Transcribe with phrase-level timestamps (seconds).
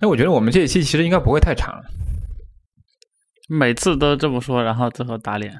[0.00, 1.80] 那我觉得我们这一期其实应该不会太长。
[3.48, 5.54] 每次都这么说，然后最后打脸。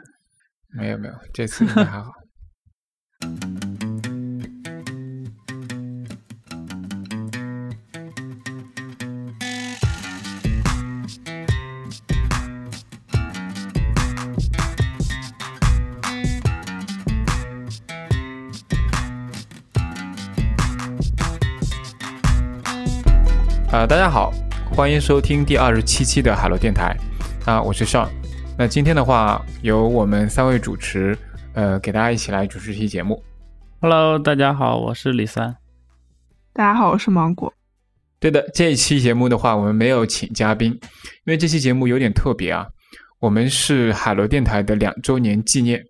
[0.69, 2.11] 没有没有，这次应该还好。
[23.85, 24.33] 啊，大家好，
[24.75, 26.97] 欢迎收听第二十七期的海螺电台。
[27.45, 28.09] 啊，我是 Sean。
[28.57, 31.15] 那今天的话，由我们三位主持，
[31.53, 33.23] 呃，给大家一起来主持这期节目。
[33.83, 35.55] Hello，大家好，我是李三。
[36.55, 37.53] 大家好，我是芒果。
[38.19, 40.81] 对的，这一期节目的话，我们没有请嘉宾，因
[41.27, 42.67] 为这期节目有点特别啊。
[43.19, 45.85] 我们是海螺电台的两周年纪念，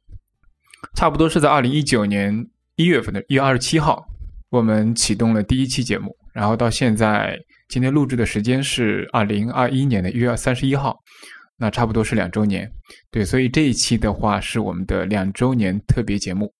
[0.96, 4.04] 差不多是在二零一九年一月份的一月二十七号，
[4.50, 10.96] 我们启动了第一期节目，然后到现在，今天录制的时间是二零二一年的一月三十一号，
[11.56, 12.70] 那差不多是两周年。
[13.10, 16.52] 对，所以这一期的话是我们的两周年特别节目。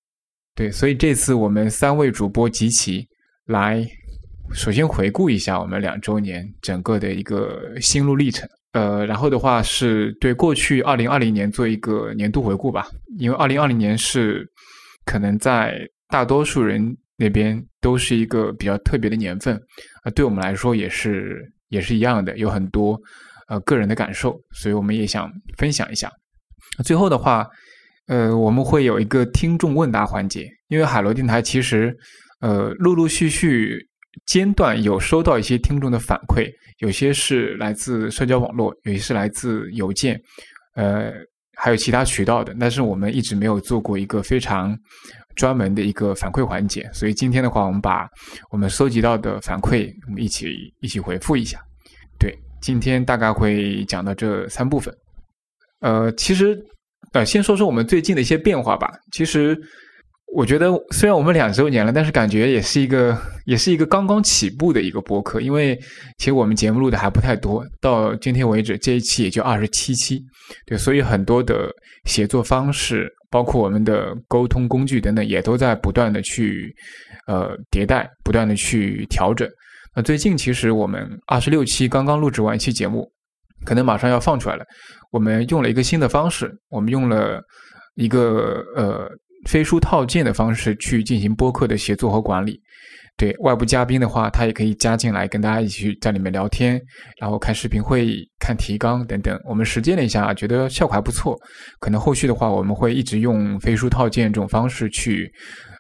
[0.55, 3.07] 对，所以这次我们三位主播集齐
[3.47, 3.87] 来，
[4.53, 8.49] 首先回顾一下我们两周年整个的一个心路历程。
[8.73, 14.45] 呃，然后的话是对过去二零二零年做一个年度回顾吧，因为二零二零年是
[15.05, 19.61] 可能在大多数人那边都是一个比较特别的年份，
[20.05, 23.01] 啊、对我们来说也是也是一样的，有很多
[23.49, 26.11] 呃个人的感受，所以我们也想分享一下。
[26.85, 27.47] 最后的话，
[28.07, 31.97] 呃，我们会有一个听众问答环节，因为海螺电台其实
[32.41, 33.79] 呃陆陆续续
[34.27, 40.21] 间断有收到一些听众的反馈，有些是来自社交网络，有些是来自邮件，
[40.75, 41.13] 呃，
[41.57, 44.77] 还有其他渠道的，但是我们一直没有做过一个非常
[45.37, 48.09] 专门的一个反馈环节，所以今天的话，我们把
[48.51, 51.59] 我们收集到的反馈，我们一起一起回复一下。
[52.19, 54.95] 对，今天大概会讲到这三部分。
[55.81, 56.59] 呃，其实
[57.13, 58.91] 呃，先说说我们最近的一些变化吧。
[59.13, 59.57] 其实
[60.35, 65.77] 我觉得，虽然我们两周年了，但是感觉也是一个 也是一个刚刚起步的一个播客，因为
[66.19, 70.21] 其实我们节目录的还不太多，到今天为止这一期也就二十七期，
[70.67, 71.71] 对，所以很多的
[72.07, 76.73] 写作方式，包括我们的沟通工具等等，也都在不断的去
[77.27, 79.51] 呃迭代，不断的去调整。
[79.93, 83.11] 那最近其实我们二十六期刚刚录制完一期节目，
[83.65, 84.65] 可能马上要放出来了。
[85.11, 87.43] 我们用了一个新的方式，我们用了
[87.97, 89.11] 一个呃
[89.49, 92.61] 飞书套件的方式去进行播客的协作和管理。
[93.17, 96.81] 对外部嘉宾的话，他也可以加进来，跟大家一起去在里面聊天，
[97.21, 99.39] 然后开视频会议、看提纲等等。
[99.49, 101.37] 我们实践了一下，觉得效果还不错。
[101.79, 105.31] 可能后续的话，我们会一直用飞书套件这种方式去。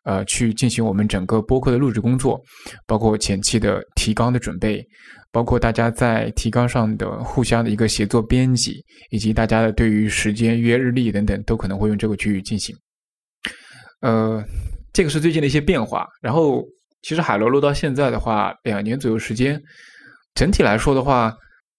[0.05, 2.39] 呃，去进行我们整个播客的录制工作，
[2.87, 4.85] 包括前期的提纲的准备，
[5.33, 12.77] 包括大家在提纲上的互相的一个协作编辑，以及大家的对于时间约日历等等，都可能会用这个去进行。
[14.03, 14.45] 呃，
[14.93, 16.07] 这个是最近的一些变化。
[16.21, 16.63] 然后，
[17.05, 19.63] 其实海螺录到现在的话，两年左右时间，
[20.35, 21.33] 整体来说的话，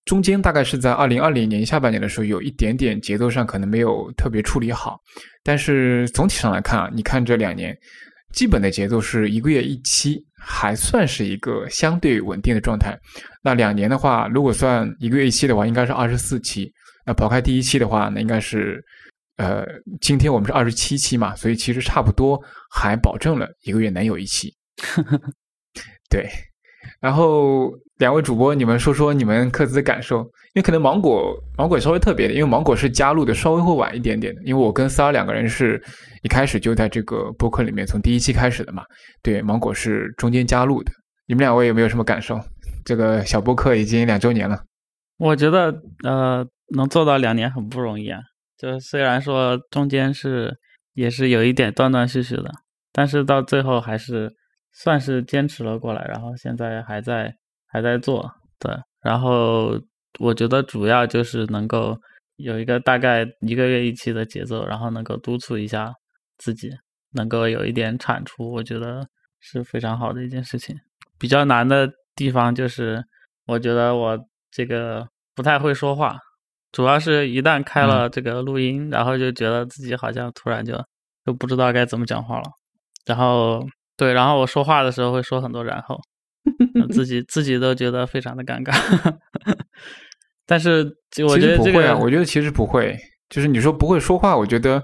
[0.06, 5.00] 中间大概是在二零二零年下半年的时候，有一点点节奏上可能没有特别处理好，
[5.44, 7.76] 但是总体上来看啊，你看这两年。
[8.34, 12.94] 基本的节奏是一个月一期，还算是一个相对稳定的状态。
[13.42, 16.70] 那两年的话，如果算一个月一期的话，应该是二十四期。
[17.06, 18.84] 那抛开第一期的话，那应该是，
[19.38, 19.64] 呃，
[20.02, 22.38] 今天我们是二十七期嘛，所以其实差不多
[22.70, 24.54] 还保证了一个月能有一期。
[26.10, 26.28] 对，
[27.00, 35.82] 然后两位主播，你们说说你们各自的感受，因为可能芒果芒果稍微特别的，因为芒果是加入的稍微会晚一点点的，因为我跟三儿两个人是。
[36.24, 38.82] 一开始就在这个播客里面，从第一期开始的嘛。
[39.22, 40.92] 对，芒果是中间加入的。
[41.28, 42.40] 你们两位有没有什么感受？
[42.84, 44.60] 这个小播客已经两周年了。
[45.20, 45.72] 我觉得
[46.04, 46.44] 呃，
[46.76, 48.20] 能做到两年很不容易啊。
[48.58, 50.52] 就虽然说中间是
[50.96, 52.50] 也是有一点断断续续的，
[52.92, 54.34] 但是到最后还是
[54.76, 56.06] 算是坚持了过来。
[56.06, 58.72] 然后现在还在还在做，对。
[59.02, 59.80] 然后
[60.20, 62.00] 我觉得主要就是能够
[62.36, 65.92] 有一个大概一个月一期的节奏，然后能够督促一下。
[66.38, 66.70] 自己
[67.14, 69.08] 能够有一点产出，我觉得
[69.40, 70.76] 是非常好的一件事情。
[71.18, 73.02] 比较难的地方就是，
[73.46, 74.20] 我觉得我
[74.52, 76.20] 这个不太会说话，
[76.74, 80.74] 主要是一旦开了这个录音，嗯、然后就觉得自己好像突然就
[81.26, 82.52] 就不知道该怎么讲话了。
[83.06, 83.66] 然后
[83.98, 86.00] 对，然后我说话的时候会说很多然后，
[86.92, 88.74] 自己自己都觉得非常的尴尬。
[90.46, 90.84] 但是
[91.24, 92.98] 我觉得、这个、不会啊，我觉得其实不会，
[93.30, 94.82] 就是你说不会说话，我觉得。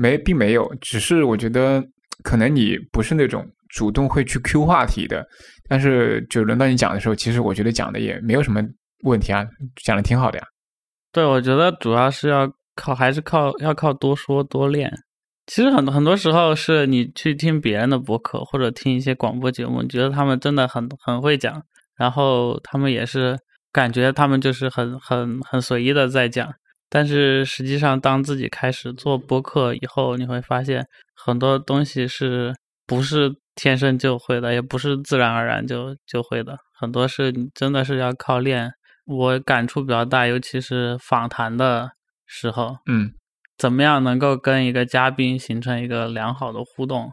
[0.00, 1.82] 没，并没有，只是我觉得
[2.22, 5.26] 可能你不是那种主动会去 Q 话题的，
[5.68, 8.62] 但是就轮到你讲的时候，其实我觉得讲的也没有什么
[9.02, 9.44] 问题啊，
[9.84, 10.44] 讲的挺好的呀。
[11.10, 14.88] 对，我觉得主要是要靠，还是靠要靠多说多练。
[15.48, 21.62] 其实很多很多时候是你去听别人的博客或者听一些广播节目，你觉得他们真的很很会讲，
[21.96, 23.38] 然后他们也是
[23.72, 26.54] 感觉他们就是很很很随意的在讲。
[26.90, 32.54] 但是实际上，当自己开始做播客以后，你会发现很多东西是
[32.86, 38.70] 不是天生就会的，也不是自然而然就就会的，很多是你真的是要靠练。
[39.06, 41.92] 我感触比较大，尤其是访谈的
[42.26, 43.12] 时候，嗯，
[43.58, 47.12] 怎么样能够跟一个嘉宾形成一个良好的互动？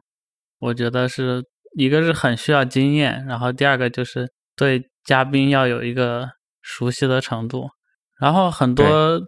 [0.59, 1.43] 我觉得是
[1.77, 6.29] 一个是很需要经验，然后第二个就是对嘉宾要有一个
[6.61, 7.69] 熟悉的程度，
[8.19, 9.19] 然后很多。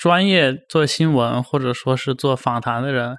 [0.00, 3.18] 专业做新闻或者说是做访谈的人，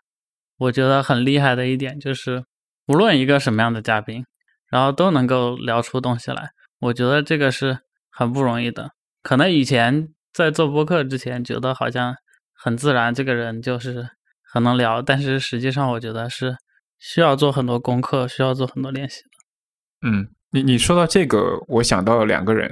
[0.58, 2.44] 我觉得很厉害的一点就是，
[2.88, 4.26] 无论一个什么样的嘉宾，
[4.72, 6.50] 然后都能够聊出东西来。
[6.80, 7.78] 我觉得这个是
[8.10, 8.90] 很不容易的。
[9.22, 12.16] 可能以前在做播客之前，觉得好像
[12.64, 14.08] 很自然，这个人就是
[14.54, 15.02] 很能聊。
[15.02, 16.56] 但是实际上，我觉得是
[17.00, 20.10] 需要做很多功课，需要做很多练习的。
[20.10, 22.72] 嗯，你你说到这个，我想到了两个人，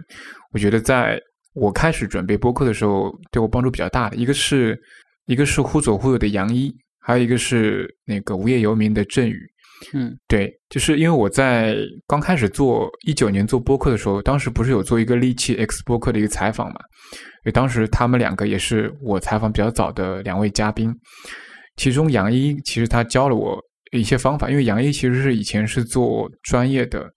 [0.51, 1.19] 我觉得在。
[1.55, 4.79] 我开始准备播客的时候，对我帮助比较大的一个是，
[5.25, 6.71] 一个是忽左忽右的杨一，
[7.01, 9.35] 还有一个是那个无业游民的振宇。
[9.93, 11.75] 嗯，对，就是因为我在
[12.07, 16.79] 刚开始做一九年做播客的时候，当时不是有做一个利器 X 播客的一个采访嘛？
[17.13, 20.93] 因为当时他们两个也是我采访比较早的两位嘉宾，
[21.77, 23.57] 其中杨一其实他教了我
[23.91, 27.09] 一些方法，因为杨一其实是以前是做专业的，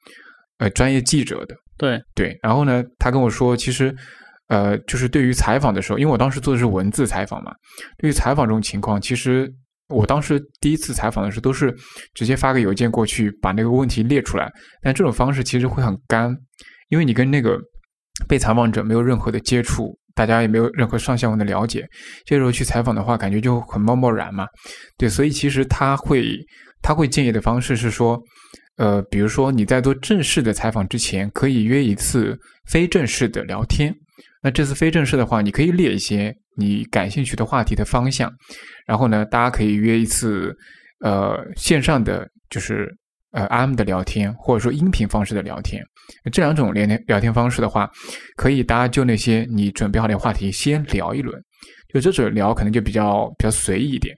[0.59, 1.57] 呃，专业记者的。
[1.77, 3.95] 对对，然后呢，他跟我说，其实。
[4.49, 7.53] 呃，就是对于采访的时候，因为我当时做的是文字采访嘛，
[7.97, 9.51] 对于采访这种情况，其实
[9.89, 11.75] 我当时第一次采访的时候，都是
[12.15, 14.51] 直接发个邮件过去，把那个问题列出来。
[14.83, 16.35] 但这种方式其实会很干，
[16.89, 17.59] 因为你跟那个
[18.29, 21.87] 被采访者没有任何的接触，大家也没有任何上下文的了解，
[22.25, 24.47] 这时候去采访的话，感觉就很贸贸然嘛。
[24.97, 26.37] 对，所以其实他会
[26.81, 28.19] 他会建议的方式是说，
[28.77, 33.95] 呃，比如说你在做正式的采访之前，可以约一次非正式的聊天。
[34.43, 38.33] 那这次非正式的话，你可以列一些你感兴趣的话题的方向，
[38.87, 40.55] 然后呢，大家可以约一次，
[41.01, 42.89] 呃，线上的就是
[43.33, 45.83] 呃 M 的聊天，或者说音频方式的聊天。
[46.33, 47.91] 这两种聊天聊天方式的话，
[48.37, 51.41] 可以大家就那些你准备好的话题先聊一轮，
[51.93, 54.15] 就这种聊可能就比较比较随意一点。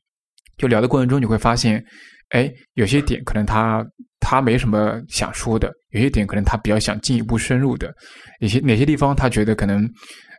[0.57, 1.85] 就聊的过程中，你会发现，
[2.31, 3.85] 哎，有些点可能他
[4.19, 7.93] 他没什么想说的，有些点可能他比较想进一步深入的。
[8.41, 9.89] 哪些哪些地方他觉得可能，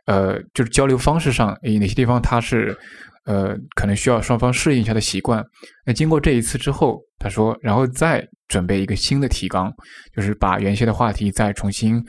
[0.06, 2.76] 呃，就是交流方式上，诶，哪些地方他是，
[3.24, 5.44] 呃，可能需要双方适应一下的习惯。
[5.84, 9.72] 那经过这一次之后，他说，然后再准备一个新的提纲，
[10.14, 12.00] 就是把原先的话题再重新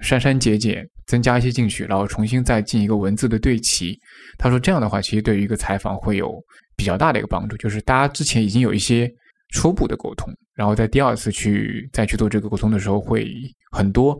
[0.00, 3.94] 删删减减，增加一些进去，然后重新再进一个文字的对齐。
[4.38, 6.32] 他说这样的话，其实对于一个采访会有
[6.76, 9.06] 比较大的一个帮助，就是大家之前已经有一些
[9.52, 13.30] 初步的沟通，然后在第二次去再去做这个沟通的时候，会
[13.70, 14.18] 很多。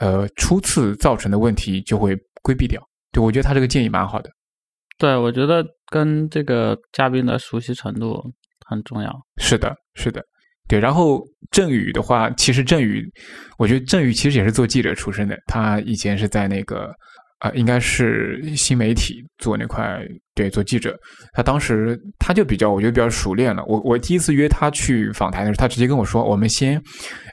[0.00, 2.16] 呃，初次造成的问题就会
[2.48, 2.80] 规避掉。
[3.12, 4.30] 对我觉得他这个建议蛮好的。
[4.96, 8.22] 对，我觉得跟这个嘉宾的熟悉程度
[8.66, 9.14] 很重要。
[9.36, 10.24] 是的，是的，
[10.66, 10.80] 对。
[10.80, 13.04] 然后郑宇的话，其实郑宇，
[13.58, 15.36] 我觉得郑宇其实也是做记者出身的。
[15.46, 16.90] 他以前是在那个
[17.40, 20.00] 呃，应该是新媒体做那块，
[20.34, 20.98] 对，做记者。
[21.34, 23.62] 他当时他就比较，我觉得比较熟练了。
[23.66, 26.82] 我我第一次约他去访谈的时候，他直接跟我说：“我们先，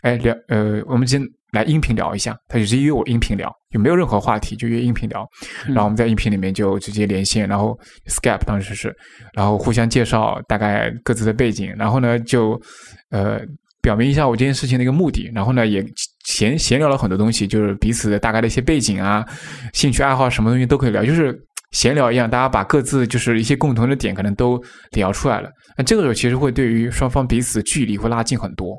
[0.02, 1.22] 哎聊，呃，我们先。”
[1.56, 5.26] 来音频聊一下，他就直接约我音频聊，就没有任何话题，就约音频聊。
[5.68, 7.76] 然后我们在音频里面就直接连线，然后
[8.08, 8.96] Skype 当时是，
[9.34, 12.62] 然后互相介绍大概各自的背景，然后呢就
[13.10, 13.40] 呃
[13.82, 15.84] 表明一下我这件事情的一个目的，然后呢也
[16.26, 19.26] 闲闲聊了很多东西，就是彼此的大概的一些背景啊、
[19.74, 21.34] 兴趣爱好什么东西都可以聊，就是
[21.72, 25.50] 闲聊一样，大家把各自就是一些共同的点可能都聊出来了。
[25.78, 28.76] 那这个时候其实会对于双方彼此距离会拉近很多。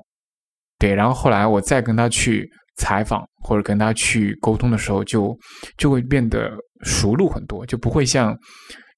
[0.78, 2.46] 对，然后后来我再跟他去。
[2.76, 5.36] 采访或者跟他去沟通的时候，就
[5.78, 6.52] 就会变得
[6.82, 8.36] 熟路很多，就不会像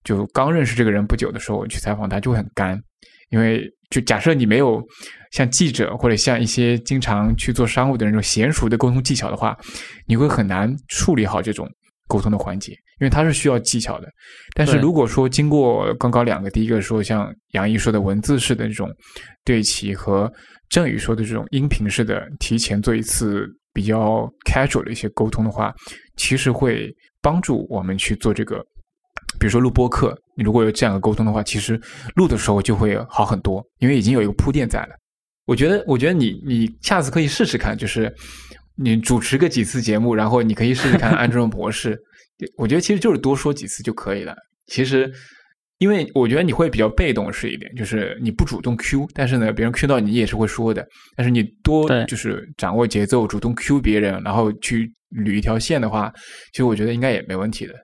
[0.04, 2.80] 就刚认识这个人不久的时候去采访他就会很干，
[3.30, 4.82] 因为就假设你没有
[5.30, 9.56] 像记者或者像一些经常去做商务的那种娴熟的沟通技巧的话，
[10.06, 11.68] 你会很难处理好这种
[12.08, 14.08] 沟通的环节，因为它是需要技巧的。
[14.54, 18.90] 但是如果说经过刚刚两个，第一个说像杨毅说的文字式的这种
[19.44, 20.30] 对齐和
[20.68, 23.46] 郑宇说的这种音频式的提前做一次。
[23.78, 25.72] 比较 casual 的一些沟通的话，
[26.16, 26.92] 其实会
[27.22, 28.58] 帮助我们去做这个，
[29.38, 31.80] 比如说录播课，你如果有这样的沟通的话，其实
[32.16, 34.88] 录的时候就会好很多，因为已经有一个铺垫在了。
[35.46, 38.12] 我觉得，我觉得你你下次可以试试看，就是
[38.74, 41.96] 你主持个几次节目，然后你可以试试看按这种模式。
[42.56, 44.34] 我觉得其实就是多说几次就可以了。
[44.66, 45.08] 其实，
[45.78, 50.86] 因为我觉得你会比较被动是一点，就是你不主动 Q，但是呢，别人 Q 到你也是会说的。
[51.16, 56.12] 但是你多就是掌握节奏，主动 Q 别人，然后去捋一条线的话，
[56.52, 57.74] 其实我觉得应该也没问题的。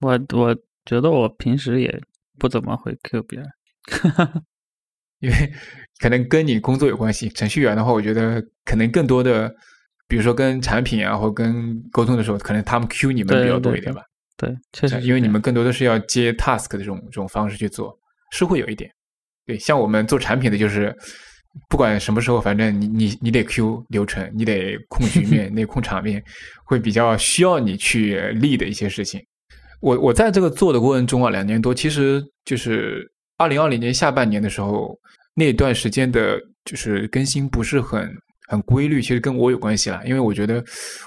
[0.00, 0.54] 我我
[0.86, 2.00] 觉得我平时也
[2.38, 3.48] 不怎么会 Q 别人，
[5.20, 5.52] 因为
[5.98, 7.28] 可能跟你工作有关系。
[7.28, 9.54] 程序员的话，我觉得可能更多的，
[10.08, 14.02] 比如说跟产品啊，或跟沟通的时候，可能他们 Q 你们比较多一点吧。
[14.38, 17.92] 对，确实因为你们更多的是要接 task 的这种这种方式去做，
[18.30, 18.88] 是会有一点。
[19.44, 20.94] 对，像我们做产品的，就是
[21.68, 26.22] 不管什么时候，反正你你你得 Q 流程，你得控局面， 你得控场面，
[26.64, 29.20] 会比较需要你去 lead 的一些事情。
[29.80, 34.96] 我我在这个做的过程中啊，两年多，其实就是二零二零年下半年的时候，
[35.34, 38.08] 那段时间的就是更新不是很
[38.48, 40.62] 很规律，其实跟我有关系啦，因为我觉得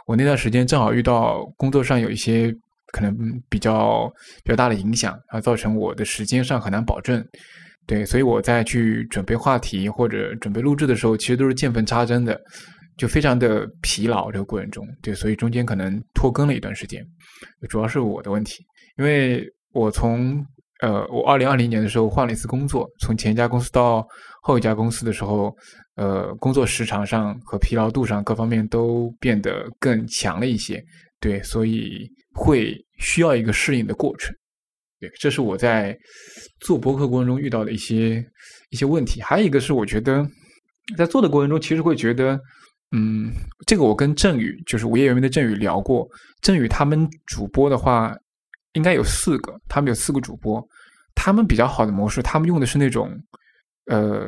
[0.05, 2.53] 我那段时间正好遇到工作上有一些
[2.91, 3.15] 可能
[3.49, 4.11] 比较
[4.43, 7.25] 比较大的影响，啊，造成我的时间上很难保证。
[7.87, 12.39] 对，所以我在去准备话题或者准备录制的时候，其实都是见缝插针的，
[12.95, 14.87] 就非常的疲劳这个过程中。
[15.01, 17.03] 对，所以中间可能拖更了一段时间，
[17.67, 18.63] 主要是我的问题，
[18.97, 19.43] 因为
[19.73, 20.45] 我从
[20.81, 24.05] 呃，我二零二零年的时候换了一次工作，从前一家公司到
[24.41, 25.53] 后一家公司的时候，
[25.95, 30.81] 呃，工作时长上和疲劳度上各方面都变得更强了一些。
[31.19, 32.09] 对，所以
[32.41, 34.35] 会需要一个适应的过程。
[34.99, 35.95] 对，这是我在
[36.59, 38.23] 做播客过程中遇到的一些
[38.71, 39.21] 一些问题。
[39.21, 40.27] 还有一个是，我觉得
[40.97, 42.39] 在做的过程中，其实会觉得，
[42.95, 43.31] 嗯，
[43.67, 46.07] 这个我跟振宇，就是午夜游民的振宇聊过。
[46.41, 48.15] 振宇他们主播的话，
[48.73, 50.63] 应该有四个，他们有四个主播，
[51.13, 53.11] 他们比较好的模式，他们用的是那种，
[53.85, 54.27] 呃，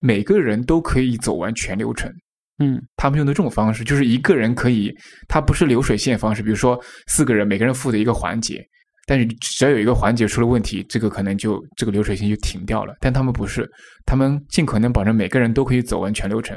[0.00, 2.12] 每个人都可以走完全流程。
[2.58, 4.94] 嗯他们用的这种方式，就是一个人可以，
[5.28, 8.64] 它不是流水线方式，比如说四个人，每个人负责一个环节，
[9.06, 12.94] 但是只要有一个环节出了问题，这个可能就这个流水线就停掉了。
[13.00, 13.68] 但他们不是，
[14.06, 16.56] 他们尽可能保证每个人都可以走完全流程，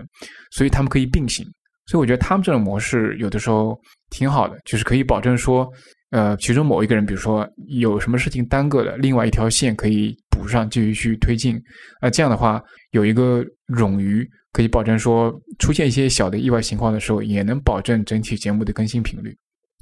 [0.51, 1.45] 所以他们可以并行。
[1.87, 5.67] 所以我觉得他们这种模式有的时候挺好的，就是可以保证说，
[6.11, 11.61] 呃，其中某一个人，比如说有什么事情耽搁了，另外一条线可以补上，继续去推进。
[12.01, 12.61] 那这样的话，
[12.91, 13.43] 有一个
[13.75, 19.35] 冗余，可以保证说出现一些小的意外情况的时候，也能保证整体节目的更新频率。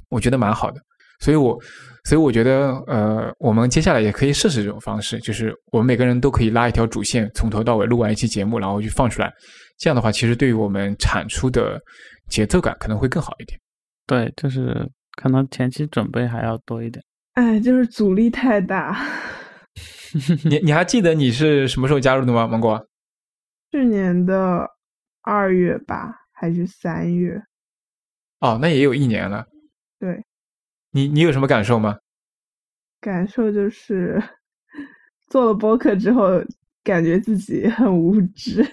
[0.08, 0.80] 我觉得蛮好的。
[1.18, 1.58] 所以我，
[2.04, 9.32] 所以我觉得，呃，我们接下来也可以试试这种方式，就是我们每个人都可以拉一条主线，从头到尾录完一期节目，然后去放出来。
[9.78, 11.80] 这样的话，其实对于我们产出的
[12.28, 13.58] 节奏感可能会更好一点。
[14.06, 17.04] 对，就是可能前期准备还要多一点。
[17.32, 18.96] 哎，就是阻力太大。
[20.44, 22.86] 你你还记得你是什么时候加入的吗，芒果？
[23.72, 24.70] 去年的
[25.22, 27.42] 二月吧，还是三月？
[28.40, 29.44] 哦，那也有一年了。
[29.98, 30.24] 对，
[30.92, 31.98] 你你有什么感受吗？
[33.00, 34.22] 感受就是
[35.26, 36.42] 做了播客之后，
[36.84, 38.64] 感觉自己很无知。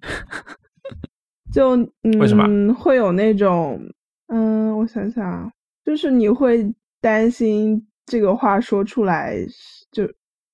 [1.52, 3.80] 就嗯，为什么会有那种
[4.28, 5.50] 嗯，我想想啊，
[5.86, 9.36] 就是你会担心这个话说出来，
[9.92, 10.02] 就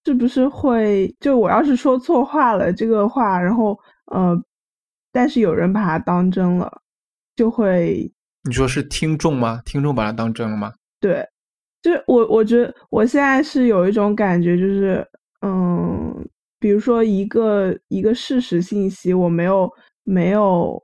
[0.05, 3.77] 是不是会就我要是说错话了这个话，然后
[4.13, 4.39] 呃，
[5.11, 6.71] 但是有人把它当真了，
[7.35, 8.13] 就会
[8.45, 9.63] 你说是听众吗？
[9.65, 10.75] 听众把它当真了吗？
[11.01, 11.27] 对，
[11.81, 15.07] 就是我我觉得我现在是有一种感觉，就是
[15.41, 19.71] 嗯，比如说一个一个事实信息，我没有
[20.05, 20.83] 没有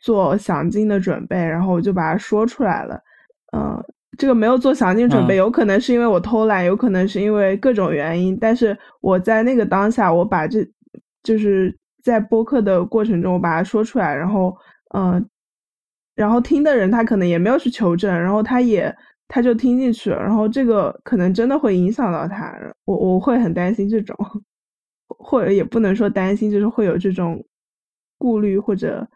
[0.00, 3.02] 做详尽的准备，然后我就把它说出来了，
[3.56, 3.82] 嗯，
[4.18, 10.66] 这个没有做详尽准备，嗯有可能是因为我偷懒，有可能是因为各种原因，但是我在那个当下，我把这
[11.22, 14.56] 就是在播客的过程中，我把它说出来，然后
[14.94, 15.28] 嗯。
[16.16, 18.94] 然后听的人他可能也没有去求证，然后他也
[19.26, 22.54] 他就听进去了，然后这个可能真的会影响到他，
[22.84, 24.14] 我我会很担心这种，
[25.08, 27.42] 或者也不能说担心，就是会有这种
[28.18, 29.08] 顾虑或者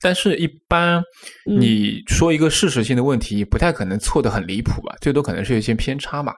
[0.00, 1.02] 但是，一般
[1.48, 4.96] 嗯你说一个事实性的问题，不太可能错的很离谱吧？
[5.00, 6.32] 最多可能是有一些偏差嘛。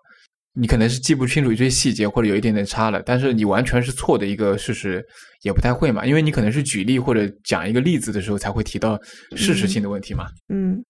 [0.54, 5.02] 你可能是记不清楚一些细节，或者有一点点差了，但是你完全是错的一个事实，
[5.45, 6.04] 也不太会嘛。
[6.04, 9.00] 因为你可能是举例或者讲一个例子的时候，才会提到
[9.35, 10.26] 事实性的问题嘛。
[10.52, 10.85] 嗯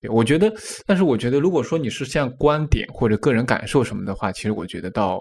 [0.00, 0.50] 对我觉得，
[0.86, 5.20] 但是我觉得，如果说你是像观点或者个人感受什么的话，其实我觉得倒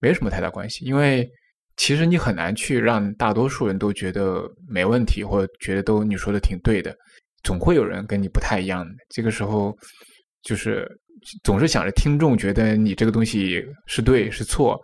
[0.00, 1.28] 没什么太大关系，因为
[1.76, 6.94] 其实你很难去让大多数人都觉得没问题，或者觉得都你说的挺对的，
[7.42, 8.92] 总会有人跟你不太一样的。
[9.08, 9.76] 这个时候，
[10.42, 10.88] 就是
[11.44, 14.80] 总是想着听众觉得你这个东西是对是错，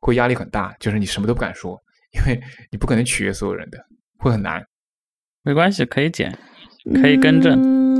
[0.00, 1.78] 会压力很大，就是你什么都不敢说，
[2.12, 3.78] 因为你不可能取悦所有人的，
[4.18, 4.64] 会很难。
[5.42, 6.36] 没关系，可以剪，
[7.00, 7.60] 可以更正。
[7.60, 7.92] 嗯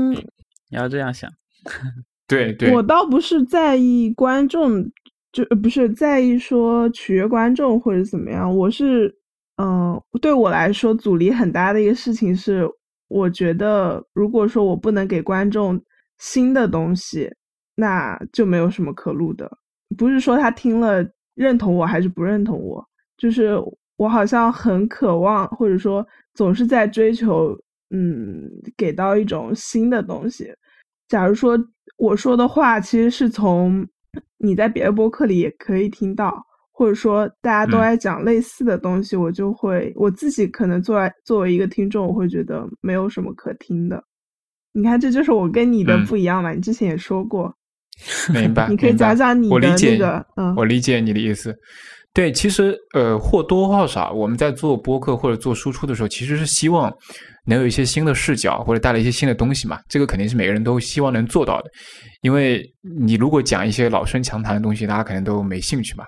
[0.69, 1.29] 你要这样想，
[2.27, 4.83] 对对，我倒不是在意观众，
[5.33, 8.55] 就不是在意说取悦观众或者怎么样。
[8.55, 9.13] 我是，
[9.57, 12.65] 嗯、对我来说阻力很大的一个事情是，
[13.07, 15.81] 我觉得如果说我不能给观众
[16.19, 17.29] 新的东西，
[17.75, 19.51] 那就没有什么可录的。
[19.97, 21.03] 不是说他听了
[21.35, 22.87] 认同我还是不认同我，
[23.17, 23.57] 就是
[23.97, 27.57] 我好像很渴望，或者说总是在追求，
[27.89, 28.47] 嗯，
[28.77, 30.53] 给到一种新的东西。
[31.07, 31.57] 假如说
[31.97, 33.85] 我说的话其实是从
[34.43, 44.03] 你在别的播客里也可以听到，或者说大家都嗯在讲类似的东西，我就会我自己可能作为作为一个听众，我会觉得没有什么可听的。
[44.73, 46.51] 你看，这就是我跟你的嗯不一样嘛。
[46.51, 47.55] 你之前也说过，
[48.33, 48.67] 明白。
[48.67, 51.55] 你可以讲讲你的那我理解个，嗯，我理解你的意思。
[52.13, 56.93] 对，其实呃或多或少，我们在做播客或者做输出的时候，其实是希望
[57.47, 59.79] 能有一些新的视角，或者带来一些新的东西嘛。
[59.89, 61.71] 这个肯定是每个人都希望能做到的。
[62.21, 62.63] 因为
[62.99, 66.05] 你如果讲一些老生常谈的东西，大家可能都没兴趣嘛。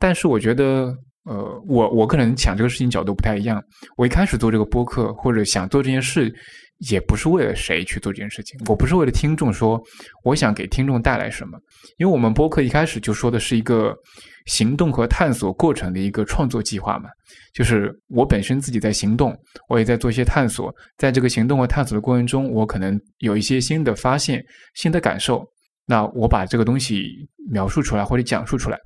[0.00, 0.92] 但是我觉得，
[1.26, 3.62] 呃，我我可能想这个事情角度不太一样。
[3.96, 6.28] 我一开始做这个播客或者想做这件事，
[6.78, 9.82] 也不是为了谁去做这件事情，我不是为了听众说
[10.24, 11.58] 我想给听众带来什么，
[11.98, 13.94] 因为我们播客一开始就说的是一个
[14.46, 17.08] 行动和探索过程的一个创作计划嘛，
[17.54, 19.34] 就是我本身自己在行动，
[19.68, 25.44] 我也在做一些探索，在这个行动和探索的过程中，我可能有一些新的发现、新的感受，
[25.86, 27.06] 那我把这个东西
[27.50, 28.78] 描述出来或者讲述出来，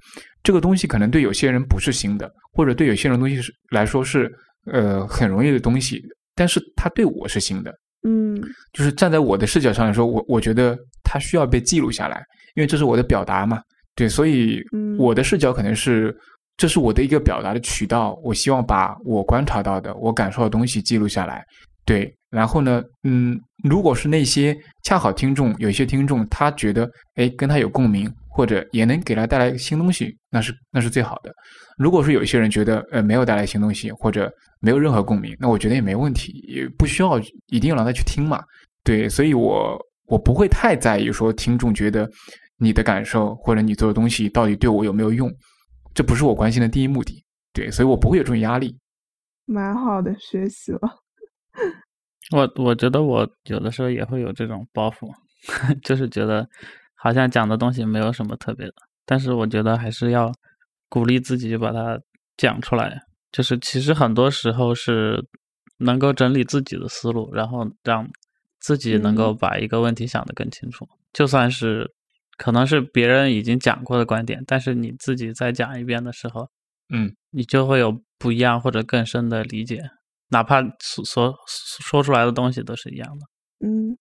[0.43, 4.31] 这个东西可能对有些人不是新的，或者对有些人东西是来说是
[4.71, 6.01] 呃很容易的东西，
[6.35, 8.41] 但是它对我是新的，嗯
[8.73, 12.23] 就是站在我的视角上来说，我我觉得它需要被记录下来，
[12.55, 13.61] 因为这是我的表达嘛。
[13.95, 16.17] 对，所以嗯我的视角可能是，
[16.57, 18.19] 这是我的一个表达的渠道。
[18.23, 21.45] 我希望把我观察到的、我感受的东西记录下来。
[21.85, 31.35] 对，然后呢，嗯，如果是那些恰好听众，有一些听众他觉得，哎，跟他有共鸣，或者也能给他带来新东西，那是那是最好的。
[31.81, 38.45] 如果说有一些人觉得，呃，没有带来新东西，或者没有任何共鸣，那我觉得也没问题，也不需要一定要让他去听嘛。
[38.85, 42.07] 对，所以我我不会太在意说听众觉得
[42.59, 45.33] 你的感受或者你做的东西到底对我有没有用，
[45.95, 47.25] 这不是我关心的第一目的。
[47.55, 48.77] 对，所以我不会有这种压力。
[49.47, 50.81] 蛮好的，学习了。
[52.37, 55.11] 我我觉得我有的时候也会有这种包袱，
[55.83, 56.47] 就是觉得
[56.95, 58.75] 好像讲的东西没有什么特别的，
[59.07, 60.31] 但是我觉得还是要
[60.91, 61.99] 鼓励自己把它
[62.37, 63.01] 讲出来。
[63.33, 65.25] 就是其实很多时候是
[65.79, 68.07] 能够整理自己的思路，然后让
[68.61, 70.87] 自己能够嗯把一个问题想得更清楚。
[71.13, 71.91] 就算是
[72.37, 76.49] 可能是别人已经讲过的观点，但是你自己再讲一遍的时候，
[76.93, 79.81] 嗯，你就会有不一样或者更深的理解，
[80.31, 83.27] 哪怕所所说出来的东西都是一样的。
[83.67, 83.97] 嗯，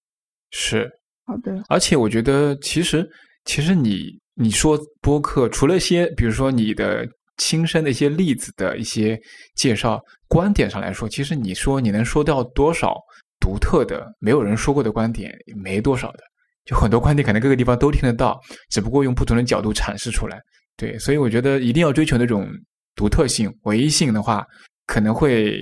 [0.49, 0.89] 是，
[1.25, 1.61] 好的。
[1.69, 3.07] 而且我觉得其实
[3.45, 7.05] 其实你你说播客，除了一些比如说你的
[7.37, 9.19] 亲身的一些例子的一些
[9.53, 12.95] 介绍，观点上来说，其实你说你能说到多少
[13.37, 15.29] 独特的没有人说过的观点，
[15.61, 16.19] 没多少的。
[16.63, 20.39] 就很多观点可能各个地方都听得到，只不过用不同的角度阐释出来。
[20.77, 22.47] 对，所以我觉得一定要追求那种
[22.95, 24.45] 独特性、唯一性的话，
[24.85, 25.61] 可能会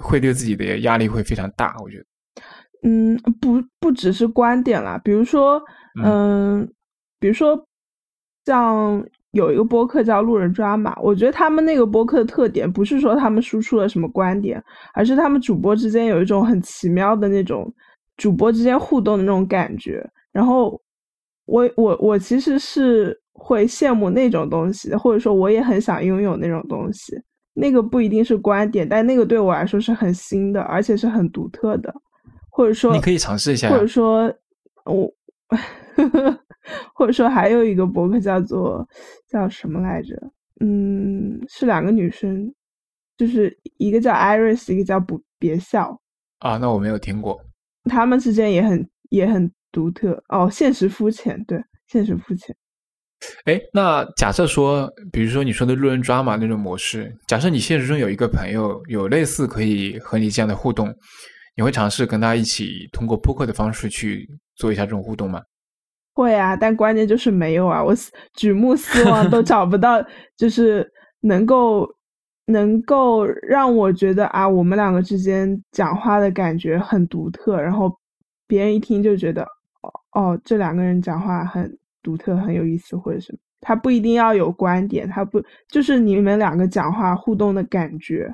[0.00, 1.74] 会对自己的压力会非常大。
[1.82, 2.04] 我觉得，
[2.88, 5.60] 嗯，不不只是观点啦，比如说，
[6.04, 6.68] 嗯，
[7.18, 7.56] 比如说
[8.44, 14.62] 像有一个播客叫路人抓马，我觉得他们那个播客的特点不是说他们输出了什么观点，
[14.94, 17.72] 而是他们主播之间有一种很奇妙的那种
[18.16, 20.04] 主播之间互动的那种感觉。
[20.32, 20.80] 然后
[21.46, 27.20] 我我我其实是会羡慕那种东西，或者说我也很想拥有那种东西。
[27.54, 31.94] 那个不一定是观点，但那个对我来说是很新的，而且是很独特的，
[32.48, 34.32] 或者说你可以尝试一下呀或者说
[34.86, 35.12] 我，
[36.94, 38.86] 或者说还有一个博客叫做
[39.28, 40.16] 叫什么来着？
[40.60, 42.54] 嗯，是两个女生，
[43.16, 46.00] 就是一个叫 Iris，一个叫不别笑，
[46.38, 47.40] 啊，那我没有听过。
[47.90, 50.48] 他们之间也很也很独特哦。
[50.48, 52.54] 现实肤浅，对，现实肤浅。
[53.44, 60.94] 哎，那假设说，比如说你说的路人抓马那种模式，假设你现实中有一个朋友有类似可以和你这样的互动，
[61.56, 65.42] 你会尝试跟他一起通过播客的方式去做一下这种互动吗？
[66.14, 70.04] 会啊，但关键就是没有啊，我思举目四望都找不到，
[70.36, 70.86] 就是
[71.20, 71.88] 能够
[72.46, 77.90] 能够让我觉得啊，我们两个之间讲话的感觉很独特，然后
[78.46, 79.42] 别人一听就觉得
[79.82, 81.70] 哦哦，这两个人讲话很
[82.02, 83.38] 独特，很有意思，或者什么。
[83.64, 88.28] 他不一定要有观点，他不就是你们两个讲话互动的感觉。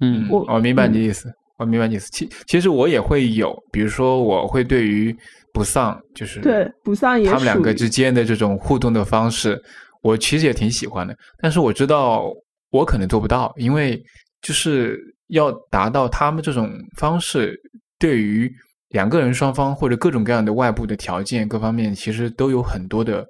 [0.00, 1.32] 嗯，我我明白你的意思。
[1.58, 2.10] 我明白你意思。
[2.10, 5.16] 其其实我也会有，比如说我会对于
[5.52, 9.60] 不丧，就是对不丧也他们两个之间的这种互动的方式，
[10.02, 11.16] 我其实也挺喜欢的。
[11.40, 12.24] 但是我知道
[12.70, 14.02] 我可能做不到，因为
[14.42, 17.58] 就是要达到他们这种方式，
[17.98, 18.50] 对于
[18.90, 23.26] 两个人双方或者各种各样的外部的条件各方面，其实都有很多的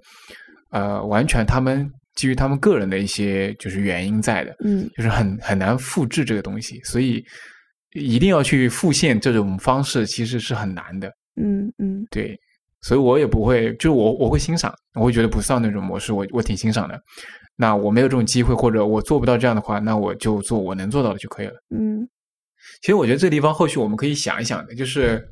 [0.70, 4.54] 呃，完全他们基于他们个人的一些就是原因在的。
[4.64, 7.24] 嗯就是很很难复制这个东西，所以
[7.94, 11.11] 一定要去复现这种方式，其实是很难的。
[11.38, 12.38] 嗯嗯对，
[12.83, 17.01] 所以我也不会，就是我我会欣赏，我会觉得不丧那种模式，我我挺欣赏的。
[17.57, 21.55] 那我没有这种机会，或者我做不到这样的话，那我就做我能做到的就可以了。
[21.74, 22.09] 嗯
[22.83, 25.27] 其实我觉得这个地方后续我们可以想一想的，就是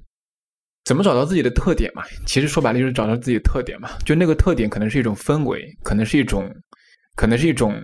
[0.84, 2.02] 怎么找到自己的特点嘛。
[2.26, 3.90] 其实说白了就是找到自己的特点嘛。
[4.04, 6.48] 就那个特点可能是一种氛围，可能是一种，
[7.14, 7.74] 可能是一种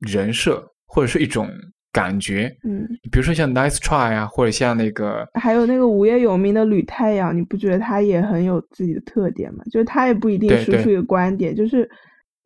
[0.00, 1.50] 人设，或者是一种
[1.96, 2.54] 感觉。
[2.62, 9.64] 嗯，比如说像 Nice Try 啊，或者像那个还有那个无业游民的吕太阳，你不觉得他也很有自己的特点吗？
[9.72, 11.88] 就是他也不一定输出一个观点，就是，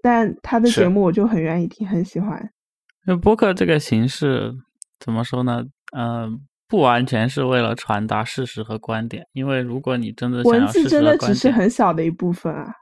[0.00, 2.40] 但他的节目我就很愿意听，很喜欢。
[3.06, 4.52] 那播客这个形式
[5.00, 5.64] 怎么说呢？
[5.96, 12.72] 嗯、不完全是为了传达事实和观点，因为如果你真的想文要事实字真的只是很小的一部分啊。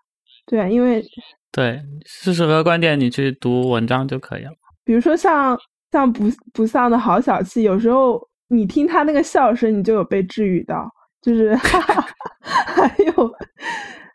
[0.45, 1.03] 对啊，因为
[1.51, 4.51] 对事实和观点，你去读文章就可以了。
[4.85, 5.59] 比如说像
[5.91, 10.91] 像不不丧的好小气，有时候你听他那个笑声，你就有被治愈到，
[11.23, 12.07] 就是哈哈，
[12.41, 13.35] 还有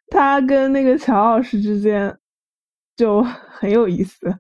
[0.09, 2.15] 他跟那个乔老师之间
[2.95, 4.33] 就很有意思。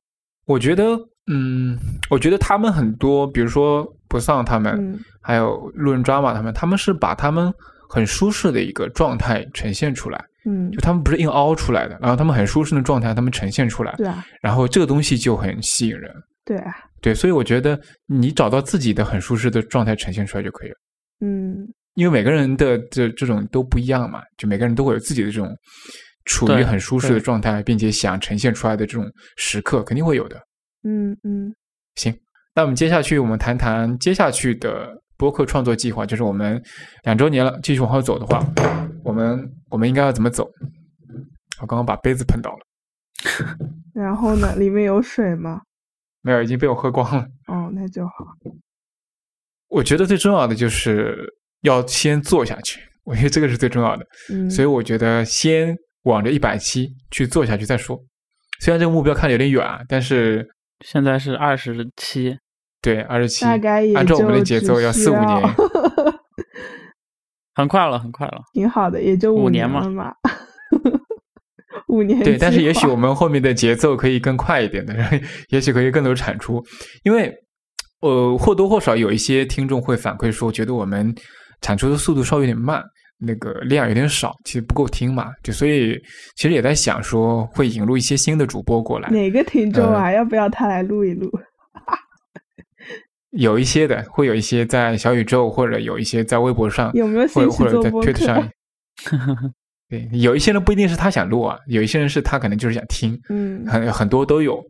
[0.45, 0.97] 我觉得，
[1.31, 1.77] 嗯，
[2.09, 4.99] 我觉得他们很多，比如说不丧他们，嗯。
[5.25, 7.51] 还有路人抓马他们，他们是把他们
[7.89, 10.69] 很舒适的一个状态呈现出来，嗯。
[10.71, 16.13] 就，他们不是硬凹出来的，然后他们很舒适的状态，他们呈现出来，对啊，然后这个东西就很吸引人。
[16.43, 20.75] 对啊，对，所以我觉得你找到自己的很舒适的状态呈现出来就可以了。
[21.19, 25.55] 嗯因为每个人的这这种都不一样嘛，就每个人都会有自己的这种
[26.25, 29.05] 处于很舒适的状态，并且想呈现出来的这种
[29.37, 30.41] 时刻，肯定会有的。
[30.83, 31.53] 嗯嗯
[31.95, 32.11] 行，
[32.55, 36.59] 那我们接下去我们谈谈接下去的播客创作计划，就是我们
[37.03, 38.43] 两周年了，继续往后走的话，
[39.03, 39.39] 我们
[39.69, 40.49] 我们应该要怎么走？
[41.61, 42.65] 我刚刚把杯子碰倒了，
[43.93, 45.61] 然后呢，里面有水吗？
[46.23, 47.21] 没有，已经被我喝光了。
[47.47, 48.13] 哦，那就好。
[49.67, 51.17] 我觉得最重要的就是
[51.61, 54.05] 要先做下去，我觉得这个是最重要的。
[54.31, 57.99] 嗯，所以我觉得先往着一百期去做下去再说。
[58.61, 60.47] 虽然这个目标看着有点远啊，但是
[60.85, 62.37] 现在是二十七，
[62.81, 65.41] 对二十七，大概也按照我们的节奏要四五年。
[67.55, 68.41] 很快了，很快了。
[68.53, 70.13] 挺好的，也就五年嘛年了嘛。
[71.89, 74.95] 五年对，但是也许我们后面的节奏可以更快一点的，
[75.49, 76.63] 也许可以更多产出，
[77.03, 77.33] 因为
[78.01, 81.13] 呃或多或少有一些听众会反馈说，觉得我们
[81.61, 82.83] 产出的速度稍微有点慢，
[83.19, 85.97] 那个量有点少，其实不够听嘛，就所以
[86.35, 90.11] 其实也在想说会引入一些新的主播过来，哪个听众呃啊？
[90.11, 91.29] 要不要他来录一录？
[93.31, 98.49] 有一些的会有一些在小宇宙或者有一些在微博上，有没有兴趣或者在做播 Twitter 客上。
[99.89, 104.63] 对，有一些人不一定是他想录啊，有一些人是他可能就是想听，嗯很很多都有。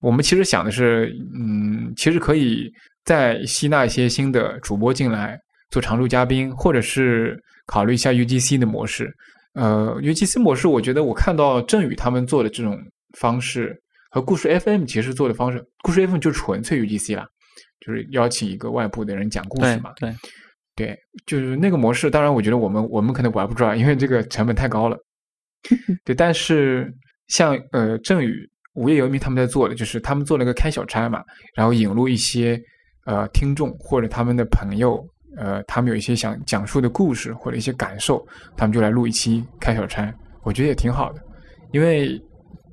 [0.00, 2.70] 我们其实想的是，嗯，其实可以
[3.04, 5.36] 再吸纳一些新的主播进来
[5.70, 9.12] 做常驻嘉宾，或者是考虑一下 UGC 的模式。
[9.54, 12.78] 呃，UGC 模式，我觉得我看到振宇他们做的这种
[13.18, 13.76] 方式
[14.12, 17.26] 和故事 FM 其实做的方式，故事 FM 就纯粹 UGC 啦，
[17.84, 19.90] 就是邀请一个外部的人讲故事嘛。
[19.96, 20.16] 对对，
[20.78, 22.08] 对，就是那个模式。
[22.08, 24.96] 当然，我觉得我们我们可能玩不出来，因为这个成本太高了。
[26.06, 26.88] 对，但是
[27.26, 31.20] 像呃郑宇、无业游民他们在做的，就是他们做了个开小差嘛，
[31.56, 32.56] 然后引入一些
[33.06, 35.04] 呃听众或者他们的朋友，
[35.36, 38.24] 呃，他们有一些想讲述的故事或者一些感受，
[38.56, 40.14] 他们就来录一期开小差，
[40.44, 41.20] 我觉得也挺好的。
[41.72, 42.22] 因为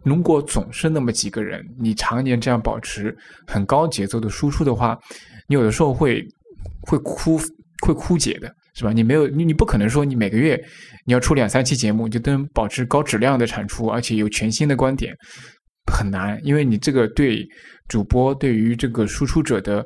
[0.03, 4.95] 如果总是那么几个人，你常年这样保持很高节奏的输出的话，
[5.47, 6.23] 你有的时候会
[6.81, 7.39] 会枯
[7.85, 8.91] 会枯竭的，是吧？
[8.91, 10.61] 你没有你你不可能说你每个月
[11.05, 15.13] 你要出两三期节目，就都能保持高质量的产出，而且有全新的观点，
[15.91, 17.45] 很难，因为你这个对
[17.87, 19.85] 主播对于这个输出者的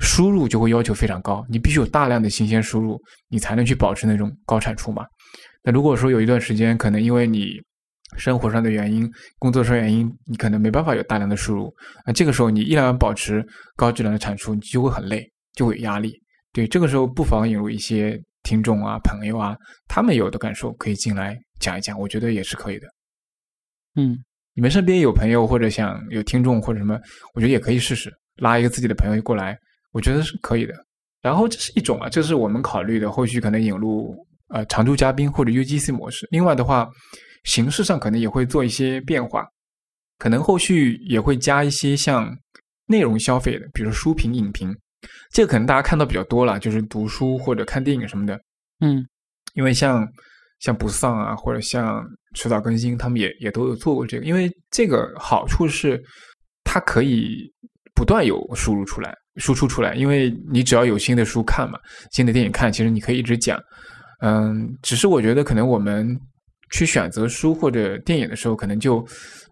[0.00, 5.04] 输入就会要求非常高，你必须有大量的新鲜输入，你才能去保持那种高产出嘛。
[5.62, 7.60] 那如果说有一段时间，可能因为你
[8.16, 11.72] 生活上的原因、工作上原因，你可能没办法有大量的输入，
[12.06, 13.44] 那这个时候你依然保持
[13.76, 16.14] 高质量的产出，你就会很累，就会有压力。
[16.52, 19.56] 对，这个时候不妨引入一些听众啊、朋友啊，
[19.86, 22.86] 他们有的感受可以进来讲一讲，我觉得也是可以的。
[23.96, 24.16] 嗯，
[24.54, 26.98] 你们身边有朋友或者想有听众或者什么，
[27.34, 29.56] 我觉得也可以试试拉一个自己的朋友过来，
[29.92, 30.74] 我觉得是可以的。
[31.20, 34.14] 然后这是一种啊，这是我们考虑的后续可能引入
[34.48, 36.26] 呃常驻嘉宾或者 UGC 模式。
[36.30, 36.88] 另外的话，
[37.44, 39.44] 形式上可能也会做一些变化，
[40.18, 42.32] 可能后续也会加一些像
[42.86, 44.74] 内容消费的，比如书评、影评，
[45.32, 48.38] 这个可能大家看到比较多了，就是读书或者看电影什么的。
[48.80, 49.04] 嗯，
[49.54, 50.06] 因为像
[50.60, 54.24] 像不丧啊，或者像迟早更新，他们也也都有做过这个。
[54.24, 56.02] 因为这个好处是，
[56.64, 57.50] 它可以
[57.94, 59.94] 不断有输入出来、输出出来。
[59.94, 61.78] 因为你只要有新的书看嘛，
[62.12, 63.60] 新的电影看，其实你可以一直讲。
[64.20, 66.18] 嗯，只是我觉得可能我们
[66.72, 69.06] 去选择书或者电影的时候，可能就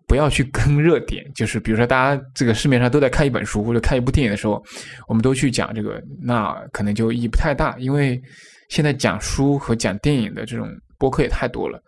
[0.06, 1.24] 不要去跟热点。
[1.34, 4.62] 就是比如说，大家这个市面上都在看一本书或者看一部电影的时候，
[5.08, 8.20] 我们都去讲这个，那可能就意义不太大，因为。
[8.68, 11.80] 现在讲书和讲电影的这种播客也太多了。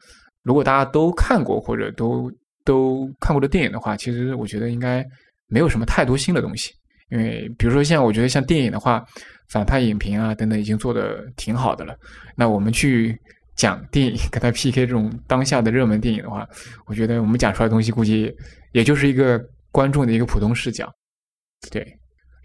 [0.45, 2.31] 如果大家都看过或者都
[2.65, 5.05] 都看过的电影的话，其实我觉得应该
[5.49, 6.73] 没有什么太多新的东西。
[7.11, 9.05] 因为比如说像我觉得像电影的话，
[9.49, 11.97] 反派影评啊等等已经做的挺好的了。
[12.37, 13.19] 那我们去
[13.59, 16.49] 讲电影，跟他 PK 这种当下的热门电影的话，
[16.87, 18.35] 我觉得我们讲出来的东西估计
[18.73, 19.39] 也就是一个
[19.71, 20.91] 观众的一个普通视角。
[21.71, 21.85] 对，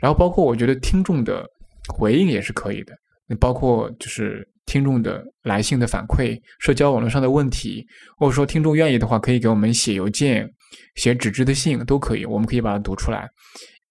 [0.02, 1.46] 然后包括我觉得听众的
[1.88, 2.94] 回应也是可以的。
[3.40, 7.84] 包括就是听众的来信的反馈、社交网络上的问题，
[8.18, 10.48] 或者说听众愿意的话，可以给我们写邮件、
[10.96, 13.28] 写纸质的信都可以，我们可以把它读出来。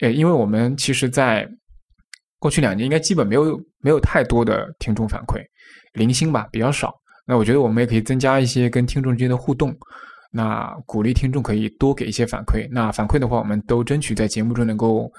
[0.00, 1.48] 呃，因为我们其实，在
[2.38, 5.40] 过去两年应该基本没有没有太多的听众反馈，
[5.94, 6.94] 零星吧，比较少。
[7.26, 9.74] 那我觉得我们也可以增加一些跟听众之间的互动，
[10.30, 12.68] 那鼓励听众可以多给一些反馈。
[12.70, 15.10] 那反馈的话，我们都争取在节目中能够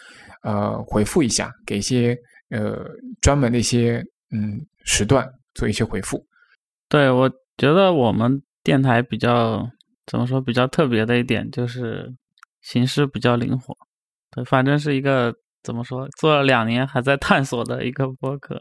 [0.41, 2.17] 呃回复一下，给一些
[2.49, 2.85] 呃
[3.21, 4.03] 专门的一些。
[4.35, 6.25] 嗯，时段做一些回复。
[6.89, 9.63] 对，我觉得我们电台比较
[10.07, 12.11] 怎么说比较特别的一点就是
[12.63, 13.77] 形式比较灵活。
[14.31, 18.59] 对，反正是一个怎么说做了两年还在探索的一个播客。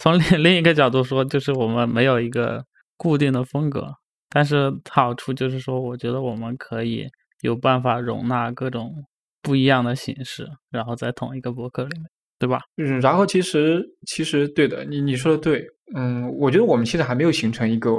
[0.00, 2.64] 从另另一个角度说，就是我们没有一个
[2.96, 3.94] 固定的风格，
[4.30, 7.06] 但是好处就是说，我觉得我们可以
[7.42, 8.92] 有办法容纳各种
[9.40, 12.10] 不一样的形式，然后在同一个博客里面。
[12.40, 12.58] 对吧？
[12.78, 15.62] 嗯，然后其实其实对的，你你说的对，
[15.94, 17.92] 嗯，我觉得我们其实还没有形成一个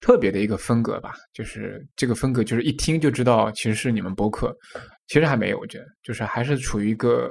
[0.00, 4.52] 特别的一个风格吧，就是这个风格就是一听就知道其实是你们博客，
[5.06, 7.30] 其实还没有，我觉得就是还是处于一个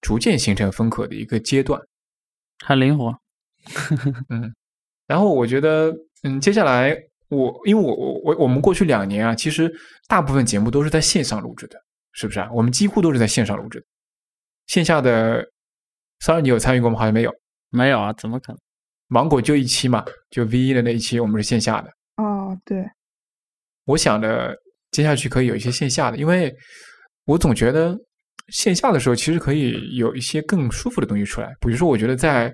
[0.00, 1.78] 逐渐形成风格的一个阶段，
[2.64, 3.14] 很灵活，
[4.30, 4.54] 嗯，
[5.06, 6.96] 然后我觉得，嗯，接下来
[7.28, 9.72] 我因为我我我我们过去两年啊，其实
[10.08, 11.78] 大部分节目都是在线上录制的，
[12.12, 12.48] 是不是啊？
[12.52, 13.86] 我们几乎都是在线上录制的，
[14.66, 15.44] 线下的。
[16.18, 16.98] Sorry，你有参与过吗？
[16.98, 17.34] 好像没有，
[17.68, 18.58] 没有啊，怎么可能？
[19.08, 21.90] 芒果就一期嘛，就 V 一的那一期，我们是线下的。
[22.16, 22.82] 哦，对。
[23.84, 24.56] 我想着
[24.90, 26.50] 接下去可以有一些线下的，因为
[27.26, 27.94] 我总觉得
[28.48, 31.48] 线下的时候其实可以有一些更舒服的东西出来。
[31.60, 32.52] 比如说，我觉得在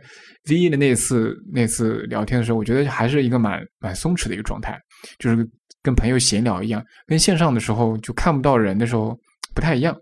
[0.48, 4.78] V 一的那次那次聊天的时候，我觉得还是一个蛮蛮松弛的一个状态，
[5.18, 5.48] 就是
[5.82, 9.18] 跟朋友闲聊一样，跟线上的时候就看不到人的时候
[9.54, 9.96] 不太一样。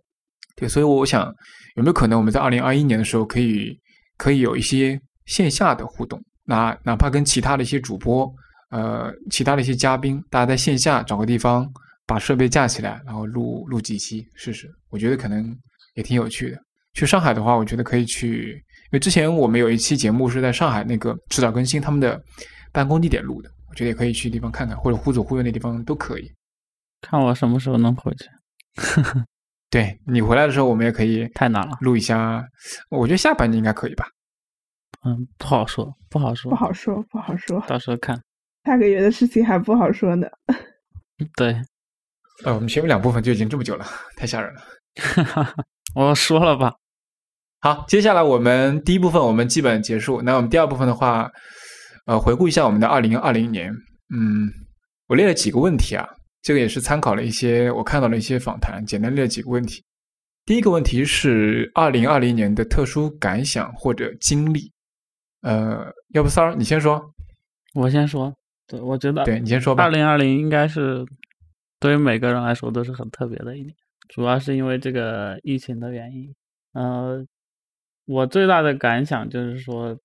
[0.57, 1.33] 对，所以我想。
[1.77, 3.79] 有没有可能我们在二零二一年的时候可以
[4.19, 6.21] 可以有一些线下的互动？
[6.45, 8.29] 哪哪怕跟其他的一些主播，
[8.71, 11.65] 呃，其他的一些嘉宾，大家在线下找个地方
[12.07, 14.69] 把设备架起来，然后录录几期试试？
[14.91, 15.57] 我觉得可能
[15.95, 16.59] 也挺有趣的。
[16.95, 22.21] 去上海的话，我觉得可以去，因为之前我们有一期节目是在上海那个迟早更新他们的
[22.73, 26.31] 办公地点录的，我觉得也可以去地方看看，或者忽左忽右那地方都可以。
[27.01, 28.27] 看我什么时候能回去。
[29.71, 32.45] 对你回来的时候，我们也可以太难了，录一下。
[32.89, 34.05] 我觉得下半年应该可以吧？
[35.05, 37.65] 嗯，不好说，不好说，不好说，不好说。
[37.69, 38.21] 到时候看
[38.65, 40.27] 下个月的事情还不好说呢。
[41.37, 41.53] 对，
[42.45, 43.87] 呃，我们前面两部分就已经这么久了，
[44.19, 44.63] 太吓人了。
[45.95, 46.75] 我说了吧。
[47.61, 50.23] 好，接下来我们第一部分我们基本结束。
[50.23, 51.31] 那我们第二部分的话，
[52.07, 53.71] 呃，回顾一下我们的二零二零年。
[54.15, 54.51] 嗯，
[55.09, 56.09] 我列了几个问题啊。
[56.43, 59.85] 这个也是参考了一些我看到了一些访谈，简单列了几个问题。
[60.47, 64.73] 第一个问题是二零二零年的特殊感想或者经历。
[65.43, 67.13] 呃，要不三儿你先说，
[67.75, 68.33] 我先说。
[68.67, 69.85] 对，我觉得对你先说吧。
[69.85, 71.05] 二零二零应该是
[71.79, 73.75] 对于每个人来说都是很特别的一年，
[74.11, 76.35] 主要是因为这个疫情的原因。
[76.73, 77.25] 呃，
[78.07, 79.97] 我最大的感想就是说，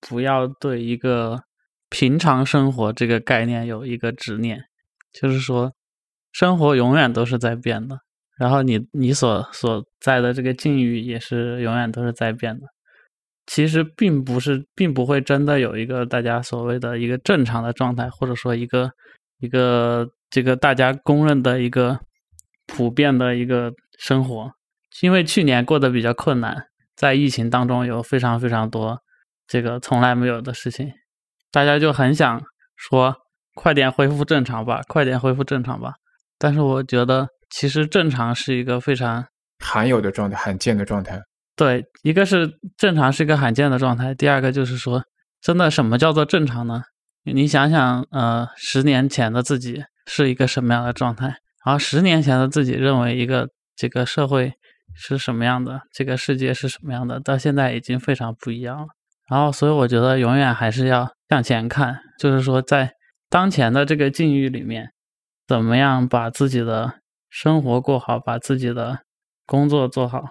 [0.00, 1.44] 不要对一个
[1.90, 4.64] 平常生活这个概念有一个执念。
[5.12, 5.72] 就是说，
[6.32, 8.00] 生活永远都是在变的，
[8.36, 12.66] 然后你你所所在的这个境遇也是永远都是在变的。
[13.46, 18.90] 其实并不是，并不会真的有一个大家所谓的一个正常的状态，或者说一个
[19.38, 22.00] 一个这个大家公认的一个
[22.66, 24.52] 普遍的一个生活。
[25.02, 29.00] 因为去年过得比较困难，在疫情当中有非常非常多
[29.46, 30.92] 这个从来没有的事情，
[31.50, 32.42] 大家就很想
[32.76, 33.16] 说
[33.54, 35.94] 快点恢复正常吧，快点恢复正常吧。
[36.38, 39.26] 但是我觉得其实正常是一个非常
[39.58, 41.20] 罕有的状态，罕见的状态。
[41.56, 45.04] 对，一个是正常是一个罕见的状态，第二个就是说，
[45.40, 46.82] 真的什么叫做正常呢？
[47.24, 51.38] 你想想，呃，十年前的自己是一个什么样的状态？
[51.64, 54.52] 然后十年前的自己认为一个这个社会
[54.94, 58.86] 是什么样的，这个世界是什么样的，到现在已经非常不一样了。
[59.28, 62.92] 然后，所以我觉得永远还是要向前看，就是说在
[63.30, 64.90] 当前的这个境遇里面，
[65.46, 67.00] 怎么样把自己的
[67.30, 69.00] 生活过好，把自己的
[69.46, 70.22] 工作做好。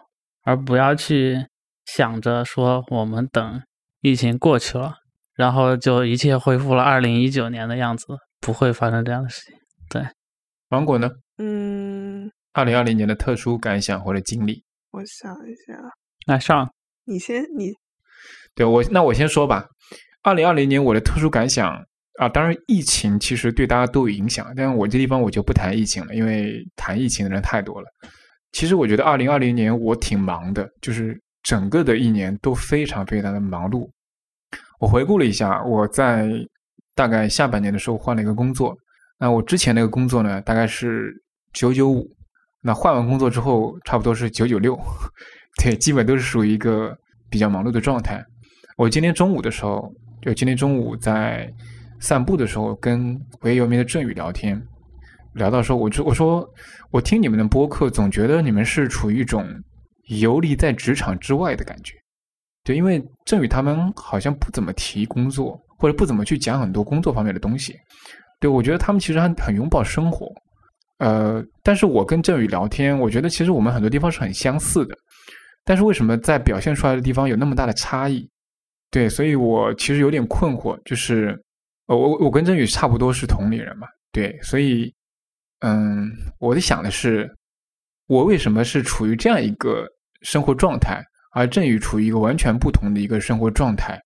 [0.43, 1.47] 而不要去
[1.85, 3.63] 想着说我们等
[4.01, 4.97] 疫情过去了，
[5.35, 8.05] 然后就一切恢复了二零一九年的样子，
[8.39, 9.55] 不会发生这样的事情。
[9.89, 10.05] 对，
[10.69, 11.09] 芒果呢？
[11.37, 15.77] 嗯，二零二零年的特殊感想或者经历，我想一下，
[16.27, 16.71] 来上，
[17.05, 17.73] 你先，你
[18.55, 19.67] 对我，那我先说吧。
[20.21, 21.75] 二零二零年我的特殊感想
[22.19, 27.87] 啊，当然疫情其实对大家都有影响，但是我这地方我就不谈疫情了，因为谈疫情的人太多了。
[28.51, 33.89] 其实我觉得二零二零年我挺忙的，就是整个的一年都非常非常的忙碌。
[34.79, 36.29] 我回顾了一下，我在
[36.93, 38.77] 大概下半年的时候换了一个工作。
[39.17, 41.13] 那我之前那个工作呢，大概是
[41.53, 42.09] 九九五。
[42.61, 44.77] 那换完工作之后，差不多是九九六。
[45.61, 46.97] 对，基本都是属于一个
[47.29, 48.23] 比较忙碌的状态。
[48.77, 51.51] 我今天中午的时候，就今天中午在
[51.99, 54.61] 散步的时候，跟无业游民的郑宇聊天。
[55.33, 56.47] 聊到说，我就我说，
[56.91, 59.45] 我听你们的播客，总觉得你们是处于一种
[60.19, 61.95] 游离在职场之外的感觉。
[62.63, 67.75] 对，因为郑宇他们好像不怎么提工作，或者不怎么去讲很多工作方面的东西。
[68.39, 70.27] 对我觉得他们其实还很拥抱生活。
[70.97, 74.95] 呃，但是我跟振宇聊天，我觉得其实我们很多地方是很相似的，
[75.63, 78.29] 但是为什么在表现出来的地方有那么大的差异？
[78.91, 81.37] 对，所以我其实有点困惑，就是
[81.87, 84.93] 呃，我我跟振宇差不多是同龄人嘛，对，所以。
[85.65, 87.33] 嗯，我在想的是，
[88.07, 89.87] 我为什么是处于这样一个
[90.21, 91.01] 生活状态，
[91.31, 93.97] 而振宇处于一个完全不同的一个生活状态？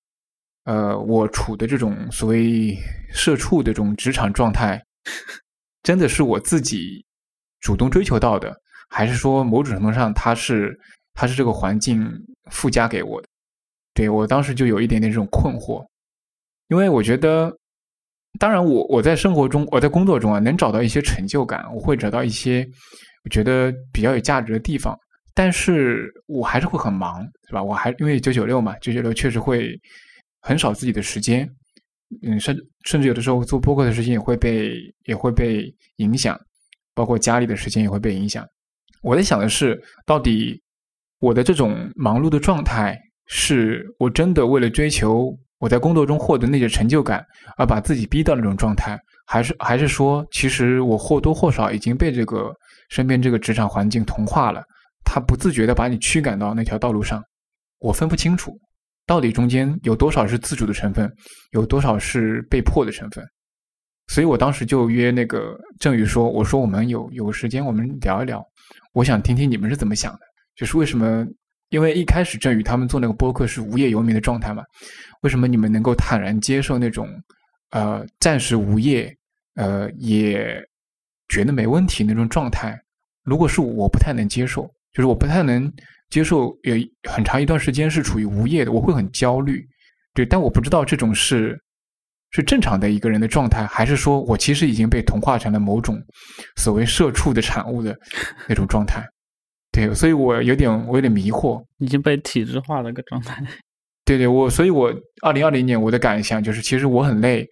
[0.66, 2.78] 呃，我处的这种所谓
[3.12, 4.80] 社畜的这种职场状态，
[5.84, 7.06] 真的是我自己
[7.60, 8.56] 主动追求到的，
[8.90, 10.78] 还是说某种程度上它是
[11.14, 12.10] 它是这个环境
[12.52, 13.28] 附加给我的？
[13.94, 15.86] 对我当时就有一点点这种困惑，
[16.68, 17.56] 因为我觉得。
[18.40, 22.68] 当然，我我在生活中，我在工作中啊，能找到一些成就感，我会找到一些
[23.24, 24.96] 我觉得比较有价值的地方。
[25.34, 27.64] 但是我还是会很忙，是吧？
[27.64, 29.74] 我还因为九九六嘛，九九六确实会
[30.42, 31.50] 很少自己的时间，
[32.24, 36.40] 嗯，甚甚至有的时候做播客的时间也会被也会被影响，
[36.94, 38.46] 包括家里的时间也会被影响。
[39.02, 40.62] 我在想的是，到底
[41.20, 45.38] 我的这种忙碌的状态，是我真的为了追求？
[45.60, 47.26] 我在工作中获得那些成就感，
[47.58, 52.54] 而把自己逼到那种状态，还是还是说，其实我或多或少已经被这个
[52.90, 54.62] 身边这个职场环境同化了，
[55.04, 57.24] 他不自觉的把你驱赶到那条道路上，
[57.80, 58.56] 我分不清楚，
[59.08, 61.12] 到底中间有多少是自主的成分，
[61.52, 63.26] 有多少是被迫的成分，
[64.08, 68.46] 所以我当时就约那个郑宇说，我说我们有有个时间，我们聊一聊，
[68.94, 70.20] 我想听听你们是怎么想的，
[70.56, 71.26] 就是为什么。
[71.70, 74.64] 因为一开始郑宇他们做那个播客是无业游民的状态嘛，
[75.20, 77.10] 为什么你们能够坦然接受那种，
[77.72, 79.14] 呃，暂时无业，
[79.56, 80.66] 呃，也
[81.28, 82.74] 觉得没问题那种状态？
[83.26, 85.70] 如果是我不太能接受，就是我不太能
[86.10, 86.76] 接受有
[87.10, 89.66] 很长一段时间是处于无业的，我会很焦虑。
[90.14, 91.60] 对，但我不知道这种是
[92.32, 96.02] 是正常的一个人的状态，还是说我其实已经被同化成了某种
[96.56, 97.98] 所谓社畜的产物的
[98.48, 99.04] 那种状态。
[99.72, 103.44] 对，所以我有点，我有点迷惑，已经被体制化的一个状态。
[104.06, 104.92] 对对，我，所以我
[105.22, 107.46] 二零二零年我的感想就是，其实我很累，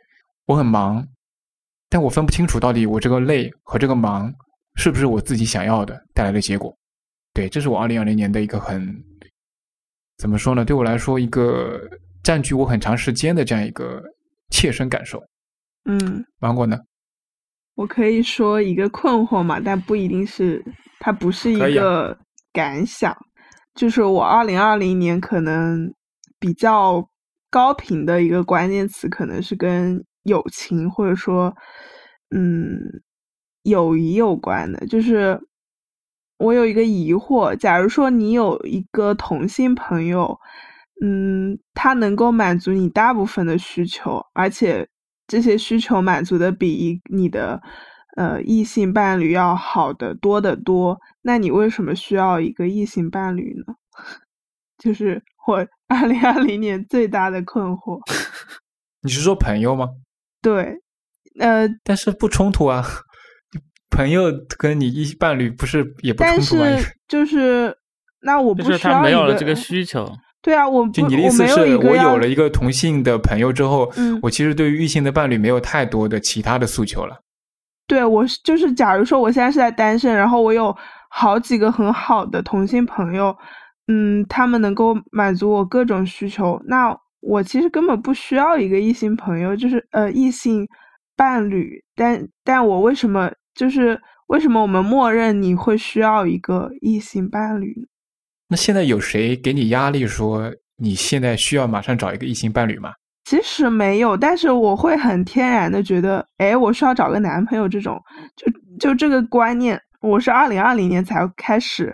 [0.46, 1.06] 我很忙，
[1.90, 4.34] 但我分不清楚到底我这个累和这个忙
[4.76, 6.76] 是不是我自己想要的带来的结果。
[7.36, 8.82] 对，这是我二零二零年的一个很
[10.18, 10.66] 怎么说呢？
[10.66, 11.82] 对我来说，一个
[12.24, 14.02] 占据我很长时间的这样一个
[14.50, 15.22] 切身感受。
[15.84, 16.80] 嗯，芒果呢？
[17.76, 20.64] 我可以说一个困惑嘛，但不一定是。
[20.98, 22.18] 它不是一个
[22.52, 23.16] 感想，
[23.76, 25.94] 就是我二零二零年可能
[26.40, 27.06] 比较
[27.52, 31.54] 高频的一个关键词，可能是跟友情或者说
[32.36, 32.80] 嗯
[33.64, 34.88] 友谊有关的。
[34.88, 35.40] 就是
[36.38, 40.40] 我有一个疑惑，假如说你有一个同性朋友，
[41.04, 44.88] 嗯，他能够满足你大部分的需求，而且
[45.28, 47.62] 这些需求满足的比你的。
[48.18, 53.76] 呃，异性伴侣要好的多得多，那你为什么需要一个异性伴侣呢？
[54.82, 58.00] 就是我二零二零年最大的困惑。
[59.04, 59.90] 你是说朋友吗？
[60.42, 60.80] 对，
[61.42, 62.86] 呃，但是不冲突啊，
[63.90, 66.78] 朋友跟你一伴侣不是也不但冲突吗？
[66.78, 67.76] 是 就是
[68.22, 70.12] 那我不需要一他没有了这个需求。
[70.42, 77.18] 对啊，我就你的意思我有是我有了一个同性的朋友之后，嗯我其实对于异性的伴侣没有太多的其他的诉求了。
[77.88, 80.76] 对我是就是，假如说我现在是在单身，然后我有
[81.10, 83.36] 好几个很好的同性朋友，
[83.88, 90.68] 嗯，他们能够满足我各种需求，那我其实根本不需要一个异性朋友，就是呃异性
[91.16, 91.84] 伴侣。
[91.96, 97.88] 但但我为什么就是为什么我们默认你会需要一个异性伴侣呢？
[98.50, 102.94] 那现在有谁给你压力说你现在需要马上找一个异性伴侣吗？
[103.24, 108.00] 其实没有，但是我会很天然的觉得，哎，我需要找个男朋友这种，
[108.36, 111.92] 就就这个观念，我是二零二零年才开始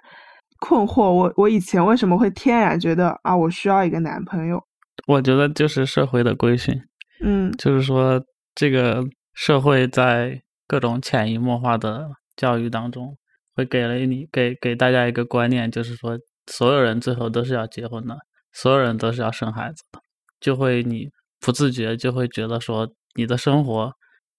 [0.60, 4.62] 困惑我，我以前为什么会天然觉得啊，我需要一个男朋友？
[5.08, 6.76] 我觉得就是社会的规训，
[7.24, 8.22] 嗯就是说
[8.54, 9.02] 这个
[9.34, 10.42] 社会在
[10.72, 12.08] 各种潜移默化的
[12.38, 13.18] 教育当中，
[13.54, 16.18] 会给了你给给大家一个观念，就是说
[16.48, 18.16] 所有人最后都是要结婚的，
[18.54, 20.00] 所有人都是要生孩子的，
[20.40, 21.10] 就会你
[21.42, 23.92] 不自觉就会觉得说你的生活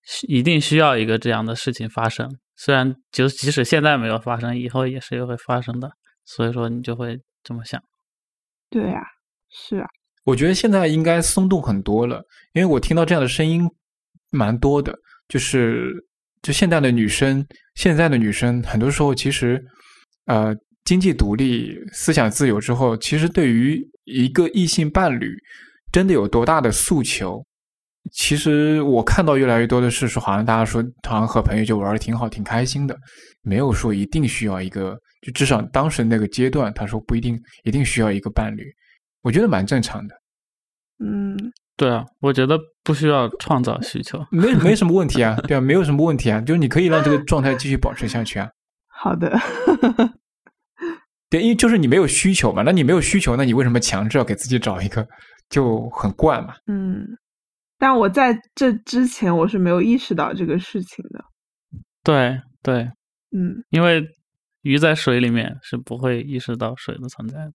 [0.05, 2.27] 需一定需要一个这样的事情发生，
[2.57, 5.93] 虽然就即使现在没有发生，以后也是会发生的，
[6.25, 7.79] 所以说你就会这么想。
[8.71, 9.03] 对呀、
[9.51, 9.87] 是啊，
[10.25, 12.23] 我觉得现在应该松动很多了，
[12.55, 13.69] 因为我听到这样的声音
[14.31, 16.07] 蛮多的，就是
[16.43, 19.65] 就现在的女生，现在的女生很多时候其实
[20.27, 25.33] 呃经济独立、思想自由之后，其实对于一个异性伴侣
[25.93, 27.41] 真的有多大的诉求？
[28.11, 32.99] 其实我看到越来越多的是说，好像大家说好像和朋友就玩的挺好、挺开心的，
[33.43, 38.65] 没有说一定需要一个，就至少当时那个阶段，他说不一定一定需要一个伴侣，
[39.23, 40.15] 我觉得蛮正常的。
[40.99, 41.37] 嗯
[41.83, 44.25] 对啊，我觉得不需要创造需求。
[44.31, 48.49] 没没什么问题啊， 对啊，没有什么问题啊，就是你可以让这个状态继续保持下去啊。
[48.87, 49.37] 好的，
[51.29, 55.05] 对，因为就是你没有需求嘛，那你没有需求，那你为什么强制要给自己找一个，
[55.49, 56.55] 就很怪嘛。
[56.69, 57.05] 嗯，
[57.81, 61.25] 但我在这之前我是没有意识到这个事情的，
[62.05, 62.85] 对对，
[63.37, 64.07] 嗯，因为
[64.61, 67.53] 鱼在水里面是不会意识到水的存在的。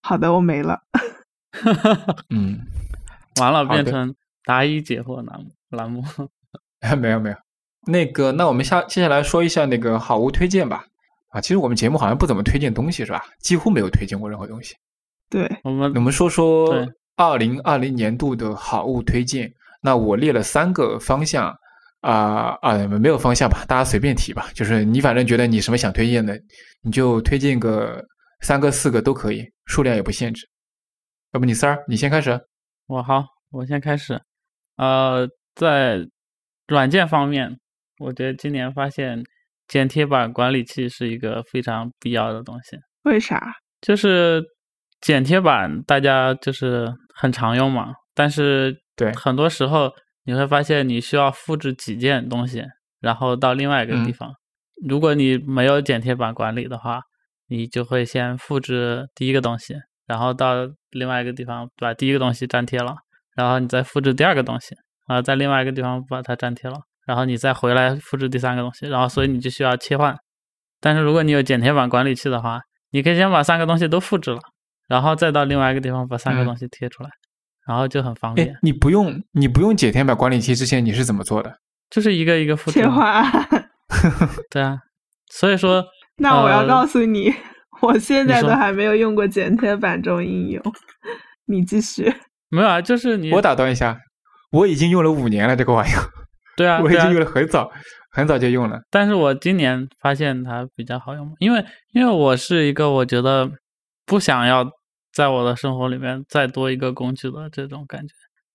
[0.00, 0.80] 好的，我没了，
[2.30, 2.60] 嗯，
[3.40, 6.02] 完了，变成答疑解惑栏目栏目。
[7.00, 7.36] 没有没有，
[7.86, 10.84] 那个，那我们下接下来说一下那个好物推荐吧。
[11.30, 13.24] 啊，其实我们节目好像不怎么推荐东西是吧？
[13.40, 14.74] 几乎没有推荐过任何东西。
[15.30, 19.52] 对，我们我们说说对二零二零年度的好物推荐。
[19.82, 21.54] 那我列了三个方向，
[22.00, 24.48] 啊啊、没有方向吧，大家随便提吧。
[24.54, 26.40] 就是你反正觉得你什么想推荐的，
[26.82, 28.02] 你就推荐个
[28.40, 30.48] 三个、四个都可以，数量也不限制。
[31.34, 32.40] 要不你三儿，你先开始。
[32.86, 34.22] 我好，我先开始。
[34.76, 36.06] 呃，在
[36.68, 37.58] 软件方面，
[37.98, 39.20] 我觉得今年发现
[39.66, 42.78] 剪贴板管理器是一个非常必要的东西。
[43.02, 43.52] 为啥？
[43.80, 44.44] 就是
[45.00, 49.90] 剪贴板，大家就是很常用嘛，但是对很多时候
[50.22, 52.62] 你会发现你需要复制几件东西，
[53.00, 54.32] 然后到另外一个地嗯方。
[54.86, 57.00] 如果你没有剪贴板管理的话，
[57.48, 59.74] 你就会先复制第一个东西，
[60.06, 60.54] 然后到
[60.90, 62.94] 另外一个地方把第一个东西粘贴了，
[63.36, 64.74] 然后你再复制第二个东西，
[65.06, 70.16] 啊，在另外一个地方把它粘贴了，然后你再回来复制第三个东西，然后所以你就需要切换。
[70.80, 74.40] 但是如果你有剪贴板管理器的话，你可以先把三个东西都复制了，
[74.88, 77.10] 然后再到另外一个地方把三个嗯东西贴出来，
[77.66, 81.58] 然后就很方哎便，，你不用你不用剪贴板管理器之前你是怎么做的？
[81.90, 82.80] 就是一个一个复制。
[82.80, 83.24] 切换。
[84.50, 84.78] 对啊，
[85.30, 85.84] 所以说
[86.18, 87.32] 那我要呃告诉你，
[87.86, 90.62] 我现在都还没有用过剪贴板这种应用。
[91.46, 92.12] 你继续。
[92.50, 93.98] 没有啊，就是你我打断一下，
[94.52, 96.02] 我已经用了五年了这个玩意儿，
[96.56, 97.70] 对啊，对啊我已经用了很早
[98.12, 98.80] 很早就用了。
[98.90, 103.50] 但是我今年发现它比较好用，因为因为我是一个我觉得
[104.06, 104.64] 不想要
[105.12, 108.14] 在我的生活里面再多一个工具的这种感觉，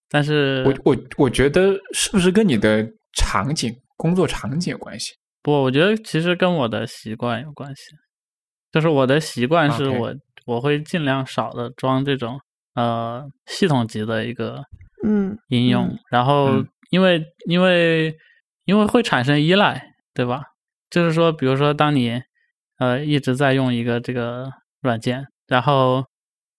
[0.10, 5.12] 但是我我我觉得是不是跟你的场景、工作场景有关系？
[5.44, 7.82] 不，我觉得其实跟我的习惯有关系，
[8.72, 10.16] 就是我的习惯是我
[10.46, 12.40] 我会尽量少的装这种
[12.76, 14.64] 呃系统级的一个
[15.06, 16.00] 嗯应用，嗯。
[16.10, 16.68] 然后嗯。
[16.92, 18.18] 因为因为
[18.66, 20.42] 因为会产生依赖，对吧？
[20.90, 22.20] 就是说，比如说，当你
[22.80, 24.50] 呃一直在用一个这个
[24.82, 26.04] 软件，然后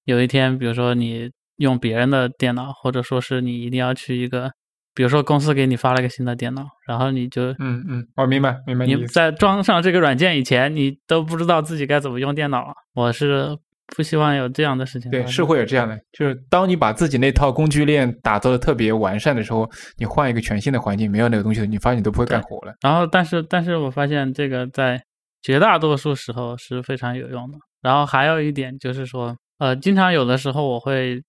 [0.05, 4.53] 有一天，比如说你用别人的电脑，或者说是你一定要去一个，
[4.95, 12.75] 比如说公司给你发了个新的电脑，然后你就嗯嗯，我明白明白你在装上这个软件以前，你都不知道自己该怎么用电脑了。
[12.95, 13.57] 我是
[13.97, 22.75] 不希望有这样的事情对，是会有这样的，就是当你把自己那套工具链打造的特别完善的时候，你换一个全新的环境，没有那个东西，你发现你都不会干活了。
[22.83, 25.03] 然后，但是，但是我发现这个在
[25.43, 27.59] 绝大多数时候是非常有用的。
[27.83, 31.21] 然后还有一点就是说，呃，经常有的时候我会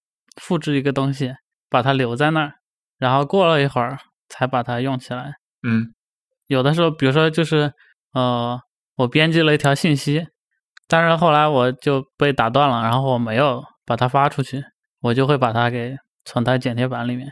[0.41, 1.31] 复制一个东西，
[1.69, 2.53] 把它留在那儿，
[3.01, 3.97] 然后过了一会儿
[4.29, 5.33] 才把它用起来。
[5.67, 5.91] 嗯
[6.45, 7.73] 有的时候，比如说就是
[8.13, 8.59] 呃，
[8.95, 10.27] 我编辑了一条信息，
[10.87, 14.63] 但是后来我就被打断了，然后我没有把它发出去，
[14.99, 17.31] 我就会把它给存在剪贴板里面。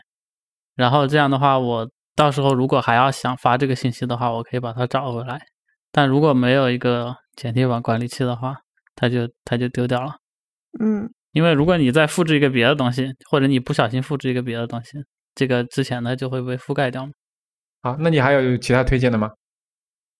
[0.74, 5.40] 然后这样的话，我到时候如果还要想发这个信息的话，我可以把它找回来。
[5.92, 8.56] 但如果没有一个剪贴板管理器的话，
[8.96, 10.16] 它就它就丢掉了。
[10.80, 14.98] 嗯因为如果你再复制一个别的东西，或者你不小心复制一个别的东西，
[15.34, 17.12] 这个之前的就会被覆盖掉嘛。
[17.82, 19.32] 好，那你还有其他推荐的吗？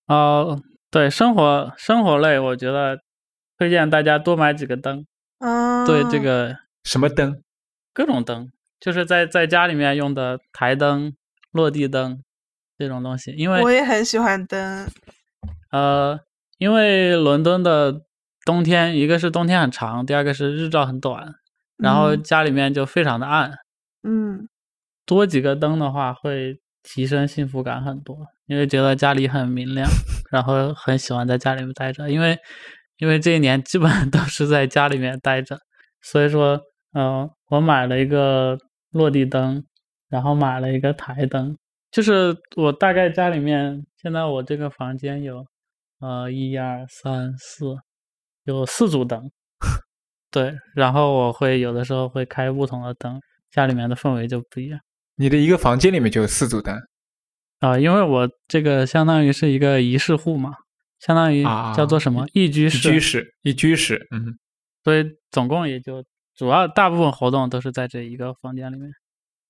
[0.07, 2.99] 哦，对，生活生活类，我觉得
[3.59, 5.07] 推荐大家多买几个灯。
[5.39, 7.43] 啊，对这个什么灯？
[7.93, 11.15] 各种灯，就是在在家里面用的台灯、
[11.51, 12.23] 落地灯
[12.79, 14.89] 这种东西，因为我也很喜欢灯，
[15.71, 16.21] 呃，
[16.59, 18.03] 因为伦敦的
[18.45, 21.35] 冬天，一个是冬天很长，第二个是日照很短，
[21.77, 23.53] 然后嗯家里面就非常的暗，
[24.03, 24.49] 嗯
[25.11, 29.85] 多几个灯的话会提升幸福感很多，因为觉得家里很明亮，
[30.31, 32.39] 然后很喜欢在家里面待着，因为
[32.99, 35.59] 因为这一年基本上都是在家里面待着，
[36.01, 36.61] 所以说，
[36.93, 38.57] 呃，我买了一个
[38.93, 39.65] 落地灯，
[40.09, 41.59] 然后买了一个台灯，
[41.91, 45.45] 就是我大概家里面现在我这个房间有，
[45.99, 47.75] 呃，一二三四，
[48.45, 49.29] 有四组灯，
[50.31, 54.79] 对，然后我会有的时候会开不同的灯，家里面的氛围就不一样。
[55.21, 56.75] 你的一个房间里面就有四组灯
[57.59, 60.55] 啊、因为我这个相当于是一个一室户嘛，
[60.99, 64.39] 相当于啊叫做什么、一居一室，居室，一居室，嗯，
[64.83, 66.03] 所以总共也就
[66.35, 68.91] 主要大部分活动都是在这一个房间里面。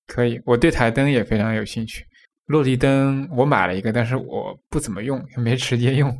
[0.07, 0.41] 可以。
[0.45, 2.05] 我对台灯也非常有兴趣。
[2.47, 6.13] 落地灯我买了一个，但是我不怎么用，没时间用。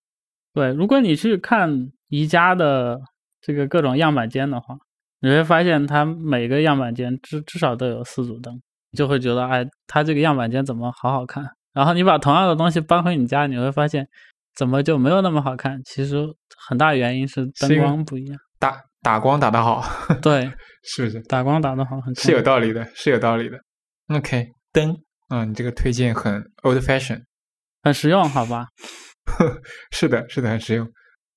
[0.52, 3.00] 对，如果你去看宜家的
[3.40, 4.76] 这个各种样板间的话，
[5.20, 8.60] 你会发现它每个样板间至至少都有四组灯，你
[8.96, 11.44] 就会觉得哎，它这个样板间怎么好好看？
[11.72, 14.06] 然后你把同样的东西搬回你家，你会发现
[14.54, 15.80] 怎么就没有那么好看？
[15.84, 16.26] 其实
[16.68, 18.38] 很大原因是灯光不一样。
[18.58, 19.84] 打 打光打得好，
[20.20, 20.50] 对，
[20.82, 21.20] 是不是？
[21.22, 23.56] 打光打得好很是有道理的，是有道理的。
[24.08, 24.96] OK，灯，
[25.28, 27.22] 啊、你这个推荐很 old fashion。
[27.82, 28.66] 很实用，好吧？
[29.92, 30.88] 是的，是的，很实用。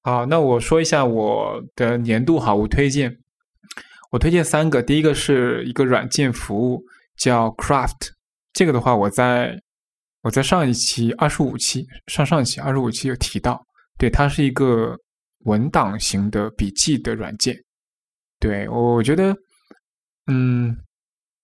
[0.01, 3.15] 好，那我说一下我的年度好物推荐。
[4.11, 6.81] 我推荐三个，第一个是一个软件服务
[7.21, 8.09] 叫 Craft，
[8.51, 9.55] 这个的话我在
[10.23, 13.63] 我在上一期二十五期上上期二十五期有提到，
[13.99, 14.97] 对，它是一个
[15.45, 17.55] 文档型的笔记的软件。
[18.39, 19.35] 对我觉得，
[20.25, 20.75] 嗯，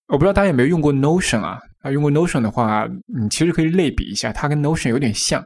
[0.07, 1.59] 我不知道大家有没有用过 Notion 啊？
[1.81, 5.45] 啊，用过 Notion 的话，你其实可以类比一下，它跟 Notion 有点像。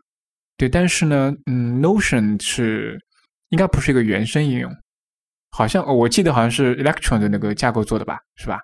[0.56, 2.98] 对，但是呢，嗯，Notion 是
[3.50, 4.74] 应该不是一个原生应用，
[5.50, 8.60] 好像、我记得好像是 Electron 的那个架构做的吧，是吧？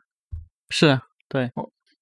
[0.70, 0.98] 是
[1.30, 1.50] 对，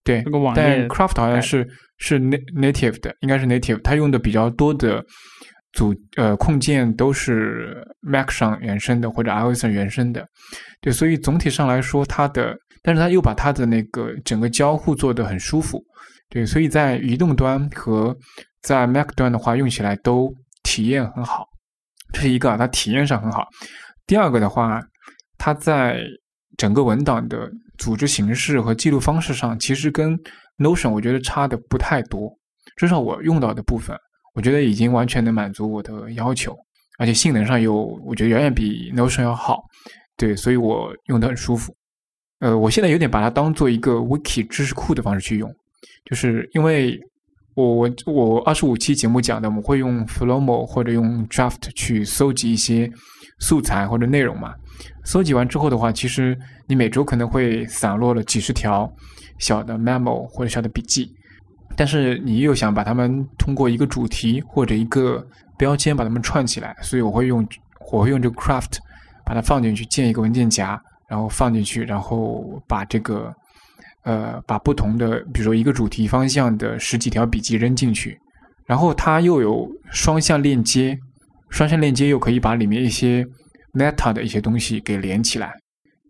[0.03, 1.67] 对这个网但页 Craft 好像是
[1.97, 5.03] 是 na- native 的，应该是 native，它用的比较多的
[5.73, 10.25] 组呃控件都是 Mac 上原生的或者 iOS 上原生的，
[10.79, 15.83] 对，所以总体上来说，它的，但是它又把它的那个整个交互做得很舒服，
[16.29, 18.15] 对，所以在移动端和
[18.61, 21.45] 在 Mac 端的话，用起来都体验很好，
[22.13, 23.47] 这是一个啊，它体验上很好。
[24.07, 24.79] 第二个的话，
[25.37, 25.99] 它在
[26.57, 30.17] 整个文档的组织形式和记录方式上，其实跟
[30.57, 32.31] Notion 我觉得差的不太多，
[32.77, 33.97] 至少我用到的部分，
[34.33, 36.55] 我觉得已经完全能满足我的要求，
[36.97, 39.63] 而且性能上又我觉得远远比 Notion 要好，
[40.15, 41.75] 对，所以我用的很舒服。
[42.39, 45.53] 呃，我现在有点把它当做一个 Wiki 知识库的方式去用，
[46.05, 46.99] 就是因为
[47.55, 52.91] 我我我二十五期节目讲的，我们会用 Flomo 或者用 Draft 去搜集一些
[53.39, 54.53] 素材或者内容嘛。
[55.03, 58.91] 搜集完之后的话，其实你每周可能会散落了几十条
[59.37, 61.13] 小的 memo 或者小的笔记，
[61.75, 65.25] 但是你又想把它们通过一个主题或者一个
[65.57, 67.47] 标签把它们串起来，所以我会用
[67.91, 68.77] 我会用这个 Craft
[69.25, 73.33] 把它放进去，建一个文件夹，然后放进去，然后把这个
[74.03, 78.19] 呃把不同的，比如说一个主题方向的十几条笔记扔进去，
[78.65, 80.97] 然后它又有双向链接，
[81.49, 83.25] 双向链接又可以把里面一些
[83.75, 85.53] meta 的一些东西给连起来。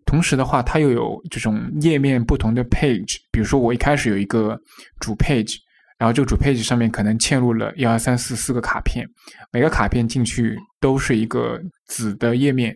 [0.04, 4.56] 同时的话，它又有这种页面不同的 page，比如说我一开始有一个
[5.00, 5.56] 主 page，
[5.98, 9.04] 然后这个主 page 上面可能嵌入了一二三四四个卡片，
[9.50, 12.72] 每个卡片进去都是一个子的页面，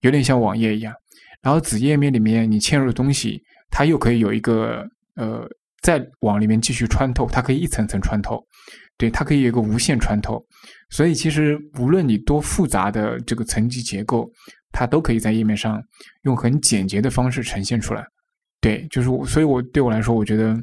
[0.00, 0.92] 有点像网页一样。
[1.40, 4.86] 然后子页面里面你嵌入的东西，它又可以有一个
[5.16, 5.48] 呃，
[5.80, 8.42] 再往里面继续穿透，它可以一层层穿透，
[8.98, 10.38] 对，它可以有一个无限穿透。
[10.90, 14.30] 所以其实无论你多复杂的这个层级结构，
[14.70, 15.82] 它都可以在页面上
[16.22, 18.04] 用很简洁的方式呈现出来。
[18.60, 20.56] 对，就是我，所以我对我来说，我觉得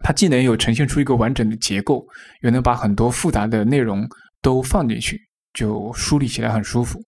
[0.00, 2.06] 它既能有呈现出一个完整的结构，
[2.42, 4.06] 又能把很多复杂的内容
[4.40, 5.20] 都放进去，
[5.52, 7.02] 就梳理起来很舒服。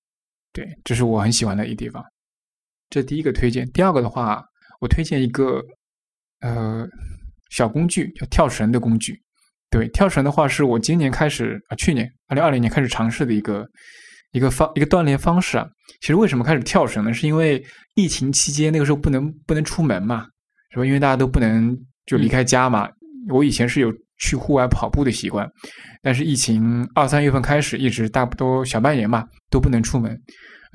[0.53, 2.03] 对，这是我很喜欢的一地方。
[2.89, 4.43] 这第一个推荐，第二个的话，
[4.81, 5.63] 我推荐一个
[6.41, 6.87] 呃
[7.51, 9.23] 小工具，叫跳绳的工具。
[9.71, 13.67] 对，跳绳的话是我今年开始啊，去年二零二零年开始尝试的一个
[14.33, 15.67] 一个方一个锻炼方式啊。
[16.01, 17.13] 其实为什么开始跳绳呢？
[17.13, 17.63] 是因为
[17.95, 20.27] 疫情期间那个时候不能不能出门嘛，
[20.71, 20.85] 是吧？
[20.85, 22.89] 因为大家都不能就离开家嘛。
[23.29, 25.49] 我以前是有去户外跑步的习惯，
[26.03, 30.17] 但是疫情二三月份开始，一直大不多小半年嘛，都不能出门。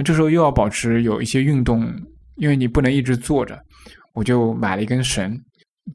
[0.04, 1.88] 这时候又要保持有一些运动，
[2.36, 3.58] 因为你不能一直坐着，
[4.14, 5.40] 我就买了一根绳，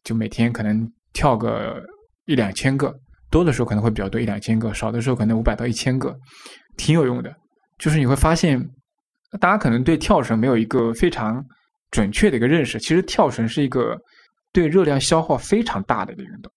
[0.05, 1.83] 就每天可能跳个
[2.27, 2.95] 一两千个，
[3.31, 6.15] 多的时候可能会比较多一两千个，少的时候可能五百到一千个，
[6.77, 7.35] 挺有用的。
[7.79, 8.63] 就是你会发现，
[9.41, 11.45] 大家可能对跳绳没有一个非常
[11.91, 13.97] 准确的一个认识，其实跳绳是一个
[14.53, 16.53] 对热量消耗非常大的一个运动，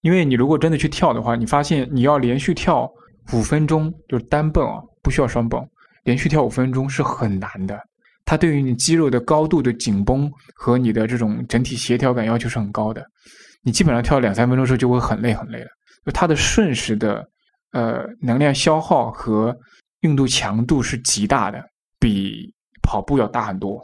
[0.00, 2.90] 因为你如果真的去跳的话，你发现你要连续跳
[3.32, 5.62] 五分钟，就是单蹦啊，不需要双蹦。
[6.04, 7.78] 连续跳五分钟是很难的，
[8.26, 13.02] 它对于你肌肉的高度的紧绷和你的这种整体协调感要求是很高的。
[13.64, 15.68] 你基本上跳两三分钟之后就会很累很累了。
[16.04, 17.26] 就它的瞬时的
[17.72, 19.56] 呃能量消耗和
[20.00, 21.60] 运动强度是极大的，
[21.98, 22.52] 比
[22.82, 23.80] 跑步要大很多。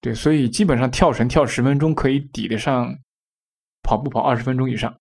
[0.00, 2.94] 对，所以基本上跳绳跳十分钟可以抵得上
[3.82, 4.96] 跑步跑二十分钟以上。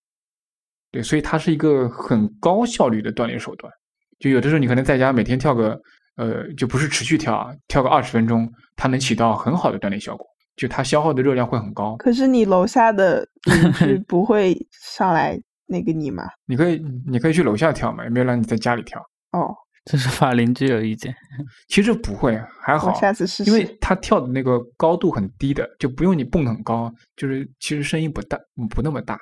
[0.92, 3.72] 对，所以它是一个很高效率的锻炼手段。
[4.20, 5.80] 就有的时候你可能在家每天跳个。
[6.18, 10.26] 呃，就不是持续跳啊，跳个二十分钟，它能起到很好的锻炼效果。
[10.58, 11.96] 就它消耗的热量会很高。
[11.96, 16.24] 可是你楼下的邻居 不会上来那个你吗？
[16.46, 19.00] 你可以，你可以去楼下跳嘛，也没有让你在家里跳。
[19.32, 19.56] 哦，
[19.86, 21.16] 这是怕邻居有意见。
[21.70, 22.94] 其实不会，还好。
[22.96, 23.50] 下次试试。
[23.50, 28.38] 因为他跳的那个高度很低的，就不用你蹦很高，就是其实声音不大，
[28.70, 29.18] 不那么大。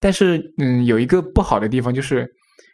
[0.00, 2.28] 但是，嗯，有一个不好的地方就是。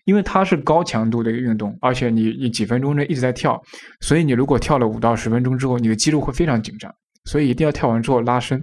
[0.07, 3.59] 因为它是高强度的一个运动，而且你你几分钟内一直在跳，
[4.01, 6.95] 所以你如果跳了五到十分钟之后，你的肌肉会非常紧张，
[7.25, 8.63] 所以一定要跳完之后拉伸，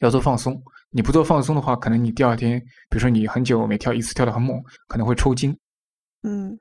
[0.00, 0.60] 要做放松。
[0.90, 2.58] 你不做放松的话，可能你第二天，
[2.88, 5.54] 比如说你很久没跳一次，跳得很猛，可能会抽筋。
[6.22, 6.58] 嗯，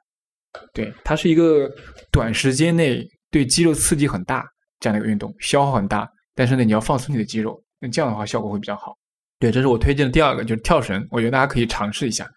[0.73, 1.71] 对，它是一个
[2.11, 4.45] 短时间内对肌肉刺激很大
[4.79, 8.97] 这样的一个运动，消耗很大，但是呢，你要放松你的肌肉，那这样的话效果会比较好。
[9.39, 12.29] 对，这是我推荐的第二个，就是跳绳，我觉得大家可以尝试一下。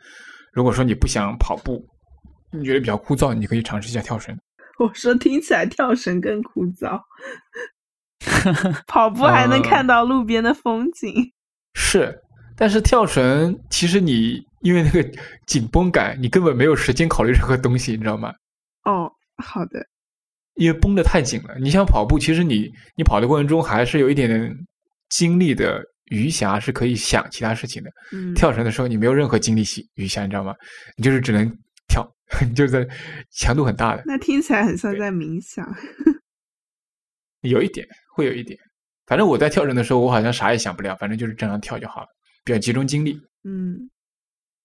[0.53, 1.85] 如果说你不想跑步，
[2.53, 4.37] 你觉得比较枯燥，你可以尝试一下跳绳。
[4.79, 7.01] 我说听起来跳绳更枯燥，
[8.87, 11.33] 跑步还能看到路边的风景。
[11.75, 12.21] 是，
[12.57, 15.03] 但是跳绳其实你因为那个
[15.47, 18.33] 紧绷感，你根本没有时间考虑任何东西，你知道吗？
[18.85, 19.11] 哦，
[19.43, 19.87] 好的。
[20.55, 21.55] 因为绷得太紧了。
[21.59, 24.55] 你想跑步，其实你你跑的过程中还是有一点点
[25.09, 25.83] 精力的。
[26.11, 27.91] 余暇是可以想其他事情的。
[28.35, 29.63] 跳绳的时候，你没有任何精力
[29.95, 30.53] 余暇，你知道吗？
[30.97, 31.49] 你就是只能
[31.87, 32.05] 跳，
[32.43, 32.85] 你就在
[33.31, 34.03] 强度很大的。
[34.05, 35.65] 那听起来很像在冥想。
[37.43, 37.87] 有一点，
[38.21, 38.59] 会有一点。
[39.07, 42.07] 反正我在跳绳的时候，我好像啥也想不了，反正就是正常跳就好了，
[42.45, 43.19] 比较集中精力。
[43.45, 43.91] 嗯。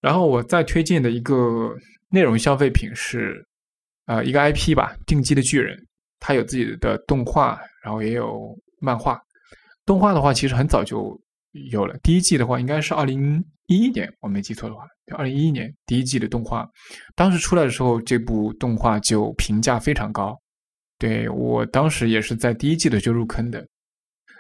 [0.02, 1.74] 然后我再推荐的一个
[2.10, 3.44] 内容消费品是，
[4.08, 5.78] 呃，一个 IP 吧，《进击的巨人》，
[6.20, 9.20] 它有自己的动画，然后也有漫画。
[9.86, 11.20] 动画的话，其实很早就。
[11.72, 14.86] 有了第一季的话，应该是二零一一年，我没记错的话，
[15.16, 16.68] 二零一一年第一季的动画，
[17.16, 20.38] 当时出来的时候，这部动画就评价非常高。
[20.98, 23.66] 对我当时也是在第一季的就入坑的，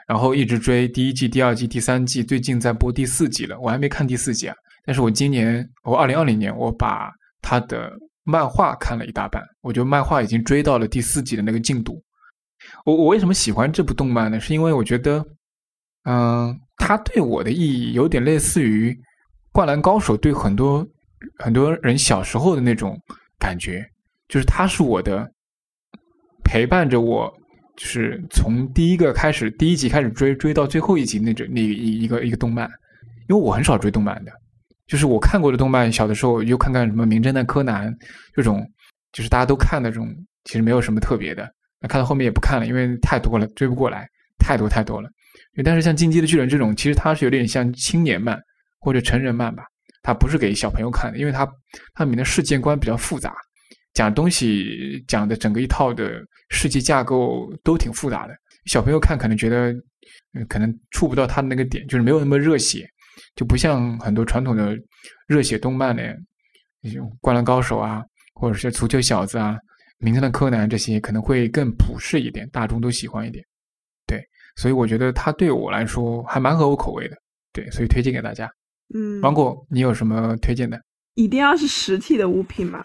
[0.07, 4.55] 然后一直追第一季、第二季、第三季，最近在播第四季了，我还没看第四季啊。
[4.85, 7.91] 但是我今年，我二零二零年，我把他的
[8.23, 12.01] 漫画看了一大半，我觉得漫画已经追到了第四季的那个进度。
[12.85, 14.39] 我我为什么喜欢这部动漫呢？
[14.39, 15.25] 是因为我觉得。
[16.07, 18.91] 嗯，它对我的意义有点类似于
[19.51, 20.87] 《灌篮高手》对很多
[21.39, 22.95] 很多人小时候的那种
[23.39, 23.83] 感觉，
[24.27, 25.27] 就是它是我的
[26.45, 27.29] 陪伴着我，
[27.75, 32.69] 就是从第一个开始第一集开始追追到最后一集那种那一一个一个动漫，
[33.27, 34.31] 因为我很少追动漫的，
[34.87, 37.91] 就是我看过的动漫，小的时候又看看什么《名侦探柯南》
[38.33, 38.65] 这种，
[39.11, 40.07] 就是大家都看那种，
[40.45, 45.09] 其实没有什么特别的，那看到后面也不看了，因为太多了，追不过来，太多太多了。
[45.63, 48.39] 但是像《进击的巨人》这种，其实它是有点像青年漫
[48.79, 49.63] 或者成人漫吧，
[50.03, 51.45] 它不是给小朋友看的，因为它
[51.93, 53.33] 它里面的世界观比较复杂，
[53.95, 58.35] 讲东西讲的整个一套的世界架构都挺复杂的，
[58.65, 59.73] 小朋友看可能觉得，
[60.47, 62.85] 可能触不到他的那个点，就是没有那么热血，
[63.35, 64.77] 就不像很多传统的
[65.27, 66.15] 热血动漫的
[66.81, 69.53] 那种《灌篮高手》啊，或者是《足球小子》啊，
[69.97, 73.43] 《名侦探柯南》这些可能会更普世一点，大众都喜欢一点。
[74.05, 74.21] 对，
[74.57, 77.15] 所以我觉得他对我来说还蛮合我口味的。
[77.53, 78.49] 对，所以推荐给大家。
[78.93, 80.77] 嗯，芒果，你有什么推荐的？
[81.13, 82.83] 一定要是实体的物品吗？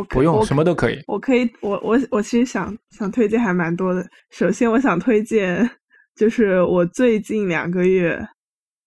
[0.00, 1.02] 我不用，什么都可以。
[1.06, 4.08] 我可以，我我我其实想想推荐还蛮多的。
[4.30, 5.68] 首先，我想推荐
[6.14, 8.26] 就是我最近两个月，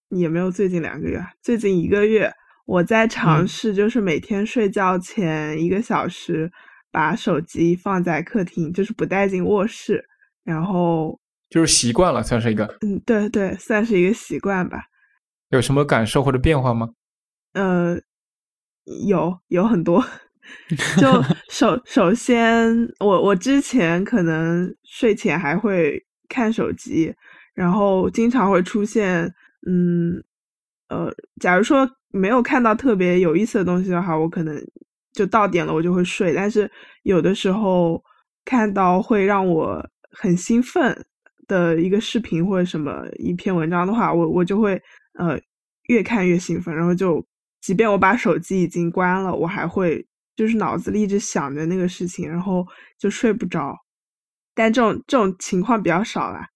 [0.10, 2.32] 也没有最近两个月，最近一个月
[2.66, 6.52] 我在尝试，就是每天睡觉前一个小时
[6.92, 10.04] 把手机放在客厅，就是不带进卧室，
[10.44, 12.66] 然后就是习惯了，算是一个。
[12.82, 14.80] 嗯，对对，算是一个习惯吧。
[15.50, 16.90] 有什么感受或者变化吗？
[17.54, 18.00] 呃，
[19.08, 20.04] 有有很多。
[20.98, 27.14] 就首首先，我我之前可能睡前还会看手机，
[27.54, 29.24] 然后经常会出现，
[29.68, 30.24] 嗯，
[30.90, 34.56] 呃，假如说没有看到特别有意思的东西的话，我可能
[35.14, 36.34] 就到点了，我就会睡。
[36.34, 36.70] 但是
[37.04, 38.04] 有的时候
[38.44, 41.06] 看到会让我很兴奋
[41.48, 44.82] 的一个视频或者什么一篇文章的话，我我就会
[45.18, 45.40] 呃
[45.88, 47.26] 越看越兴奋，然后就
[47.62, 50.06] 即便我把手机已经关了，我还会。
[50.36, 52.66] 就是脑子里一直想着那个事情，然后
[52.98, 53.76] 就睡不着。
[54.56, 56.48] 但这种这种情况比较少啦。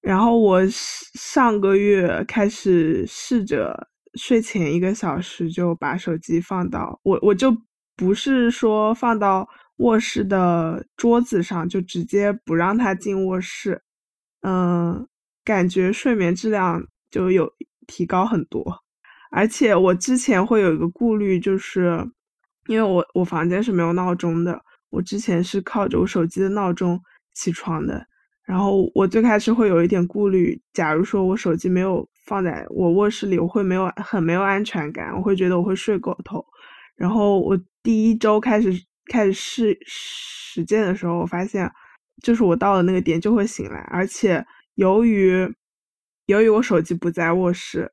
[0.00, 7.54] 然后我上个月开始试着睡前一个小时就把手机放到我我就
[7.96, 9.46] 不是说放到
[9.76, 13.82] 卧室的桌子上，就直接不让它进卧室。
[14.42, 15.06] 嗯，
[15.44, 17.52] 感觉睡眠质量就有
[17.86, 18.82] 提高很多。
[19.30, 22.10] 而且我之前会有一个顾虑，就是。
[22.70, 27.00] 因为我我房间是没有闹钟的，我之前是靠着我手机的闹钟
[27.34, 28.06] 起床的。
[28.44, 36.46] 然后我最开始会有一点顾虑，假如说我手机没有放在我卧室里，我会没有很没有安全感，我会觉得我会睡过头。
[36.94, 38.72] 然后我第一周开始
[39.06, 41.68] 开始试实践的时候，我发现
[42.22, 44.46] 就是我到了那个点就会醒来，而且
[44.76, 45.52] 由于
[46.26, 47.90] 由于我手机不在卧室。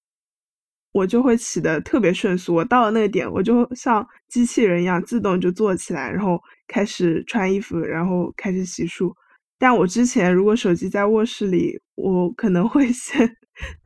[0.91, 9.13] 我就会起的特别迅速，我到了那个点，我就像机器人一样自动就坐起来，然后开始穿衣服，然后开始洗漱。
[9.59, 13.29] 但我之前如果手机在卧室里，我可能会 先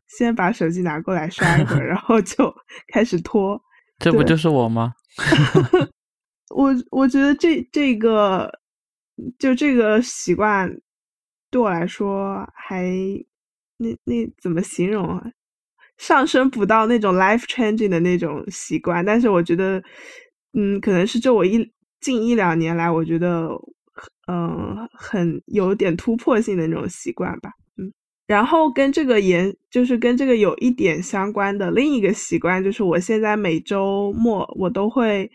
[0.08, 2.54] 先把手机拿过来刷一会儿，然后就
[2.94, 3.62] 开始拖。
[4.00, 4.94] 这不就是我吗？
[6.56, 8.52] 我我觉得这这个
[9.40, 10.70] 就这个习惯
[11.50, 12.92] 对我来说还
[13.78, 15.24] 那那怎么形容啊？
[16.02, 19.80] 上升不到那种 life changing 的那种习惯，但是我觉得，
[20.54, 23.50] 嗯，可能是这我一近一两年来，我觉得，
[24.28, 27.94] 嗯，很有点突破性的那种习惯吧，嗯。
[28.26, 35.30] 然后跟这个也，就是跟这个有一点相关的另一个习惯，就是我现在每周末我都会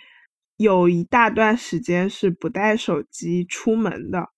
[0.56, 4.30] 有一大段时间是不带手机出门的。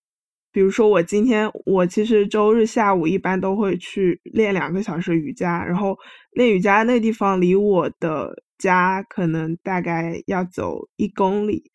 [0.50, 5.96] 比如说，我今天我其实周日下午一般都会去练两个小时瑜伽，然后
[6.32, 11.70] 练瑜伽那个地方离我的家可能大概要走一公里。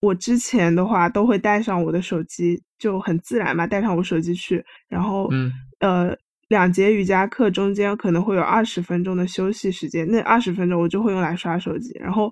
[0.00, 4.64] 我之前的话都会带上我的手机，就很自然嘛，带上我手机去。
[4.88, 6.16] 然后，嗯呃，
[6.48, 12.30] 两节瑜伽课中间可能会有二十分钟的休息时间，那二十分钟我就会用来刷手机，然后。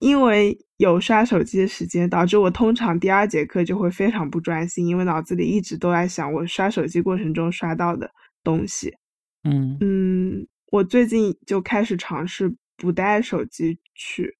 [0.00, 8.08] 因为有刷手机的时间，导致我通常第二节课就会非常不专心，因为脑子里一直都在想我刷手机过程中刷到的
[8.44, 8.94] 东西。
[9.42, 14.36] 嗯嗯，我最近就开始尝试不带手机去，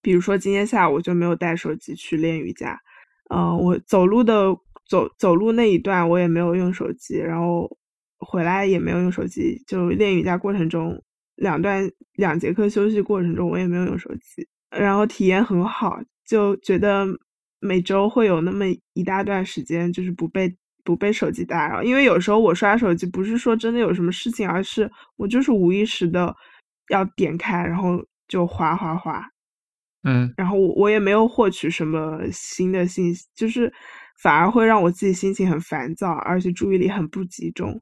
[0.00, 2.80] 比如说今天下午就没有带手机去练瑜伽。
[3.30, 4.56] 嗯，我走路的
[4.88, 7.76] 走走路那一段我也没有用手机，然后
[8.18, 11.02] 回来也没有用手机，就练瑜伽过程中
[11.36, 14.48] 两段两节课休息过程中我也没有用手机。
[14.70, 17.06] 然后体验很好，就觉得
[17.60, 18.64] 每周会有那么
[18.94, 20.56] 一大段时间，就是不被
[20.88, 21.82] 不被手机打扰。
[21.82, 26.34] 因为有时候我刷手机不是说真的有什么事情，而是我就是无意识的
[26.88, 29.22] 要点开，然后就滑滑滑，
[30.04, 33.70] 嗯，然后我我也没有获取什么新的信息，就是
[34.22, 37.78] 反而会让我自己心情很烦躁，而且注意力很不集中，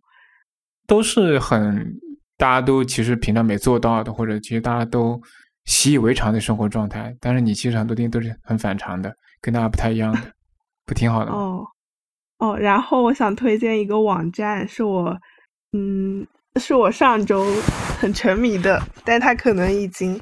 [0.89, 1.97] 都是很
[2.37, 5.23] 大家都其实平常没做到的，或者其实大家都。
[5.69, 10.21] 习以为常的生活状态，但是你其实很多东西都是很反常的，跟大家不太一样的，
[10.87, 11.37] 不挺好的吗？
[11.37, 11.67] 哦，
[12.39, 15.19] 哦，然后我想推荐一个网站，是我，
[15.73, 16.27] 嗯，
[16.61, 17.45] 是我上周
[17.99, 20.21] 很沉迷的，但它可能已经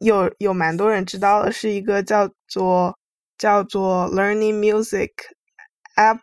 [0.00, 2.96] 有有蛮多人知道了，是一个叫做
[3.36, 5.10] 叫做 Learning Music
[5.96, 6.20] App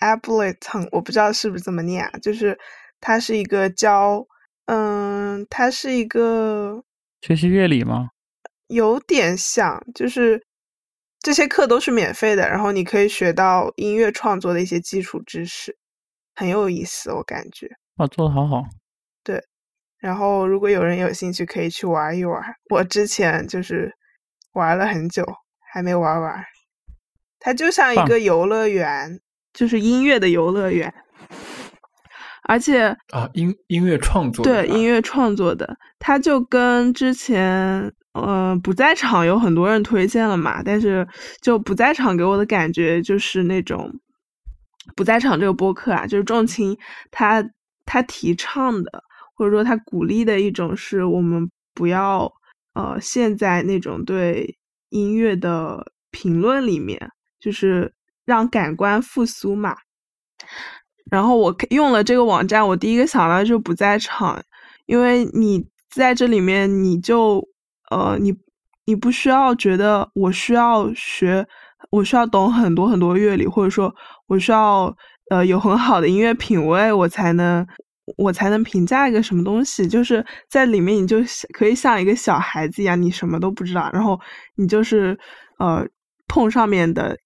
[0.00, 2.58] Appleton，我不知道是不是这么念啊，就是
[3.00, 4.26] 它是一个教，
[4.66, 6.82] 嗯，它是一个
[7.20, 8.10] 学习乐理吗？
[8.68, 10.42] 有点像，就是
[11.20, 15.76] 这些课都是免费的，然后你可以学到音乐创作的一些基础知识，
[16.34, 17.68] 很有意思，我感觉。
[17.96, 18.62] 哇，做的好好。
[19.24, 19.42] 对，
[19.98, 22.42] 然后如果有人有兴趣，可以去玩一玩。
[22.70, 23.92] 我之前就是
[24.52, 25.26] 玩了很久，
[25.72, 26.44] 还没玩完。
[27.40, 29.20] 它就像一个游乐园，
[29.52, 30.92] 就是音乐的游乐园，
[32.48, 41.06] 而且啊，音音乐创作对音乐创作的，他就跟之前呃不在场有很多人推荐了嘛，但是
[41.40, 43.88] 就不在场给我的感觉就是那种
[44.96, 46.76] 不在场这个播客啊，就是重情
[47.10, 47.44] 他
[47.84, 52.32] 他提倡的或者说他鼓励的一种是我们不要
[52.74, 54.56] 呃陷在那种对
[54.88, 56.98] 音乐的评论里面。
[57.40, 57.94] 就是
[58.24, 59.76] 让感官复苏嘛，
[61.10, 64.42] 然后我用了这个网站，我第一个想到就不在场，
[64.86, 67.42] 因为你在这里面，你就
[67.90, 68.34] 呃，你
[68.86, 71.46] 你不需要觉得我需要学，
[71.90, 73.94] 我需要懂很多很多乐理，或者说
[74.26, 74.94] 我需要
[75.30, 77.66] 呃有很好的音乐品味，我才能
[78.16, 79.86] 我才能评价一个什么东西。
[79.86, 81.18] 就是在里面，你就
[81.52, 84.18] 可以像一个小孩子一样，你什么都不知道，然后
[84.56, 85.18] 你就是
[85.58, 85.86] 呃
[86.26, 87.16] 碰上面的。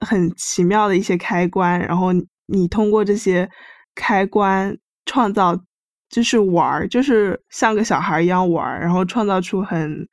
[0.00, 2.12] 很奇妙的一些开关，然后
[2.46, 3.48] 你通过这些
[3.94, 5.60] 开关创造，
[6.08, 10.08] 就是玩儿，就是像个小孩一样玩儿，然后创造出很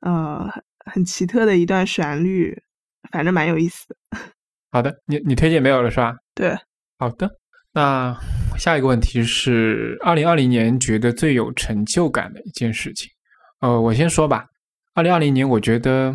[0.00, 0.48] 呃
[0.86, 2.56] 很奇特的一段旋律，
[3.10, 4.18] 反正蛮有意思的。
[4.72, 6.14] 好的，你你推荐没有了是吧？
[6.34, 6.56] 对，
[6.98, 7.30] 好的。
[7.72, 8.16] 那
[8.56, 13.10] 下一个问题是，二零二零年觉得最有成就感的一件事情。
[13.60, 14.46] 呃，我先说吧。
[14.94, 16.14] 二零二零年，我觉得。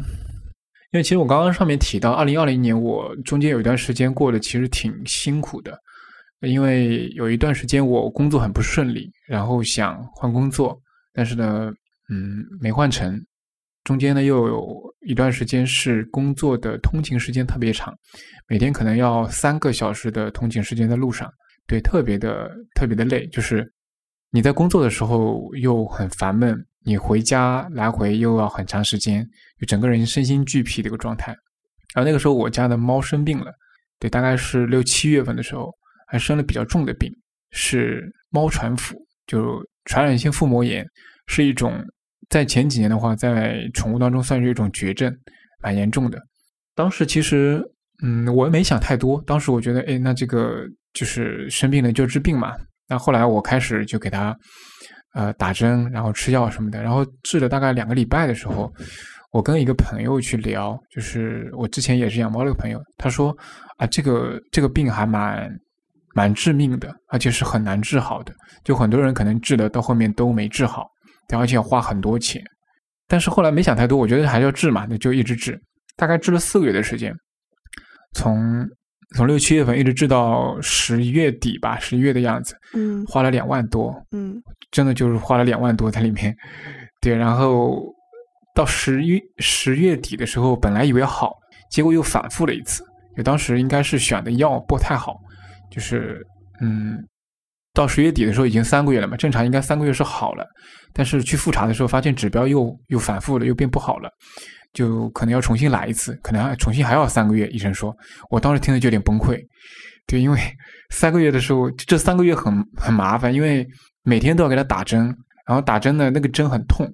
[0.91, 5.77] 因为其实我刚刚上面提到，二零二零年我中间有一段时间过得其实挺辛苦的，
[6.41, 10.79] 因为有一段时间我工作很不顺利，然后想换工作，
[11.13, 11.71] 但是呢，
[12.09, 13.23] 嗯，没换成。
[13.83, 17.95] 中间呢又有一段时间是工作的通勤时间特别长，
[18.47, 21.31] 每天可能要三个小时的通勤时间在路上，
[21.67, 23.63] 对，特别的特别的累，就是
[24.31, 26.65] 你在工作的时候又很烦闷。
[26.85, 29.27] 你回家来回又要很长时间，
[29.59, 31.31] 就整个人身心俱疲的一个状态。
[31.93, 33.51] 然后那个时候我家的猫生病了，
[33.99, 35.71] 对，大概是六七月份的时候，
[36.07, 37.11] 还生了比较重的病，
[37.51, 38.95] 是猫传腹，
[39.27, 40.85] 就传染性腹膜炎，
[41.27, 41.83] 是一种
[42.29, 45.13] 在前几年的话，在宠物当中算是一种绝症，
[45.61, 46.21] 蛮严重的。
[46.75, 47.61] 当时其实，
[48.03, 50.63] 嗯，我没想太多，当时我觉得，哎，那这个
[50.93, 52.55] 就是生病了就治病嘛。
[52.87, 54.35] 那后来我开始就给它。
[55.13, 58.71] 呃，打针，然后吃药什么的，然后治了大概两个礼拜的时候，
[59.31, 63.35] 我跟一个朋友去聊，就是我之前也是养猫的朋友，他说
[63.77, 65.49] 啊，这个这个病还蛮
[66.13, 68.33] 蛮致命的，而且是很难治好的，
[68.63, 70.87] 就很多人可能治的到后面都没治好，
[71.35, 72.41] 而且要花很多钱。
[73.07, 75.59] 但是后来没想太多，我觉得还是要治嘛，那就一直治，
[75.95, 77.13] 大概治了四个月的时间，
[78.13, 78.67] 从。
[79.15, 84.41] 从六七月份一直治到十月底吧，十一月的样子，嗯，花了两万多，嗯，
[84.71, 86.35] 真的就是花了两万多在里面，
[87.01, 87.83] 对，然后
[88.53, 91.33] 到十一十月底的时候，本来以为好，
[91.71, 92.83] 结果又反复了一次，
[93.17, 95.15] 就当时应该是选的药不太好，
[95.71, 96.23] 就是
[96.61, 97.03] 嗯，
[97.73, 100.45] 到十月底的时候已经三个月了嘛，正常应该三个月是好了，
[100.93, 104.09] 但是去复查的时候发现指标又又反复了，又变不好了。
[104.73, 107.47] 就可能要重新来一次，可能重新还要三个月。
[107.47, 107.95] 医生说，
[108.29, 109.39] 我当时听了就有点崩溃。
[110.05, 110.39] 对，因为
[110.91, 113.67] 三个月的时候，这三个月很很麻烦，因为
[114.03, 115.05] 每天都要给它打针，
[115.45, 116.87] 然后打针呢，那个针很痛，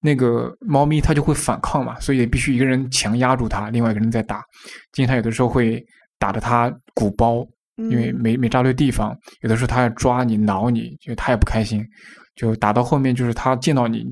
[0.00, 4.42] 那个猫咪它就会反抗嘛，所以必须一个人强压住它，另外一个人在打。
[4.92, 5.84] 经常有的时候会
[6.18, 7.46] 打得它鼓包，
[7.76, 9.16] 因为没没扎对地方。
[9.42, 11.84] 有的时候它要抓你、挠你，就它也不开心。
[12.36, 14.04] 就打到后面，就是它见到你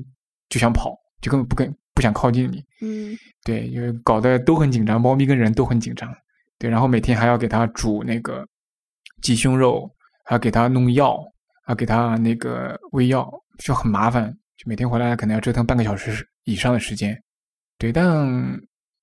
[0.49, 1.73] 就想跑，就根本不跟。
[1.99, 6.09] 不想靠近你，嗯，对，因为搞得都很紧张，猫咪跟人都很紧张，
[6.57, 8.47] 对，然后每天还要给它煮那个
[9.21, 9.85] 鸡胸肉，
[10.23, 11.17] 还要给它弄药，
[11.65, 17.21] 还要给它那个喂药，就很麻烦，就每天回来可能要折腾半个小时以上的时间，
[17.77, 18.57] 对，但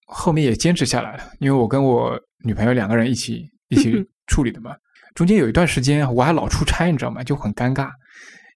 [0.06, 3.92] 后面也坚持下来了，因为我跟我女朋友两个人一起一起
[4.26, 4.74] 处理的嘛，
[5.14, 7.22] 中间有一段时间我还老出差，你知道吗？
[7.22, 7.90] 就很尴尬，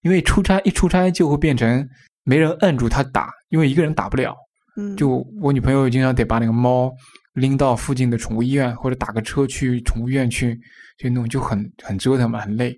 [0.00, 1.86] 因为出差一出差就会变成。
[2.22, 4.34] 没人摁住它打，因为一个人打不了。
[4.76, 6.90] 嗯，就我女朋友经常得把那个猫
[7.34, 10.58] 拎到附近的宠物医院，或者打个车去宠物医院去
[10.98, 12.74] 去弄，就很很折腾嘛，很累。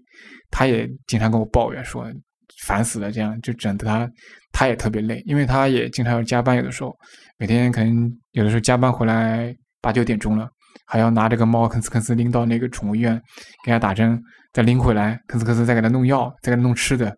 [0.50, 2.06] 她也经常跟我抱怨说
[2.64, 4.10] 烦死了，这样就整得她
[4.52, 6.96] 她也特别累，因为她也经常要加班，有的时候
[7.38, 10.48] 每天可能有的时候加班回来八九点钟了，
[10.86, 13.20] 还要拿这个猫吭哧吭哧拎到那个宠物医院
[13.64, 14.18] 给它打针，
[14.52, 17.14] 再拎回来吭哧吭哧再给它弄药，再给它弄吃的，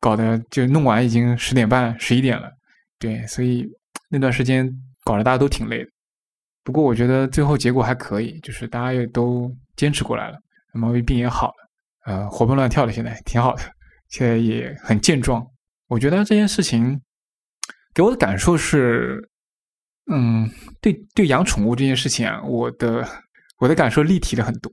[0.00, 2.50] 搞得就弄完已经十点半十一点了。
[3.04, 3.68] 对，所以
[4.08, 4.66] 那段时间
[5.04, 5.90] 搞得大家都挺累的。
[6.62, 10.38] 不过我觉得最后结果还可以，就是大家也都坚持过来了，
[10.72, 11.54] 猫咪病也好了，
[12.06, 13.62] 呃，活蹦乱跳的，现在挺好的，
[14.08, 15.46] 现在也很健壮。
[15.88, 16.98] 我觉得这件事情
[17.92, 19.28] 给我的感受是，
[20.10, 20.50] 嗯，
[20.80, 23.06] 对对，养宠物这件事情啊，我的
[23.58, 24.72] 我的感受立体了很多。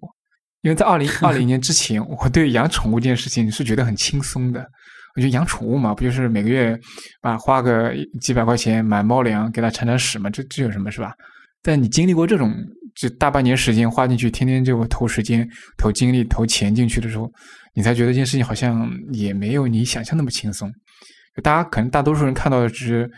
[0.61, 4.65] 因为在二零二零年之前，我对养宠物这件事情是觉得很轻松的。
[5.15, 6.79] 我觉得养宠物嘛，不就是每个月
[7.21, 10.29] 啊花个几百块钱买猫粮给它铲铲屎嘛？
[10.29, 11.13] 这这有什么是吧？
[11.61, 12.53] 但你经历过这种
[12.95, 15.47] 就大半年时间花进去，天天就投时间、
[15.77, 17.31] 投精力、投钱进去的时候，
[17.73, 20.71] 你才觉得这件事情好像也没有你想象那么轻松。
[21.43, 23.11] 大家可能大多数人看到的只是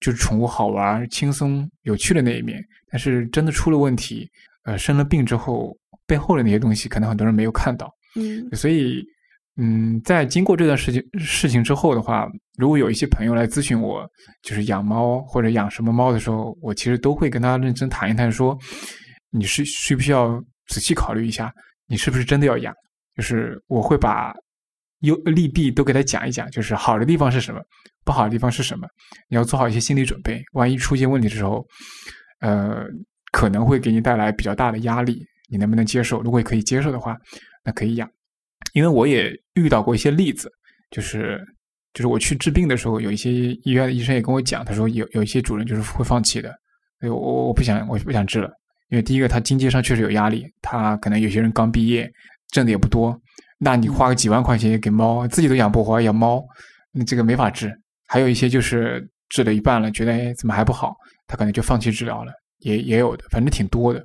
[0.00, 2.60] 就是宠物好玩、轻松、有趣的那一面，
[2.90, 4.28] 但是真的出了问题，
[4.64, 5.76] 呃，生了病之后
[6.06, 7.88] 背后的那些东西，可能很多人没有看到。
[8.16, 9.04] 嗯，所以。
[9.62, 14.08] 嗯，在经过这段事情事情之后的话，如果有一些朋友来咨询我，
[14.42, 18.56] 就是养猫或者养什么猫的时候，我其实都会跟他认真谈一谈，说
[19.30, 21.52] 你是需不需要仔细考虑一下，
[21.86, 22.74] 你是不是真的要养？
[23.16, 24.32] 就是我会把
[25.00, 27.60] 优利弊都给他讲一讲，就是好的地方是什么，
[28.02, 28.88] 不好的地方是什么，
[29.28, 31.62] 你要做好一些心理准备，万一出现问题的时候，
[32.40, 32.86] 呃，
[33.30, 36.22] 可能会给你带来比较大的压力，你能不能接受？
[36.22, 37.14] 如果可以接受的话，
[37.62, 38.08] 那可以养。
[38.72, 40.50] 因为我也遇到过一些例子，
[40.90, 41.40] 就是
[41.92, 46.50] 就是我去治病的时候，有一些医院的医生也跟我讲，他说有有一些主人就是会放弃的，
[47.00, 48.50] 所以我我不想我不想治了，
[48.90, 52.10] 因为第一个他经济上确实有压力，他可能有些人刚毕业，
[52.48, 53.18] 挣的也不多，
[53.58, 56.44] 那你花个几万块钱给猫，自己都养不活，养猫，
[56.92, 57.72] 那这个没法治。
[58.06, 60.94] 还有一些就是治了一半了，觉得哎怎么还不好，
[61.26, 64.04] 他可能就放弃治疗了，也也有的，反正挺多的。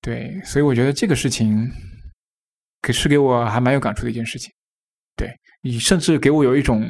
[0.00, 1.68] 对，所以我觉得这个事情。
[2.80, 4.52] 可是给我还蛮有感触的一件事情，
[5.16, 5.30] 对
[5.62, 6.88] 你甚至给我有一种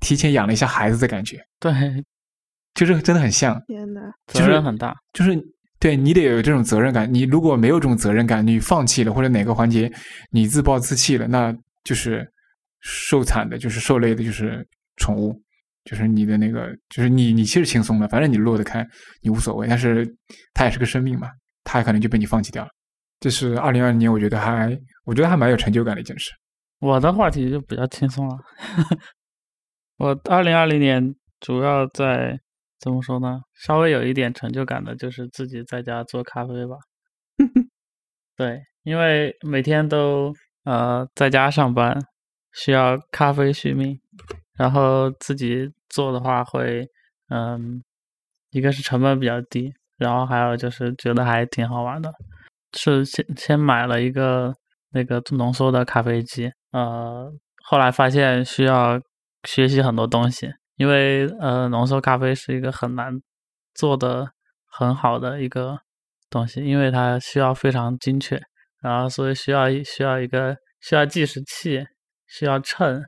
[0.00, 1.72] 提前养了一下孩子的感觉，对，
[2.74, 3.60] 就是真的很像。
[3.66, 5.38] 天呐，责任很大，就是
[5.78, 7.12] 对你得有这种责任感。
[7.12, 9.90] 你如果没有这种责任感，你放弃了或者哪个环节
[10.30, 11.54] 你自暴自弃了，那
[11.84, 12.26] 就是
[12.80, 14.66] 受惨的，就是受累的，就是
[14.96, 15.34] 宠物，
[15.84, 18.86] 就是你的那个，就是你你其实轻松的，反正你落得开，
[19.22, 19.66] 你无所谓。
[19.68, 20.06] 但是
[20.52, 21.28] 它也是个生命嘛，
[21.64, 22.70] 它可能就被你放弃掉了。
[23.20, 26.32] 这是二零二零年，我觉得还，我觉得还蛮有成就感的一件事。
[26.78, 28.36] 我的话题就比较轻松了。
[29.98, 32.40] 我二零二零年主要在
[32.78, 33.40] 怎么说呢？
[33.54, 36.76] 稍微有一点成就感的就是自己在家做咖啡吧。
[38.36, 40.32] 对，因为每天都
[40.64, 41.98] 呃在家上班，
[42.52, 44.00] 需要咖啡续命，
[44.56, 46.86] 然后自己做的话会，
[47.28, 47.82] 嗯，
[48.50, 52.10] 一个是成本比较低，然后还有就是觉得还挺好玩的。
[52.72, 54.54] 是先先买了一个
[54.90, 57.32] 那个浓缩的咖啡机，呃，
[57.64, 59.00] 后来发现需要
[59.44, 63.20] 学习很多东西，因为呃浓缩咖啡是一个很难
[63.74, 64.32] 做的
[64.66, 65.80] 很好的一个
[66.28, 68.40] 东西，因为它需要非常精确，
[68.82, 71.86] 然后所以需要需要一个需要计时器，
[72.26, 73.02] 需要秤，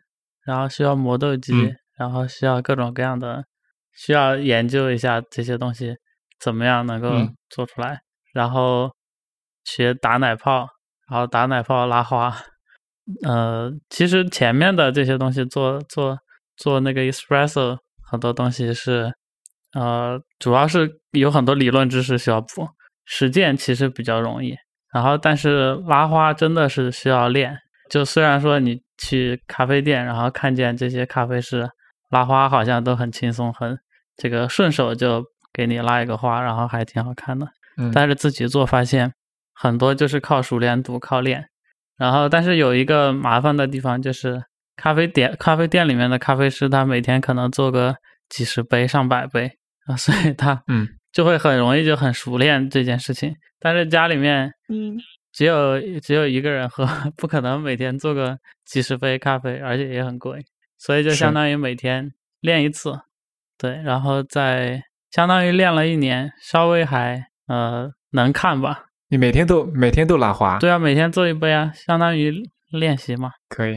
[0.45, 3.45] 然后需要磨豆机，然后需要各种各样的，
[3.93, 5.97] 需要研究一下这些东西
[6.39, 7.11] 怎么样能够
[7.49, 8.01] 做出来，
[8.33, 8.91] 然后。
[9.65, 10.69] 学打奶泡，
[11.11, 12.35] 然后打奶泡拉花，
[13.27, 16.19] 呃，其实前面的这些东西做做
[16.57, 17.79] 做那个 espresso，
[18.11, 19.13] 很多东西是，
[19.75, 22.69] 呃，主要是有很多理论知识需要补，
[23.05, 24.55] 实践其实比较容易。
[24.93, 27.59] 然后，但是拉花真的是需要练。
[27.91, 31.69] 就虽然说你去咖啡店，然后看见这些咖啡师
[32.11, 33.79] 拉花，好像都很轻松，很
[34.17, 37.47] 这个顺手就给你拉一个花，然后还挺好看的。
[37.79, 39.13] 嗯，但是自己做发现。
[39.63, 41.49] 很多就是靠熟练度，靠练，
[41.97, 44.43] 然后但是有一个麻烦的地方就是，
[44.75, 47.95] 咖啡店咖啡店里面的咖啡师他每天可能做个
[48.29, 49.49] 几十杯上百杯
[49.87, 53.33] 啊，所以他嗯就会很容易就很熟练这件事情。
[53.61, 54.99] 但是家里面嗯
[55.33, 56.85] 只有只有一个人喝，
[57.17, 60.45] 不可能每天做个几十杯咖啡，而且也很贵，
[60.77, 62.11] 所以就相当于每天
[62.41, 62.99] 练一次，
[63.57, 64.83] 对，然后再
[65.13, 68.87] 相当于练了一年，稍微还呃能看吧。
[69.13, 70.59] 你每天都每天都拉花？
[70.59, 72.33] 对啊，每天做一杯啊，相当于
[72.71, 73.31] 练习嘛。
[73.51, 73.77] 可以，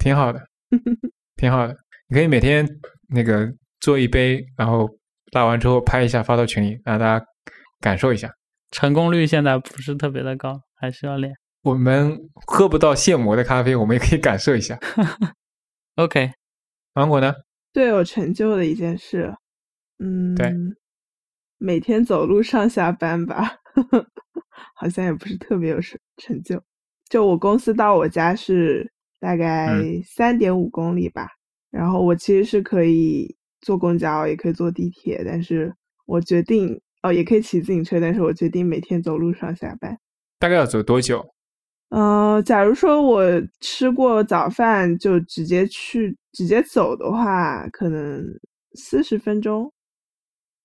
[0.00, 0.40] 挺好的，
[1.38, 1.76] 挺好的。
[2.08, 2.66] 你可以每天
[3.08, 4.88] 那个做一杯，然后
[5.30, 7.24] 拉完之后拍一下发到群里，让大家
[7.78, 8.28] 感受一下。
[8.72, 11.32] 成功率现在不是特别的高，还需要练。
[11.62, 14.76] 我们喝不到现磨的咖啡，我们也可以感受一下。
[15.94, 16.32] OK，
[16.92, 17.32] 芒果呢？
[17.72, 19.32] 最有成就的一件事，
[20.00, 20.52] 嗯，对，
[21.58, 23.58] 每天走路上下班吧。
[24.74, 26.62] 好像也不是特别有成成就。
[27.08, 31.28] 就我公司到我家是大概嗯三点五公里吧，
[31.70, 35.74] 然后我其实是可以坐公交，也可以坐地铁，但是
[36.06, 39.98] 我决定哦，也可以骑自行车，但是我决定每天走路上下班。
[40.38, 41.24] 大概要走多久？
[41.90, 43.22] 呃，假如说我
[43.60, 48.24] 吃过早饭就直接去直接走的话，可能
[48.74, 49.70] 四十分钟。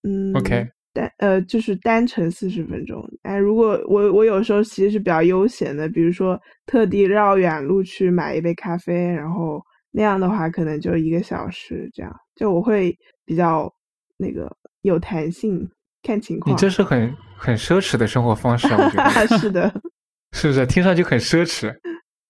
[0.03, 3.01] 嗯 OK 单呃就是单程四十分钟。
[3.21, 12.11] 哎，如果我我有时候其实是比较悠闲的，比如说特地绕远路去买一杯咖啡，然后那样的话可能就一个小时这样。
[12.35, 13.71] 就我会比较
[14.17, 15.69] 那个有弹性，
[16.01, 16.59] 看情况你。
[16.59, 19.69] 这是很很奢侈的生活方式啊，我觉得 是的，
[20.33, 20.65] 是不是？
[20.65, 21.71] 听上去很奢侈，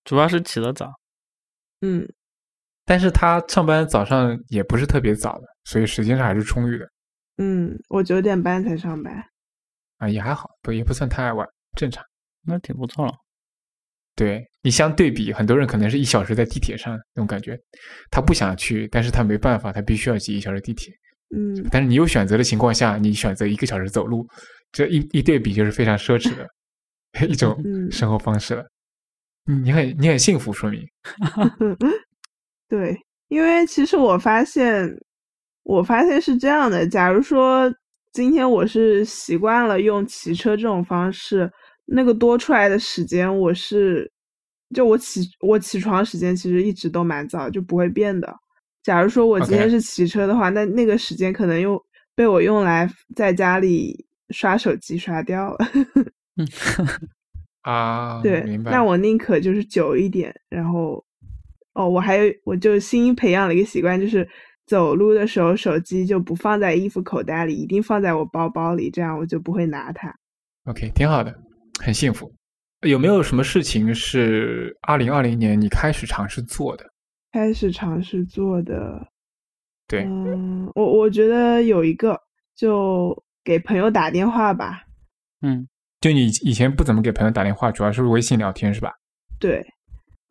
[0.04, 0.92] 主要是起得早。
[1.82, 2.06] 嗯。
[2.86, 6.90] 但是他上班早上也不是特别早的，所以时间上还是充裕的
[7.38, 9.24] 嗯，我九点半才上班。
[9.98, 12.04] 啊，也还好，不也不算太晚，正常。
[12.46, 13.14] 那挺不错了。
[14.16, 17.60] 对你相对比，很多人可能是一小时在地铁上那种感觉，
[18.10, 20.92] 他不想去，但是他没办法，他必须要挤一小时地铁。
[21.36, 24.28] 嗯，但是你有选择的情况下，你选择一个小时走路，
[24.72, 26.48] 这一一对比就是非常奢侈的
[27.28, 28.64] 一种嗯生活方式了。
[29.46, 30.86] 嗯你很你很幸福，说明
[32.68, 34.90] 对，因为其实我发现，
[35.68, 36.88] 我发现是这样的。
[36.88, 37.72] 假如说
[38.14, 41.52] 今天我是习惯了用骑车这种方式，
[41.86, 44.10] 那个多出来的时间，我是
[44.74, 48.34] 就我起我起床时间其实一直都蛮早，就不会变的。
[48.82, 51.78] 假如说我今天是骑车的话那那个时间可能又
[52.16, 55.58] 被我用来在家里刷手机刷掉了。
[56.38, 56.48] 嗯，
[57.64, 58.58] 啊，对。
[58.64, 61.04] 那我宁可就是久一点，然后，
[61.74, 64.26] 哦，我还有，我就新培养了一个习惯，就是
[64.68, 70.14] 走路的时候手机就不放在衣服口袋里，一定放在我包包里，这样我就不会拿它。
[70.66, 71.34] OK，挺好的，
[71.80, 72.32] 很幸福。
[72.82, 76.86] 有没有什么事情是二零二零年你开始尝试做的？
[77.32, 79.08] 开始尝试做的，
[79.88, 82.20] 对，嗯，我我觉得有一个，
[82.56, 84.84] 就给朋友打电话吧。
[85.42, 85.68] 嗯，
[86.02, 88.92] 就你以前不怎么给朋友打电话，主要是微信聊天是吧？
[89.40, 89.66] 对，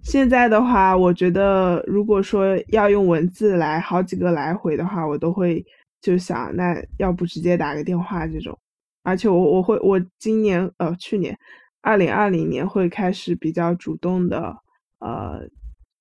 [0.07, 5.65] 现在的话，我觉得如果说要用文字来好几个来回的话，我都会
[6.01, 8.57] 就想，那要不直接打个电话这种。
[9.03, 11.37] 而且我我会我今年呃去年
[11.83, 14.57] 二零二零年会开始比较主动的
[15.01, 15.41] 呃，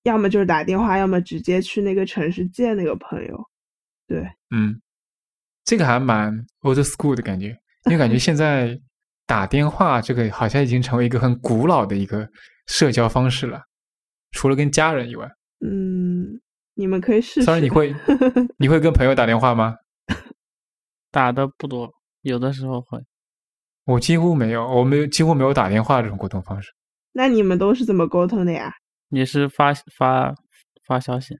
[0.03, 3.43] 要么就是打电话，要么直接去那个城市见那个朋友。
[4.07, 4.79] 对，嗯，
[5.63, 6.31] 这个还蛮
[6.61, 8.79] old school 的感觉，因为感觉现在
[9.25, 12.29] 打电话这个好像已经成为一个很古老的一个
[12.67, 13.63] 社交方式了，
[14.35, 15.27] 除了跟家人以外。
[15.65, 16.39] 嗯，
[16.75, 17.45] 你们可以试试。
[17.45, 17.95] 当然你会
[18.59, 19.75] 你会跟朋友打电话吗？
[21.09, 21.89] 打的不多，
[22.21, 22.99] 有的时候会。
[23.85, 26.71] 我几乎没有，我没有几乎没有打电话这种沟通方式。
[27.13, 28.73] 那你们都是怎么沟通的呀？
[29.09, 30.35] 你是发发
[30.85, 31.37] 发消息，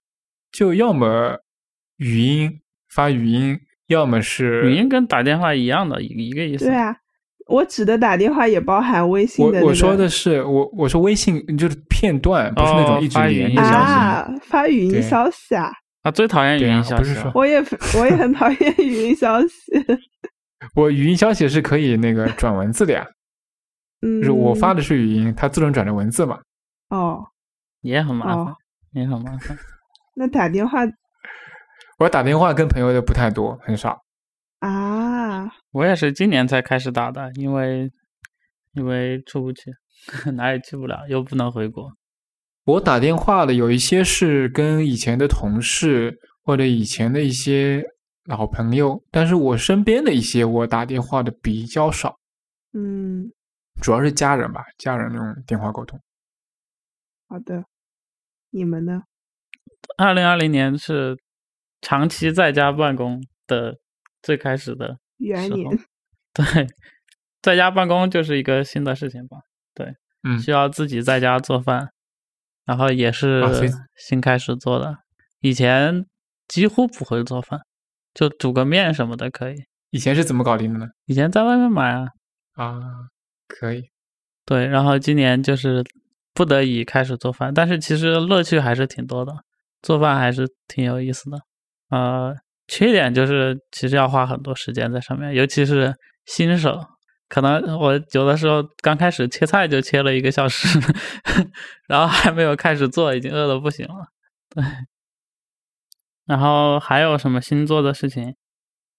[0.52, 1.38] 就要么
[1.98, 6.66] 语音发语音，要么是语音跟打电话一样的，一个一个意思。
[6.66, 6.96] 对啊，
[7.48, 9.70] 我指的打电话也包含微信我的、那个。
[9.70, 13.72] 我说的是我我说微信就是片段，不是那种哦一直发语音消息。
[13.72, 15.72] 啊，发语音消息啊，
[16.02, 17.00] 啊，最讨厌语音消息了。
[17.00, 17.64] 不是说我也
[18.00, 19.50] 我也很讨厌语音消息。
[20.74, 23.06] 我语音消息是可以那个转文字的呀，
[24.02, 26.40] 嗯，就是我发的是语音，它自动转成文字嘛。
[26.90, 27.24] 哦，
[27.82, 28.56] 也很麻烦，哦
[28.94, 29.56] 也很麻烦。
[30.16, 30.80] 那打电话
[32.00, 34.02] 我打电话跟朋友的不太多，很少。
[34.60, 34.95] 啊，
[35.72, 37.92] 我也是今年才开始打的，因为
[38.74, 39.72] 因为出不去，
[40.36, 41.92] 哪也去不了，又不能回国。
[42.66, 47.84] 我打电话的有一些是跟以前的同事或者以前的一些
[48.26, 52.18] 老朋友，但是我身边的一些我打电话的比较少，
[52.74, 53.32] 嗯，
[53.82, 56.00] 主要是家人吧，家人那种电话沟通。
[57.28, 57.66] 好的，
[58.50, 59.04] 你们呢？
[59.98, 61.16] 二零二零年是
[61.82, 63.78] 长期在家办公的
[64.24, 65.70] 最开始的元年，
[66.34, 66.68] 对，
[67.42, 69.38] 在家办公就是一个新的事情吧。
[69.74, 71.92] 对嗯，需要自己在家做饭，
[72.66, 73.44] 然后也是
[73.96, 74.98] 新开始做的。
[75.40, 76.06] 以前
[76.48, 77.62] 几乎不会做饭，
[78.14, 79.66] 就煮个面什么的可以。
[79.92, 80.88] 以前是怎么搞定的呢？
[81.06, 82.08] 以前在外面买啊，
[82.56, 82.82] 啊，
[83.48, 83.90] 可以。
[84.46, 85.84] 对，然后今年就是
[86.34, 89.34] 不得已开始做饭，但是其实乐趣还是挺多的，
[89.82, 91.40] 做饭还是挺有意思的。
[91.90, 92.36] 呃，
[92.68, 95.94] 缺点就是其实要花很多时间在上面，尤其是
[96.26, 96.80] 新手，
[97.30, 100.68] 可能我有的时候刚开始切菜就切了一个小时，
[101.88, 104.08] 然后还没有开始做，已经饿的不行了。
[104.50, 104.64] 对，
[106.26, 108.36] 然后还有什么新做的事情？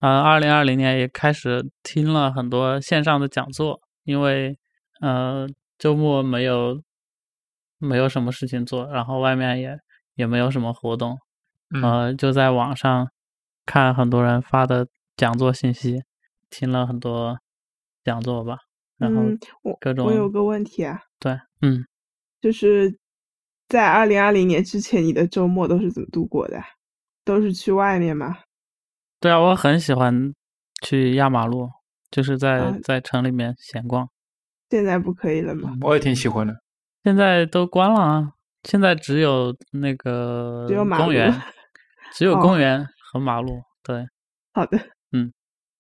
[0.01, 4.57] 呃，二零二零年也开始听了很多线上的讲座，因为
[5.01, 5.47] 呃
[5.79, 6.83] 周末没有
[7.79, 9.77] 没有什么事情做，然后外面也
[10.15, 11.19] 也没有什么活动，
[11.75, 13.09] 嗯呃就在网上
[13.67, 14.87] 看很多人发的
[15.17, 16.03] 讲座信息，
[16.49, 17.39] 听了很多
[18.05, 18.59] 讲座吧，
[18.97, 21.85] 然后嗯，我各种我有个问题啊，对，嗯，
[22.41, 22.97] 就是
[23.69, 26.63] 在二零二零年之前，你的周末都是怎么度过的？
[27.25, 28.39] 都是去外面吗？
[29.19, 30.33] 对啊，我很喜欢
[30.83, 31.69] 去压马路，
[32.11, 34.09] 就是在、啊在城里面闲逛。
[34.71, 35.77] 现在不可以了吗？
[35.81, 36.55] 我也挺喜欢的。
[37.03, 38.33] 现在都关了啊，
[38.63, 41.33] 现在只有那个只有马公园，
[42.13, 42.87] 只有哦公园
[43.19, 43.61] 和马路。
[43.83, 44.05] 对，
[44.53, 44.79] 好的，
[45.13, 45.33] 嗯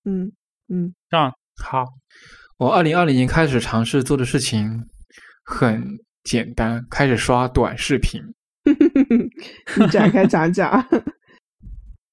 [0.04, 0.32] 嗯
[0.68, 1.32] 嗯，这样
[1.62, 1.84] 好，
[2.58, 4.86] 我二零二零年开始尝试做的事情
[5.44, 5.82] 很
[6.24, 8.22] 简单，开始刷短视频。
[9.78, 10.86] 你展开讲讲。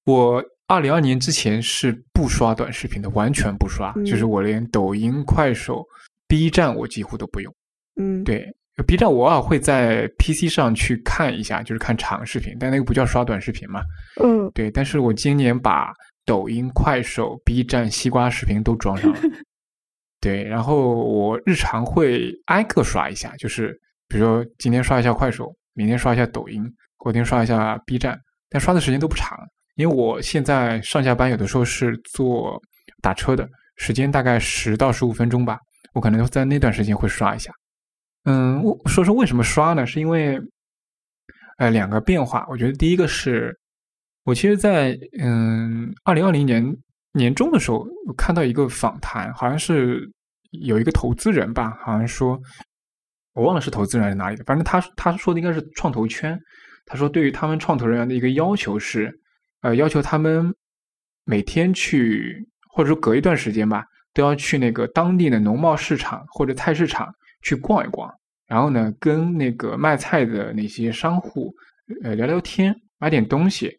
[0.06, 5.86] 我二零二年之前是不刷短视频的，完全不刷，就是嗯我连抖音、快手、
[6.28, 7.54] B 站我几乎都不用。
[7.96, 8.56] 嗯，对
[8.88, 13.82] ，B 站我偶尔会在 PC 上去看一下，就是看长视频，但那个不叫刷短视频嘛。
[14.22, 15.94] 嗯，对，但是我今年把
[16.26, 19.20] 抖音、快手、B 站、西瓜视频都装上了。
[20.20, 23.78] 对，然后我日常会挨个刷一下，就是
[24.08, 26.64] 比如说今天刷一下快手，明天刷一下抖音，
[26.98, 28.18] 后天刷一下 B 站，
[28.50, 29.38] 但刷的时间都不长，
[29.76, 32.60] 因为我现在上下班有的时候是坐
[33.02, 35.60] 打车的，时间大概十到十五分钟吧，
[35.94, 37.52] 我可能在那段时间会刷一下。
[38.26, 39.86] 嗯，我说说为什么刷呢？
[39.86, 40.40] 是因为
[41.58, 43.58] 呃两个变化，我觉得第一个是
[44.24, 46.76] 我其实在，嗯二零二零年
[47.14, 50.10] 年中的时候，我看到一个访谈，好像是
[50.52, 52.40] 有一个投资人吧，好像说
[53.34, 56.40] 我忘了是投资人还是哪里的，反正他他说的应该是创投圈。
[56.86, 59.10] 他说对于他们创投人员的一个要求是，
[59.62, 60.54] 呃，要求他们
[61.26, 67.14] 每天去或者说隔一段时间吧，都要去那个当地的农贸市场或者菜市场
[67.44, 68.10] 去逛一逛，
[68.48, 71.54] 然后呢，跟那个卖菜的那些商户
[72.04, 73.72] 呃聊聊天，买点东西。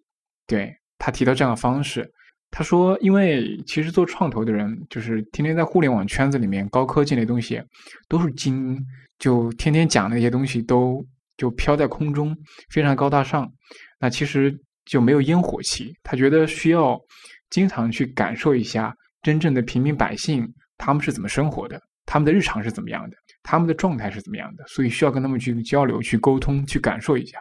[0.46, 2.06] 对他提到这样的方式，
[2.50, 7.62] 他说，因为其实做创投的人，就是天天在互联网圈子里面，高科技那东西
[8.08, 8.86] 都是精英，
[9.18, 11.04] 就天天讲那些东西都
[11.36, 12.36] 就飘在空中，
[12.70, 13.50] 非常高大上。
[13.98, 14.54] 那其实
[14.84, 15.94] 就没有烟火气。
[16.02, 17.00] 他觉得需要
[17.48, 20.46] 经常去感受一下真正的平民百姓
[20.76, 27.38] 他们是怎么生活的，他们的日常是怎么样的，他们的状态是怎么样的，所以需要跟他们去交流、去沟通、去感受一下，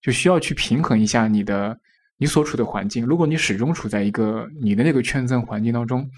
[0.00, 1.76] 就需要去平衡一下你的
[2.18, 3.04] 你所处的环境。
[3.04, 6.08] 如果你始终处在一个你的那个圈子环境当中，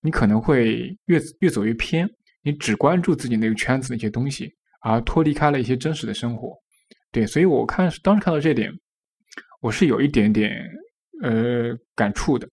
[0.00, 2.08] 你可能会越越走越偏，
[2.42, 4.50] 你只关注自己那个圈子的一些东西，
[4.80, 6.56] 而脱离开了一些真实的生活。
[7.12, 8.72] 对，所以我看当时看到这点，
[9.60, 10.50] 我是有一点点
[11.22, 12.48] 呃感触的。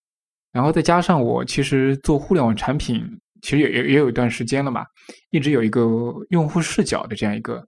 [0.51, 3.05] 然后再加上我其实做互联网产品，
[3.41, 4.85] 其实也也也有一段时间了嘛，
[5.29, 5.81] 一直有一个
[6.29, 7.65] 用户视角的这样一个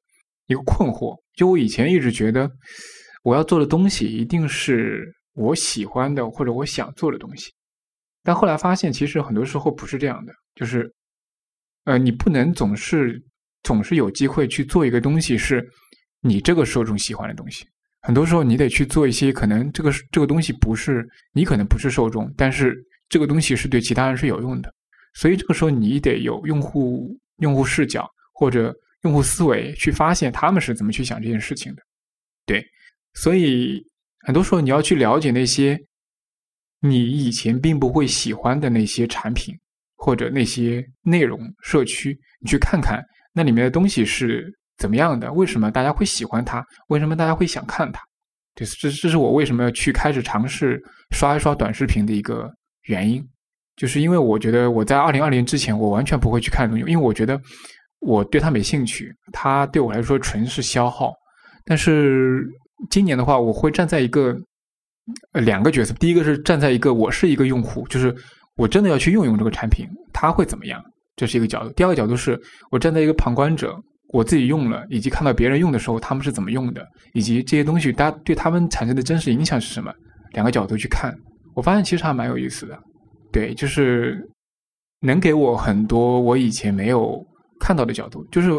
[0.48, 1.16] 一个困惑。
[1.36, 2.50] 就我以前一直觉得，
[3.24, 5.04] 我要做的东西一定是
[5.34, 7.52] 我喜欢的或者我想做的东西，
[8.24, 10.92] 但后来发现，其实很多时候不是这样的，就是
[11.86, 13.22] 呃，你不能总是
[13.64, 15.64] 总是有机会去做一个东西是
[16.22, 17.66] 你这个受众喜欢的东西。
[18.02, 22.76] 很多时候，你得去做一些可能这个这个东西不是你可能不是受众，但是
[23.10, 24.74] 这个东西是对其他人是有用的。
[25.14, 31.82] 所以这个时候，你得有用户用户视角或者用户思维去发现他们是怎么去想这件事情的。
[32.46, 32.66] 对，
[33.14, 33.82] 所以
[34.26, 35.80] 很多时候你要去了解那些
[36.80, 39.56] 你以前并不会喜欢的那些产品
[39.96, 43.04] 或者那些内容社区，你去看看
[43.34, 48.02] 那里面的东西是怎么样的，为什么大家会喜欢它，为什么大家会想看它。
[48.54, 50.82] 对，这这是我为什么要去开始尝试
[51.12, 52.52] 刷一刷短视频的一个
[52.84, 53.28] 原因，
[53.78, 57.40] 就是因为我觉得我在二零二零之前，我完全不会去看东西，因为我觉得
[58.00, 61.14] 我对它没兴趣，它对我来说纯是消耗。
[61.64, 62.44] 但是
[62.90, 64.36] 今年的话，我会站在一个
[65.34, 68.14] 两个角色，第一个是站在一个我是一个用户，就是
[68.58, 70.82] 我真的要去用用这个产品，它会怎么样，
[71.16, 71.72] 这是一个角度。
[71.74, 72.38] 第二个角度是
[72.72, 73.74] 我站在一个旁观者。
[74.14, 76.82] 我自己用了，以及看到别人用的时候，他们是怎么用的，
[77.12, 79.94] 以及这些东西大家对他们产生的真实影响是什么，
[80.32, 81.14] 两个角度去看，
[81.54, 82.80] 我发现其实还蛮有意思的。
[83.38, 84.18] 对，就是
[85.02, 87.24] 能给我很多我以前没有
[87.60, 88.26] 看到的角度。
[88.32, 88.50] 就是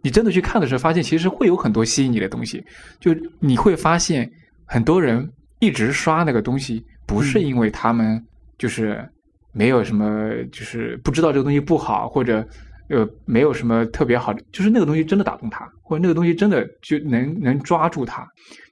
[0.00, 2.64] 你真的去看的时候，发现其实会有很多吸引你的东西。
[3.00, 4.30] 就你会发现，
[4.64, 5.28] 很多人
[5.58, 8.24] 一直刷那个东西，不是因为他们
[8.58, 9.04] 就是
[9.52, 12.46] 没有什么，就是不知道这个东西不好，或者。
[12.88, 18.22] 呃，没有什么特别好的，就是那个东西真的打动他，或者那个东西真的就能能抓住他，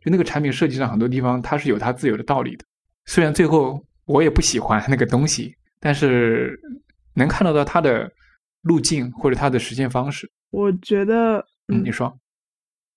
[0.04, 2.64] 就那个产品设计上很多地方它是有它自有的道理的。
[3.06, 6.58] 虽然最后我也不喜欢那个东西，但是
[7.14, 8.10] 能看得到它的
[8.62, 10.28] 路径或者它的实现方式。
[10.50, 11.38] 我觉得，
[11.68, 12.12] 嗯，你说，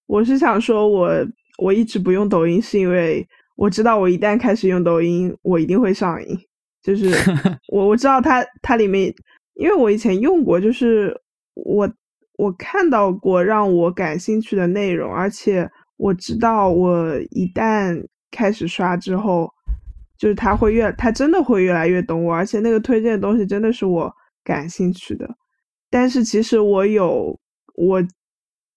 [0.08, 1.12] 我是想说，我
[1.60, 6.36] 我一直不用抖音，是因为我知道我一旦开始用抖音，我一定会上瘾。
[6.82, 7.06] 就是
[7.72, 9.14] 我我知道它它里面，
[9.54, 11.16] 因为我以前用过，就是
[11.54, 11.88] 我
[12.40, 19.48] 我看到过让我感兴趣的内容，而且我知道我一旦开始刷之后，
[20.18, 24.14] 就是他会越他真的会越来越懂我，而且那个推荐的东西真的是我
[24.44, 25.30] 感兴趣的。
[25.90, 27.40] 但是其实我有
[27.76, 28.04] 我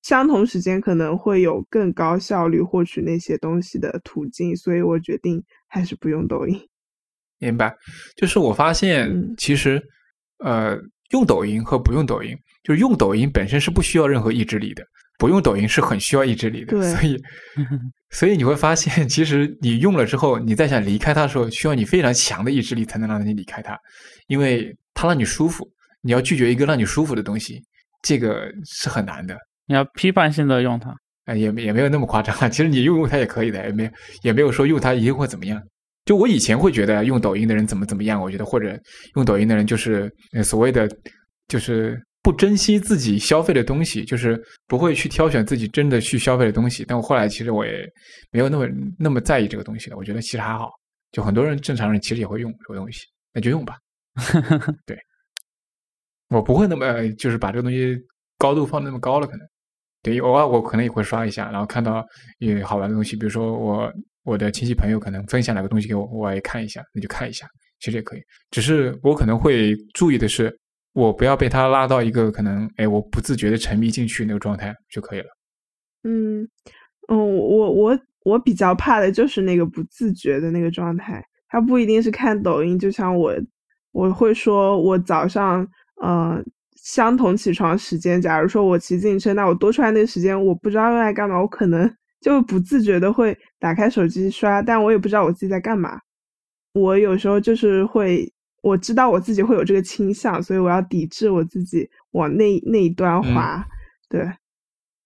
[0.02, 6.60] 相同时间可能会有更高效率获取那些东西的途径，所以我决定还是不用抖音。
[7.38, 7.74] 明白，
[8.16, 9.82] 就是我发现其实
[10.38, 10.78] 呃，
[11.10, 14.82] 用抖音和不用抖音，就是用抖音本身是不需要任何意志力的，
[15.18, 16.94] 不用抖音是很需要意志力的。
[16.94, 17.22] 所以
[18.10, 23.76] 所以你会发现，其实你用了之后，你再想离开它的时候，需要你非常强的意志力才能让你离开它，
[24.28, 25.68] 因为它让你舒服。
[26.02, 27.60] 你要拒绝一个让你舒服的东西，
[28.02, 29.36] 这个是很难的。
[29.66, 30.94] 你要批判性的用它，
[31.24, 32.34] 哎，也也没有那么夸张。
[32.48, 33.90] 其实你用用它也可以的，也没
[34.22, 35.60] 也没有说用它一定会怎么样。
[36.04, 38.78] 就我以前会觉得用抖音的人怎么怎么样，我觉得或者
[39.16, 40.08] 用抖音的人就是
[40.44, 40.88] 所谓的
[41.48, 44.36] 就是不珍惜自己消费的东西，就是
[44.66, 46.84] 不会去挑选自己真的去消费的东西。
[46.84, 47.88] 但我后来其实我也
[48.32, 48.66] 没有那么
[48.98, 49.96] 那么在意这个东西了。
[49.96, 50.68] 我觉得其实还好，
[51.12, 53.78] 就很多人正常人其实也会用这个东西，那就用吧。
[54.84, 54.98] 对。
[56.30, 57.96] 我不会那么就是把这个东西
[58.38, 59.46] 高度放那么高了，可能
[60.02, 62.04] 对偶尔我可能也会刷一下，然后看到
[62.40, 63.92] 有好玩的东西，比如说我
[64.24, 67.46] 我的亲戚朋友可能分享哪个东西给我，我也看一下，那就看一下，
[67.78, 68.20] 其实也可以。
[68.50, 70.52] 只是我可能会注意的是，
[70.96, 75.26] 我不要被他拉到一个可能哎我不自觉的沉迷进去那个状态就可以了。
[76.02, 76.42] 嗯
[77.08, 83.34] 嗯，我我我比较怕的就是那个不自觉的那个状态，他不一定是看抖音，就像我
[83.92, 85.66] 我会说我早上。
[86.02, 86.38] 呃，
[86.76, 91.90] 相同起床时间，假如说我骑自行车，那我多出来那个时间，我不知道用来干嘛，我可能
[92.20, 95.98] 就不自觉的会打开手机刷，但我也不知道我自己在干嘛。
[96.74, 98.30] 我有时候就是会，
[98.66, 103.64] 我知道我自己会有这个倾向，所以我要抵制我自己往那那一端滑。
[104.08, 104.20] 对，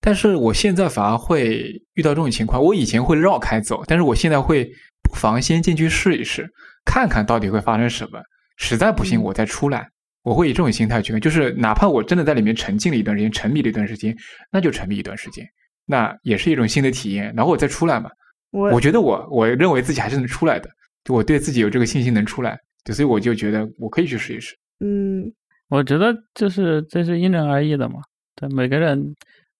[0.00, 4.64] 但是我现在反而会遇到这种情况，我以前会绕开走，但是我现在会
[5.02, 6.48] 不妨先进去试一试，
[6.86, 8.18] 看看到底会发生什么，
[8.56, 9.86] 实在不行我再出来。
[10.22, 14.16] 我会以这种心态去看，就是哪怕我真的在里面沉浸了一段时间，沉迷了一段时间，
[14.50, 15.46] 那就沉迷一段时间，
[15.84, 17.30] 那也是一种新的体验。
[17.36, 18.08] 然后我再出来嘛，
[18.52, 20.68] 我我觉得我我认为自己还是能出来的，
[21.04, 24.57] 就我对自己有这个信心能出来，就所以我就觉得我可以去试一试。
[24.81, 25.32] 嗯，
[25.69, 28.01] 我觉得就是这是因人而异的嘛，
[28.35, 29.15] 对每个人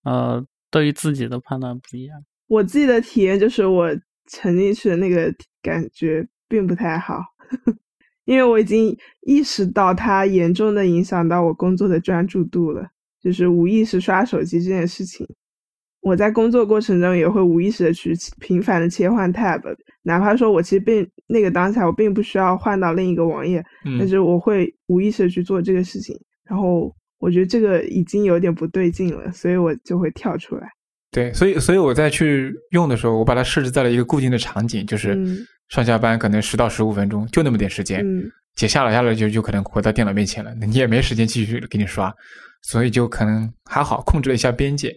[0.05, 2.25] 呃对于自己的判断不一样。
[2.47, 3.89] 我自己的体验就是我
[4.29, 5.33] 沉进去的那个
[5.63, 7.23] 感觉并不太好。
[8.25, 12.89] 因为我已经意识到它严重的影响到我工作的专注度了，
[13.21, 15.27] 就是无意识刷手机这件事情。
[16.01, 19.61] 我在工作过程中也会无意识的去频繁的切换 tab，
[20.03, 23.63] 哪怕说我其实并那个当下我并不需要换到另一个网页，
[23.99, 26.17] 但是我会无意识的去做这个事情。
[26.49, 30.67] 然后我觉得这个已经有点不对劲了，所以我就会跳出来。
[31.13, 35.19] 对，所以所以我在去用的时候，我把它设置在了一个固定的场景，就是
[35.69, 38.05] 上下班可能十到十五分钟，就那么点时间，
[38.55, 42.15] 姐下了下来就就可能回到电脑面前了，你也没时间继续给你刷，
[42.63, 44.97] 所以就可能还好控制了一下边界，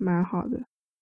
[0.00, 0.58] 蛮好的。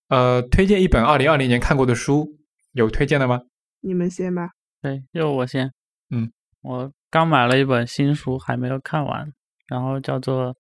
[0.09, 2.37] 呃，推荐一本二零二零年看过的书，
[2.73, 3.41] 有推荐的吗？
[3.81, 4.51] 你们先吧。
[4.83, 5.73] 对，就我先。
[6.11, 6.31] 嗯，
[6.63, 9.33] 我刚买了一本新书，还没有看完，
[9.69, 10.55] 然后叫做。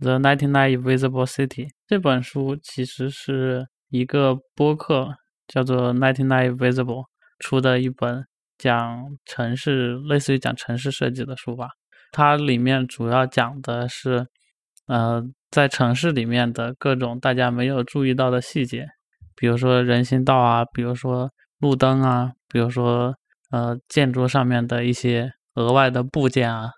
[0.00, 5.16] The Ninety Nine Invisible City 这本书其实是一个播客
[5.46, 7.04] 叫做 Ninety Nine Invisible
[7.38, 8.26] 出的一本
[8.58, 11.68] 讲城市，类似于讲城市设计的书吧。
[12.10, 14.26] 它里面主要讲的是，
[14.86, 15.22] 呃，
[15.54, 18.88] 在城市里面的各种大家没有注意到的细节，
[19.36, 23.14] 比如说人行道啊，比如说路灯啊，比如说
[23.52, 26.70] 呃建筑上面的一些额外的部件啊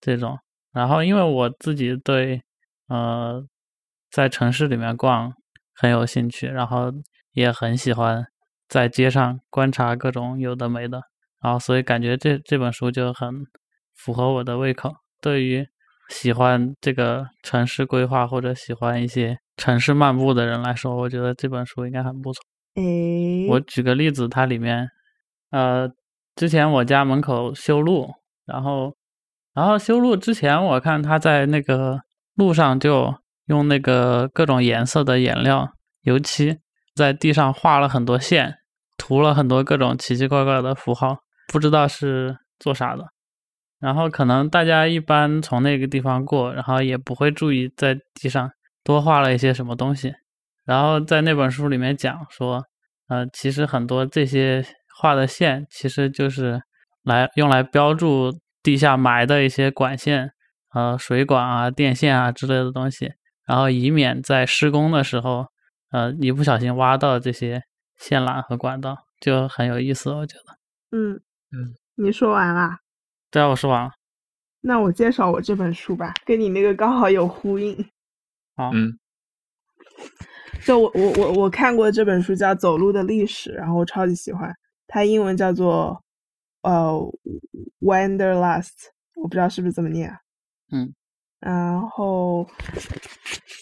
[0.00, 0.36] 这种。
[0.72, 2.42] 然后因为我自己对
[2.88, 3.40] 呃，
[4.10, 5.32] 在城市里面逛
[5.72, 6.92] 很有兴趣，然后
[7.34, 8.26] 也很喜欢
[8.66, 11.02] 在街上观察各种有的没的，
[11.40, 13.30] 然后所以感觉这这本书就很
[13.94, 14.92] 符合我的胃口。
[15.20, 15.68] 对于
[16.08, 22.40] 喜欢这个城市规划或者喜欢一些城市漫步的人来说，我觉得这本书应该很不错。
[22.74, 24.88] 诶，我举个例子，它里面
[25.50, 25.88] 呃，
[26.34, 28.10] 之前我家门口修路，
[28.44, 28.94] 然后
[29.52, 32.00] 然后修路之前，我看他在那个。
[32.36, 33.14] 路上就
[33.46, 35.72] 用那个各种颜色的颜料、
[36.02, 36.58] 油漆，
[36.92, 38.56] 在地上画了很多线，
[38.98, 41.18] 涂了很多各种奇奇怪怪的符号，
[41.52, 43.04] 不知道是做啥的。
[43.80, 48.50] 然后可能大家一般从那个地方过，然后也不会注意在地上
[48.82, 50.14] 多画了一些什么东西。
[50.64, 52.64] 然后在那本书里面讲说，
[53.08, 54.64] 呃，其实很多这些
[54.98, 56.62] 画的线其实就是
[57.02, 58.32] 来用来标注
[58.62, 60.32] 地下埋的一些管线、
[60.72, 63.12] 呃水管啊、电线啊之类的东西，
[63.46, 65.48] 然后以免在施工的时候，
[65.90, 67.62] 呃一不小心挖到这些
[67.98, 70.56] 线缆和管道，就很有意思，我觉得。
[70.96, 71.20] 嗯
[71.52, 72.78] 嗯，你说完啦？
[73.34, 73.90] 对啊，我说完了。
[74.60, 77.76] 那我介绍我这本书吧，跟你那个刚好有呼应。
[78.54, 78.96] 好，嗯
[80.64, 84.54] 就我我我我看过这本书叫《走路的历史》，然后我超级喜欢，
[84.86, 86.00] 它英文叫做
[86.62, 86.96] 呃
[87.80, 88.70] Wanderlust，
[89.16, 90.16] 我不知道是不是这么念啊。
[90.70, 90.94] 嗯，
[91.40, 92.48] 然后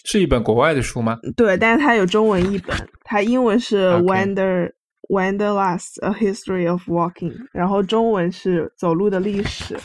[0.05, 1.17] 是一本国外的书吗？
[1.35, 4.71] 对，但是它有中文译本，它英文是 Wander
[5.09, 9.77] Wanderlust: A History of Walking，然后中文是走路的历史。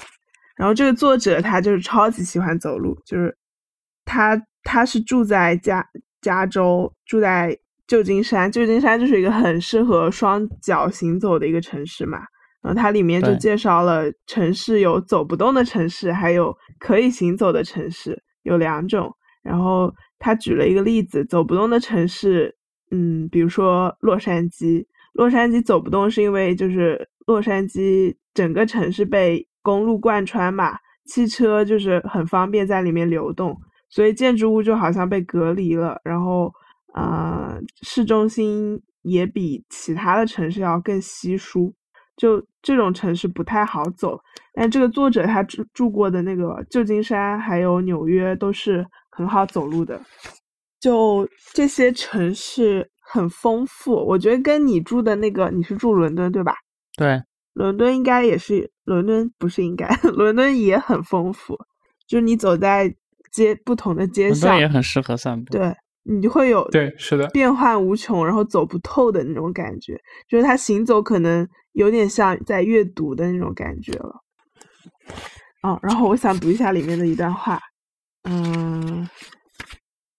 [0.56, 3.36] 然后这个作者他就是超级喜欢走路，就是
[4.04, 5.86] 他他是住在加
[6.20, 12.18] 加州，住在旧金山，旧金山就是一个很适合双脚行走的一个城市嘛。
[12.60, 19.14] 然后它里面就介绍了城市有走不动的城市，还有可以行走的城市，有两种。
[19.44, 22.56] 然后他举了一个例子，走不动的城市，
[22.90, 30.76] 嗯，比如说洛杉矶，洛杉矶走不动是因为就是洛杉矶整个城市被公路贯穿嘛，
[31.06, 33.56] 汽车就是很方便在里面流动，
[33.90, 36.00] 所以建筑物就好像被隔离了。
[36.04, 36.52] 然后，
[36.94, 41.74] 呃，市中心也比其他的城市要更稀疏，
[42.16, 44.18] 就这种城市不太好走。
[44.54, 50.00] 但这个作者他住住过的那个旧金山还有纽约都是很好走路的，
[50.80, 53.94] 就这些城市很丰富。
[53.94, 56.54] 我觉得跟你住的那个，你是住伦敦对吧？
[56.96, 57.22] 对，
[57.54, 61.56] 伦敦应该也是，伦敦不是应该， 伦敦也很丰富。
[62.06, 62.94] 就是你走在
[63.32, 65.52] 街不同的街伦敦上，也很适合散步。
[65.52, 65.74] 对
[66.04, 70.00] 你就会有对，是的，变幻无穷，然后走不透的那种感觉。
[70.26, 74.14] 就是他行走可能有点像在阅读的那种感觉了。
[75.62, 77.60] 哦，然后我想读一下里面的一段话。
[78.24, 79.06] 嗯，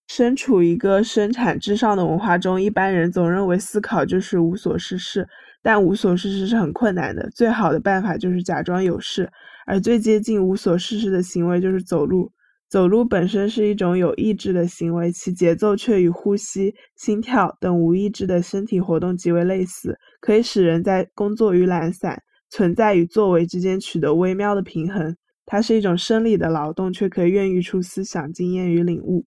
[0.10, 5.27] 身处一个生产至上的文化中，一般人总认为思考就是无所事事，
[5.61, 7.30] 但无所事事是很困难的。
[7.30, 9.30] 最好的办法就是假装有事，
[9.68, 12.31] 而最接近无所事事的行为就是走路。
[12.68, 22.19] 走路本身是一种有意志的行为，其节奏却与呼吸、心跳等无意志的身体活动极为类似，可以使人在工作与懒散、
[22.49, 25.15] 存在与作为之间取得微妙的平衡。
[25.45, 29.23] 它是一种生理的劳动，却可以孕育出思想、经验与领悟。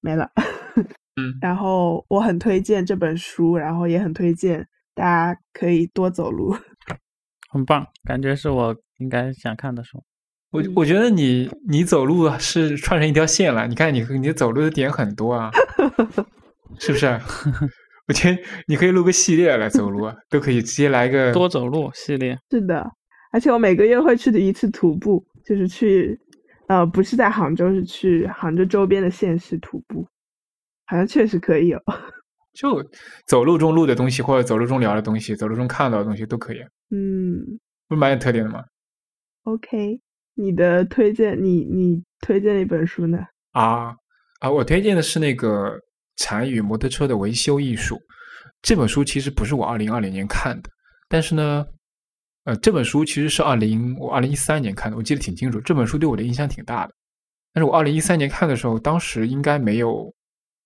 [0.00, 0.30] 没了。
[1.20, 6.56] 嗯然后我很推荐这本书，然后也很推荐大家可以多走路。
[7.50, 10.02] 很棒，感觉是我应该想看的书。
[10.52, 15.50] 我嗯我觉得你你走路是串成一条线了，你看你你走路的点很多啊，
[16.78, 17.06] 是不是？
[18.08, 18.36] 我觉得
[18.66, 22.84] 你可以录个系列来走路啊，都可以直接来个多走路系列，是的，
[23.30, 26.18] 而且我每个月会去的一次徒步，就是去，
[26.70, 30.06] 呃，不是在杭州，是去杭州周边的县市徒步，
[30.86, 31.82] 好像确实可以哦。
[32.54, 32.80] 就
[33.26, 36.60] 走路中录的东西，或者走路中聊的东西，走路中看到的东西都可以，
[36.94, 38.62] 嗯不蛮有特点的吗
[39.42, 40.00] ？，OK，
[40.34, 43.18] 你的推荐，你你推荐的一本书呢？
[43.50, 43.92] 啊
[44.38, 44.48] 啊！
[44.48, 45.76] 我推荐的是那个
[46.18, 47.96] 《禅与摩托车的维修艺术》
[48.62, 50.70] 这本书，其实不是我二零二零年看的，
[51.08, 51.66] 但是呢，
[52.50, 55.60] 呃，这本书其实是二零我二零一三年看的，我记得挺清楚。
[55.60, 56.92] 这本书对我的影响挺大的，
[57.54, 60.12] 但是我二零一三年看的时候，当时应该没有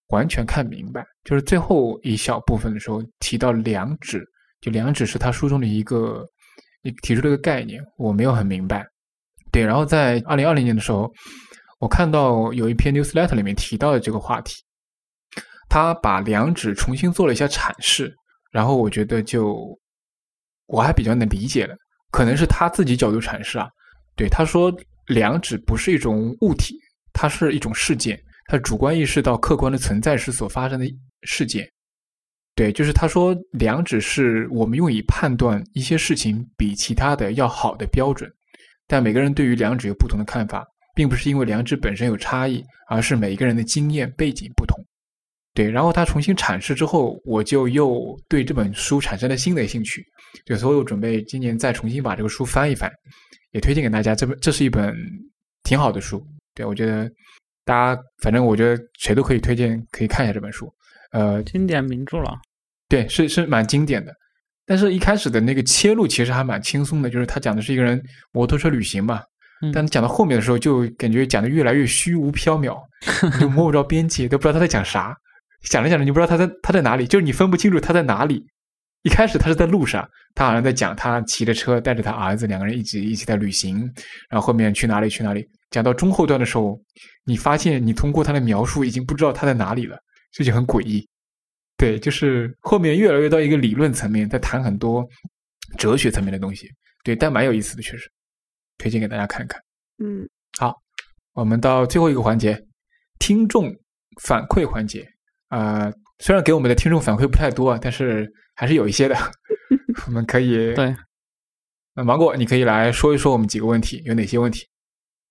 [0.08, 4.26] 完全看明白，就是最后一小部分的时候提到两指，
[4.62, 6.26] 就两指是他书中的一个
[6.84, 8.82] 一提出的一个概念，我没有很明白。
[9.52, 11.12] 对，然后在二零二零年的时候，
[11.80, 14.54] 我看到有一篇 newsletter 里面提到的这个话题，
[15.68, 18.10] 他把两指重新做了一下阐释，
[18.50, 19.78] 然后我觉得就
[20.66, 21.74] 我还比较能理解了，
[22.10, 23.68] 可能是他自己角度阐释啊。
[24.16, 24.72] 对，他说
[25.08, 26.78] 两指不是一种物体，
[27.12, 30.86] 它是一种事件，它主观意识到客观的存在时所发生的
[31.22, 31.68] 事件。
[32.54, 38.30] 对，就是他说两指是我们用以判断一些事情比其他的要好的标准。
[38.86, 40.64] 但每个人对于两指有不同的看法，
[40.94, 44.78] 并不是因为两指本身有差异，而是每一个人的经验背景不同。
[45.54, 50.04] 对，然后他重新阐释之后，我就又对这本书产生了新的兴趣，
[50.44, 52.90] 就所以我准备今年再重新把这个书翻一翻，
[53.52, 54.14] 也推荐给大家。
[54.16, 54.92] 这本这是一本
[55.62, 56.20] 挺好的书，
[56.54, 57.08] 对我觉得
[57.64, 60.68] 大家反正我觉得谁都可以推荐，可以看一下这本书。
[61.12, 62.36] 呃，经典名著了。
[62.88, 64.12] 对，是是蛮经典的。
[64.66, 68.02] 但是，一开始的那个切入其实还蛮轻松的，就是他讲的是一个人
[68.32, 69.22] 摩托车旅行嘛，
[69.62, 72.76] 嗯但讲到后面的时候，就感觉讲的越来越虚无缥缈，
[73.38, 75.16] 就摸不着边际，都不知道他在讲啥。
[75.70, 78.44] 讲着想着，你不知道他在他在哪里，就是你分不清楚他在哪里。
[79.02, 83.80] 一开始他是在路上，他好像在讲他骑着车带着他儿子两个人一起一起在旅行，
[84.30, 85.46] 然后后面去哪里去哪里。
[85.70, 86.80] 讲到中后段的时候，
[87.24, 89.98] 你发现你通过他的描述已经不知道他在哪里了，
[90.32, 91.06] 这就很诡异。
[91.76, 95.06] 对，就是后面越来越到一个理论层面，在谈很多
[95.76, 96.66] 哲学层面的东西。
[97.02, 98.10] 对，但蛮有意思的，确实，
[98.78, 99.60] 推荐给大家看看。
[99.98, 100.26] 嗯，
[100.58, 100.74] 好
[101.34, 102.58] 我们到最后一个环节，
[103.18, 103.70] 听众
[104.22, 105.06] 反馈环节。
[105.54, 109.14] 啊、虽然给我们的听众反馈不太多啊，但是还是有一些的。
[110.06, 110.96] 我们可以对，
[111.94, 114.66] 那芒果，你可以来说一说我们几个问题，有哪些问题？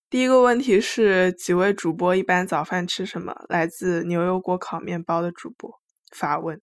[0.10, 3.34] 第一个问题是几位主播一般早饭吃什么？
[3.50, 5.70] 来自牛油果烤面包的主播
[6.16, 6.58] 发问。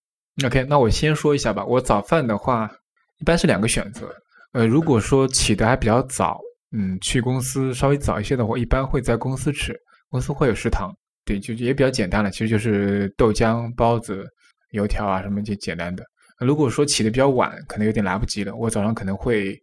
[0.46, 1.62] OK，那我先说一下吧。
[1.66, 2.70] 我早饭的话，
[3.18, 4.08] 一般是两个选择。
[4.52, 6.40] 呃，如果说起得还比较早，
[6.72, 9.76] 嗯，去公司稍微早一些的话，一般会在公司吃，
[10.08, 10.90] 公司会有食堂，
[11.30, 14.26] 对，就也比较简单了，其实就是豆浆、包子、
[14.72, 16.04] 油条啊什么就简单的。
[16.40, 19.56] 如果说起的比较晚，可能有点来不及了，我早上可能会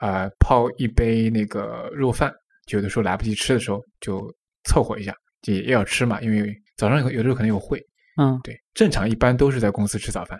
[0.00, 2.30] 呃泡一杯那个肉饭，
[2.70, 4.30] 有的时候来不及吃的时候就
[4.64, 7.80] 凑合一下，就也要吃嘛，因为早上有有的时候可能有会。
[8.16, 10.38] 嗯，对，正常一般都是在公司吃早饭。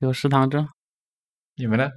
[0.00, 0.66] 有食堂证。
[1.54, 1.88] 你们呢？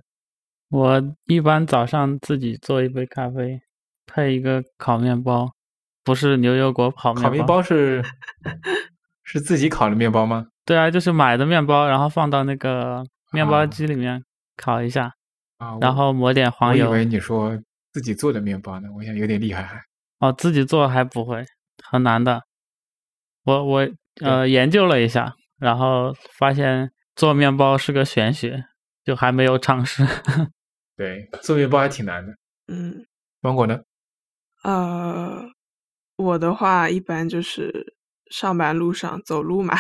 [0.70, 3.60] 我一般早上自己做一杯咖啡，
[4.06, 5.50] 配一个烤面包，
[6.10, 8.04] 不是牛油果烤面烤面 包是
[9.24, 10.48] 是自己烤的面包吗？
[10.66, 14.24] 对啊，就是买的面包，然后放到那个面包啊机里面
[14.58, 15.14] 烤一下，
[15.60, 16.90] 啊，我然后抹点黄油。
[16.90, 17.56] 我以为你说
[17.94, 19.80] 自己做的面包呢，我想有点厉害还。
[20.18, 21.46] 哦，自己做还不会，
[21.84, 22.42] 很难的。
[23.44, 23.90] 我我
[24.22, 28.66] 呃研究了一下，然后发现做面包是个玄学，
[29.06, 30.04] 就还没有尝试。
[30.98, 32.34] 对，做面包还挺难的。
[32.68, 33.06] 嗯，
[33.42, 33.80] 芒果呢？
[34.64, 35.46] 呃，
[36.20, 37.96] 我的话一般就是
[38.30, 39.74] 上班路上走路嘛，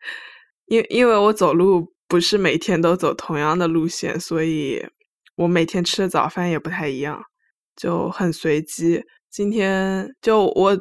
[0.68, 4.86] 因因为我走路不是每天都走同样的路线，所以
[5.36, 7.22] 我每天吃的早饭也不太一样，
[7.74, 9.02] 就很随机。
[9.30, 10.78] 今天就我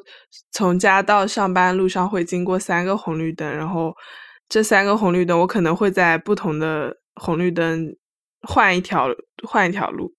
[0.52, 3.96] 从家到上班路上会经过三个红绿灯，然后
[4.50, 7.88] 这三个红绿灯我可能会在不同的红绿灯
[8.42, 9.08] 换一条
[9.48, 10.14] 换一条路，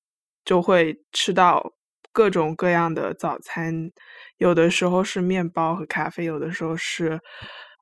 [0.45, 1.73] 就会吃到
[2.13, 3.91] 各种各样的早餐，
[4.39, 7.21] 有的时候是面包和咖啡，有的时候是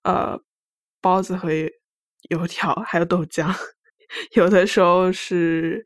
[0.05, 0.39] 呃
[1.01, 1.51] 包子和
[2.31, 3.55] 油条，还有豆浆，
[4.35, 5.85] 有的时候是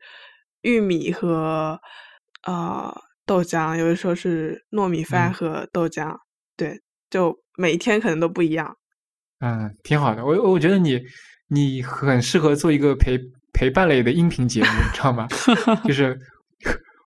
[0.61, 1.79] 玉米和
[2.45, 2.93] 呃
[3.25, 6.17] 豆浆，有的时候是糯米饭嗯和豆浆，
[6.57, 8.75] 对，就每一天可能都不一样。
[9.39, 10.25] 嗯，挺好的。
[10.25, 11.01] 我我觉得你
[11.47, 13.19] 你很适合做一个陪
[13.53, 15.27] 陪伴类的音频节目，你知道吗？
[15.85, 16.17] 就是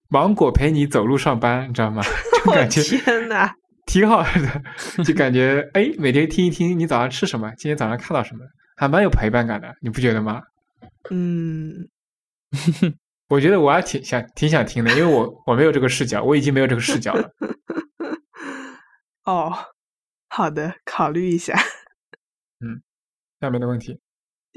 [0.09, 2.01] 芒果陪你走路上班，你知道吗？
[2.45, 3.53] 就我感觉天呐！
[3.87, 10.41] 挺好的，就感觉哎，每天听一听你早上吃什么，今天早上看到什么，还蛮有陪伴感的，你不觉得吗？
[11.09, 11.87] 嗯，
[13.29, 17.29] 我觉得我还挺想挺想听的，因为我我没有这个视角，我已经没有这个视角了。
[19.23, 19.53] 哦，
[20.29, 21.53] 好的，考虑一下。
[22.59, 22.81] 嗯
[23.39, 23.99] 下面的问题，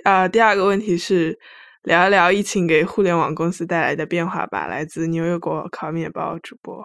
[0.05, 1.39] 啊，第二个问题是
[1.83, 4.67] 聊一聊疫情给互联网公司带来的变化吧。
[4.67, 6.85] 来自牛油果烤面包主播。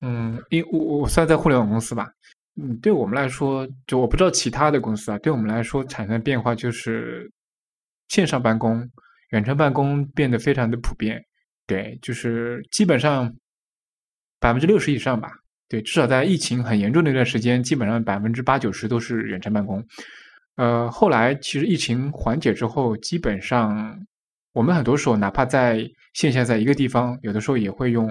[0.00, 2.06] 嗯，因我我算在互联网公司吧，
[2.60, 7.30] 嗯，对我们来说，就我不知道其他的公司啊，对我们来说产生的变化就是
[8.08, 8.86] 线上办公、
[9.30, 11.24] 远程办公变得非常的普遍，
[11.66, 13.34] 对，就是基本上
[14.38, 15.30] 百分之六十以上吧，
[15.68, 19.82] 对，至少在疫情很严重的那段时间，基本上百分之八九十都是远程办公。
[20.56, 23.98] 呃，后来其实疫情缓解之后，基本上
[24.52, 28.08] 我们很多时候哪怕在线下在一个地方，有的时候也会用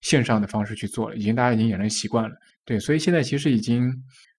[0.00, 2.34] 线上的方式去做了，已经大家已经养成习惯了。
[2.64, 3.92] 对，所以现在其实已经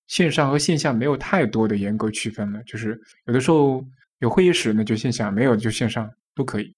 [0.07, 3.85] 线上和线下没有太多的严格区分了，就是有的时候
[4.19, 6.73] 有会议室那就线下，没有就线上都可以。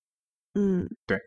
[0.55, 1.17] 嗯，对。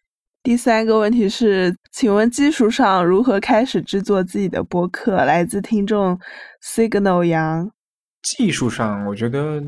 [0.42, 5.24] 第三个问题是，请问技术上如何开始制作自己的播客？
[5.24, 6.18] 来自听众
[6.62, 7.70] Signal 杨。
[8.22, 9.62] 技术上，我觉得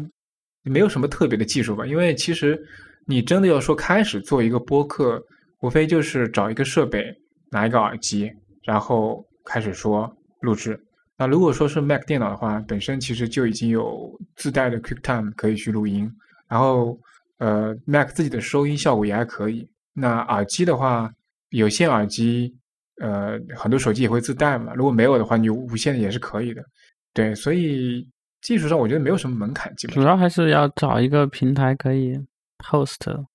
[0.63, 2.61] 没有什么特别的技术吧，因为其实
[3.07, 5.23] 你真的要说开始做一个播客，
[5.61, 7.05] 无非就是找一个设备，
[7.51, 8.31] 拿一个耳机，
[8.65, 10.11] 然后开始说
[10.41, 10.79] 录制。
[11.17, 16.11] 那如果说是 Mac 电脑的话，本身其实就已经有自带的 QuickTime 可以去录音，
[16.49, 16.99] 然后
[17.39, 19.69] 呃 Mac 自己的收音效果也还可以。
[19.93, 21.11] 那耳机的话，
[21.51, 22.55] 有线耳机，
[23.03, 24.73] 呃，很多手机也会自带嘛。
[24.75, 26.65] 如果没有的话，你无线也是可以的。
[27.13, 28.07] 对，所以
[28.41, 32.19] 技术上我觉得没有什么门槛，基本上主要还是要找一个平台可以
[32.59, 33.27] host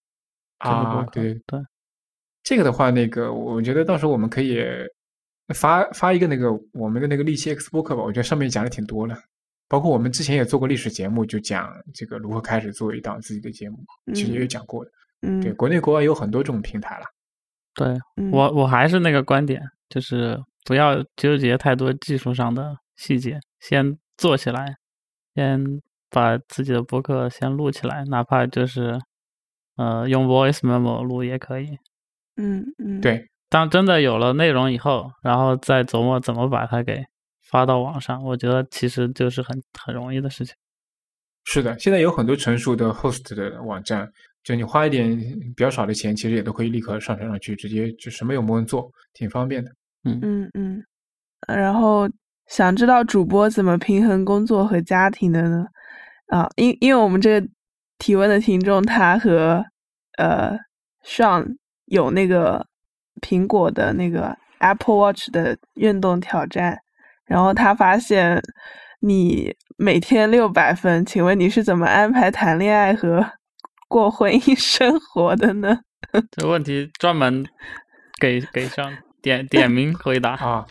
[0.57, 1.11] 啊，客。
[1.11, 1.59] 对对，
[2.43, 4.63] 这个的话，那个我觉得到时候我们可以
[5.53, 9.15] 发发一个那个我们的那个历奇 X 播客吧，我觉得上面讲的挺多了。
[9.67, 13.77] 包括我们之前也做过历史节目，就讲这个如何开始做一档自己的节目，
[14.13, 14.91] 其实也有讲过的。
[15.21, 17.05] 嗯，对，国内国外有很多这种平台了。
[17.73, 24.77] 对嗯我我还是那个观点，就是不要纠结太多技术上的细节，先做起来，
[25.35, 28.99] 先把自己的博客先录起来，哪怕就是
[29.75, 31.77] 呃用 voice memo 录也可以。
[32.37, 37.05] 嗯嗯，对，当真的有了内容以后，然后再琢磨怎么把它给
[37.43, 40.55] 发到网上，我觉得其实就是很很容易的事情。
[41.45, 44.11] 是的，现在有很多成熟的 host 的网站，
[44.43, 45.15] 就你花一点
[45.55, 49.71] 比较少的钱，其实也都可以立刻上传上去，直接就什么也不用做，挺方便的。
[50.05, 50.85] 嗯嗯，嗯
[51.47, 52.09] 然后
[52.47, 55.65] 想知道主播怎么平衡工作和家庭的呢？
[56.27, 57.47] 啊，因因为我们这个
[57.97, 59.63] 提问的听众他和
[60.17, 60.57] 呃
[61.05, 62.65] Sean 有那个
[63.21, 66.79] 苹果的那个 Apple Watch 的运动挑战，
[67.25, 68.41] 然后他发现
[69.01, 73.25] 你每天六百分，请问你是怎么安排谈恋爱和
[73.87, 75.79] 过婚姻 生活的呢？
[76.31, 77.45] 这个问题专门
[78.19, 78.91] 给给上
[79.21, 80.33] 点点名回答。
[80.33, 80.65] 啊，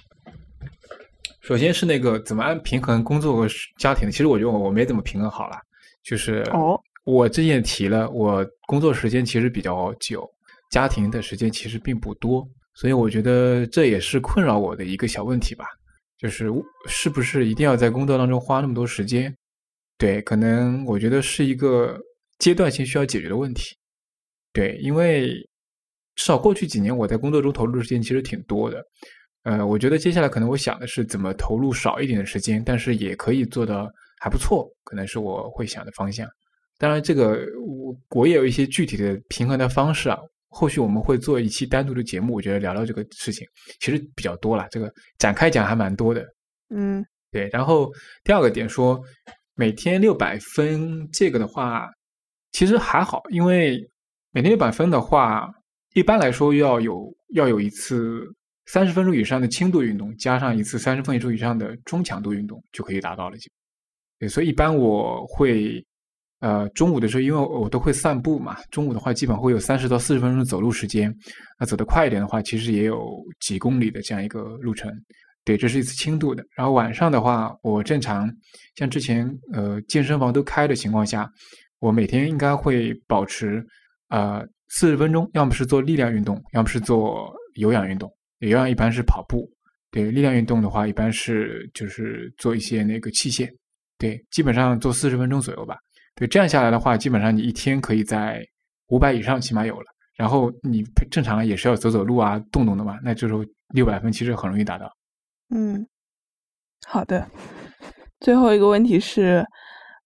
[1.45, 3.47] 首先是那个怎么按平衡工作和
[3.79, 5.59] 家庭，其实我觉得我我没怎么平衡好了，
[6.03, 10.27] 就是哦，我之前也提了，我工作时间其实比较久，
[10.71, 15.67] 家庭的时间其实并不多，所以我觉得这也是困扰我的一个小问题吧，
[16.17, 16.51] 就是
[16.89, 19.37] 是不是一定要在工作当中花那么多时间？
[19.99, 22.01] 对，可能我觉得是一个
[22.39, 23.77] 阶段性需要解决的问题。
[24.51, 25.29] 对，因为
[26.15, 28.83] 至少过去几年我在工作中投入的时间其实挺多的，
[29.45, 33.89] 呃，我觉得接下来可能我想的是怎么投入少一点的时间，但是也可以做到
[34.21, 36.29] 还不错，可能是我会想的方向。
[36.77, 40.19] 当然，这个我我也有一些具体的平衡的方式啊。
[40.57, 43.45] 后续我们会做一期单独的节目，我觉得聊聊这个事情，
[43.81, 44.89] 其实比较多了，这个
[45.19, 46.25] 展开讲还蛮多的。
[46.71, 47.93] 嗯对，然后
[48.23, 49.03] 第二个点说
[49.57, 51.91] 每天六百分，这个的话
[52.53, 53.85] 其实还好，因为
[54.31, 55.51] 每天六百分的话，
[55.95, 58.23] 一般来说要有要有一次
[58.67, 63.37] 三十分钟以上的轻度运动，加上一次三十分钟以上的中强度运动就可以达到了。
[64.19, 65.85] 对，所以一般我会
[66.41, 71.15] 呃中午的时候，因为我都会散步嘛，中午的话基本会有三十到四十分钟的走路时间，
[71.59, 74.91] 那走得快一点的话，其实也有几公里的这样一个路程。
[75.45, 76.43] 对，这是一次轻度的。
[76.57, 78.31] 然后晚上的话，我正常
[78.77, 81.31] 像之前呃健身房都开的情况下，
[81.81, 83.63] 我每天应该会保持
[84.09, 88.11] 呃四十分钟，要么是做力量运动，要么是做有氧运动。
[88.49, 89.49] 有氧一般是跑步，
[89.91, 93.49] 对，力量运动的话一般是就是做一些那个器械，
[93.99, 95.77] 对，基本上做四十分钟左右吧。
[96.15, 98.45] 对，这样下来的话，基本上你一天可以在
[98.89, 99.87] 五百以上起码有了。
[100.17, 100.81] 然后你
[101.11, 103.45] 正常也是要走走路啊，动动的嘛，那这时候
[103.75, 104.89] 六百分其实很容易达到。
[105.53, 105.85] 嗯，
[106.87, 107.27] 好的。
[108.21, 109.45] 最后一个问题是，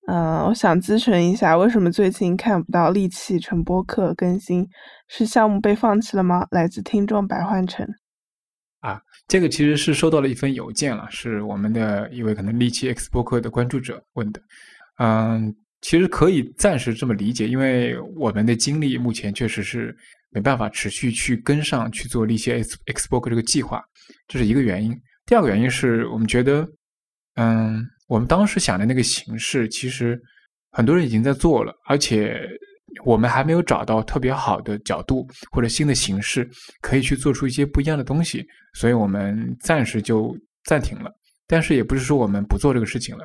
[0.07, 4.67] 嗯、我想咨询一下，为什么最近看不到利器成播客更新？
[5.09, 6.47] 是项目被放弃了吗？
[6.51, 7.87] 来自听众白换成。
[8.81, 14.41] 啊这个其实是收到了一封邮件了，是我们的一位可能利奇 X 播客的关注者问的。
[14.99, 19.97] 嗯，其实可以暂时这么理解，因为我们的精力目前确实是
[20.31, 23.83] 没办法持续去跟上去做利奇 X X 播客这个计划，
[24.27, 24.99] 这是一个原因。
[25.27, 26.67] 第二个原因是我们觉得，
[27.35, 30.21] 嗯，我们当时想的那个形式，其实
[30.71, 32.41] 很多人已经在做了，而且
[33.05, 36.49] 我们还没有找到特别好的角度或者新的形式，
[36.81, 38.45] 可以去做出一些不一样的东西，
[38.75, 41.11] 所以我们暂时就暂停了。
[41.47, 43.25] 但是也不是说我们不做这个事情了，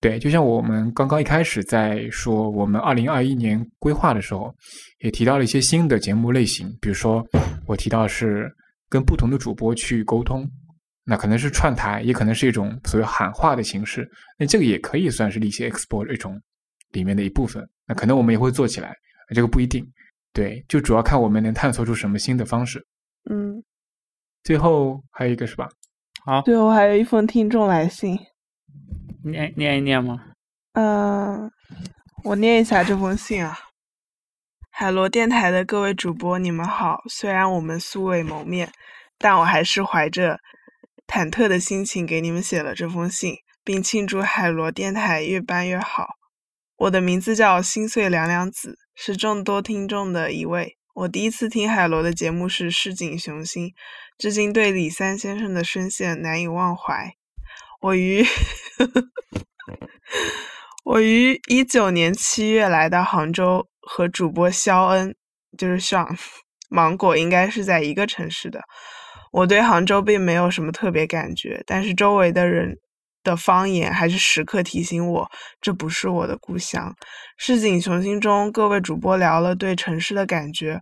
[0.00, 4.54] 对，就像我们刚刚一开始在说我们二零二一年规划的时候，
[4.98, 7.24] 也提到了一些新的节目类型，比如说
[7.66, 8.50] 我提到是
[8.88, 10.48] 跟不同的主播去沟通。
[11.06, 14.08] 那可能是串台，也可能是一种所谓喊话的形式。
[14.38, 16.40] 那这个也可以算是利息 Expo 一种
[16.92, 17.62] 里面的一部分。
[17.86, 18.94] 那可能我们也会做起来，
[19.34, 19.84] 这个不一定。
[20.32, 22.84] 对，就主要看我们能探索出什么新的方式。
[23.30, 23.62] 嗯，
[24.42, 25.68] 最后还有一个是吧？
[26.24, 28.18] 好，最后还有一封听众来信。
[29.22, 30.20] 念念一念吗？
[30.72, 31.50] 嗯，
[32.24, 33.56] 我念一下这封信啊。
[34.70, 36.98] 海螺电台的各位主播，你们好。
[37.08, 38.72] 虽然我们素未谋面，
[39.18, 40.40] 但我还是怀着
[41.06, 46.08] 忐忑的心情给你们写了这封信，并庆祝海螺电台越办越好。
[46.84, 50.76] 我的名字叫心碎凉凉子，是众多听众的一位。
[50.94, 53.72] 我第一次听海螺的节目是市井雄心，
[54.18, 57.10] 至今对李三先生的声线难以忘怀。
[57.80, 58.22] 我于
[60.84, 65.16] 我于一九年七月来到杭州，和主播肖恩，
[65.56, 66.14] 就是上
[66.68, 68.60] 芒果应该是在一个城市的。
[69.32, 72.76] 我对杭州并没有什么特别感觉，但是周围的人
[73.24, 75.28] 的方言还是时刻提醒我，
[75.60, 76.94] 这不是我的故乡。
[77.36, 80.80] 市井雄心中，各位主播聊了对城市的感觉，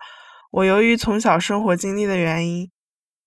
[0.51, 2.71] 我由于从小生活经历的原因，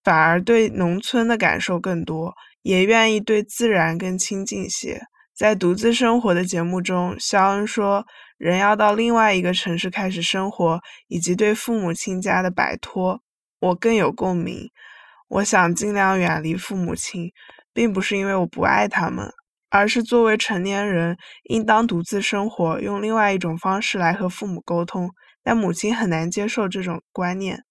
[0.03, 5.01] 反而对农村的感受更多，也愿意对自然更亲近些。
[5.35, 8.05] 在独自生活的节目中，肖恩说
[8.37, 13.21] ：“人要到另外一个城市开始生活，以及对父母亲家的摆脱。”
[13.59, 14.69] 我更有共鸣。
[15.27, 17.31] 我想尽量远离父母亲，
[17.75, 19.29] 并不是因为我不爱他们，
[19.69, 25.11] 而是作为成年人，应当独自生活，用另外一种方式来和父母沟通。
[25.43, 27.61] 但母亲很难接受这种观念，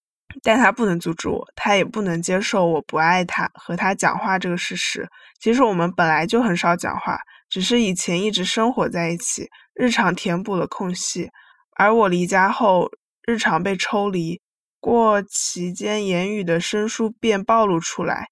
[0.42, 5.08] 但她不能阻止我，她也不能接受我不爱她和她讲话这个事实。
[5.40, 7.18] 其实我们本来就很少讲话。
[7.50, 11.30] 只是以前一直生活在一起，日常填补了空隙，
[11.76, 12.90] 而我离家后，
[13.26, 14.40] 日常被抽离，
[14.80, 18.28] 过期间言语的生疏便暴露出来。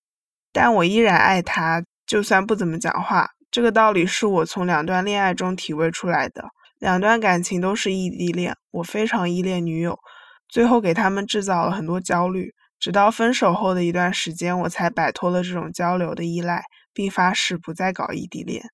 [0.52, 3.30] 但我依然爱他，就算不怎么讲话。
[3.50, 6.44] 这个道理是我从两段恋爱中体味出来的。
[6.78, 9.98] 两段感情都是异地恋，我非常依恋女友，
[10.48, 12.52] 最后给他们制造了很多焦虑。
[12.78, 18.64] 直到分手后的一段时间，我才摆脱了这种交流的依赖，并发誓不再搞异地恋。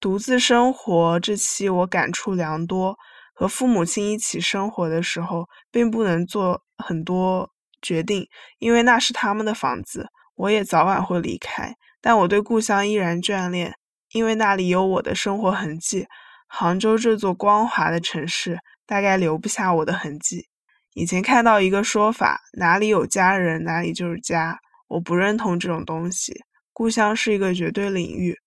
[0.00, 2.96] 独自生活这期我感触良多。
[3.34, 7.50] 和父母亲一起生活的时候，并不能做很多
[7.80, 8.26] 决定，
[8.58, 11.74] 因为那是他们的房子，我也早晚会离开。
[12.00, 13.74] 但我对故乡依然眷恋，
[14.12, 16.06] 因为那里有我的生活痕迹。
[16.48, 20.46] 杭州这座光滑的城市，大概留不下我的痕迹。
[20.94, 24.58] 以前看到一个说法，哪里有家人，哪里就是家。
[24.88, 26.42] 我不认同这种东西。
[26.72, 28.38] 故乡是一个绝对领域。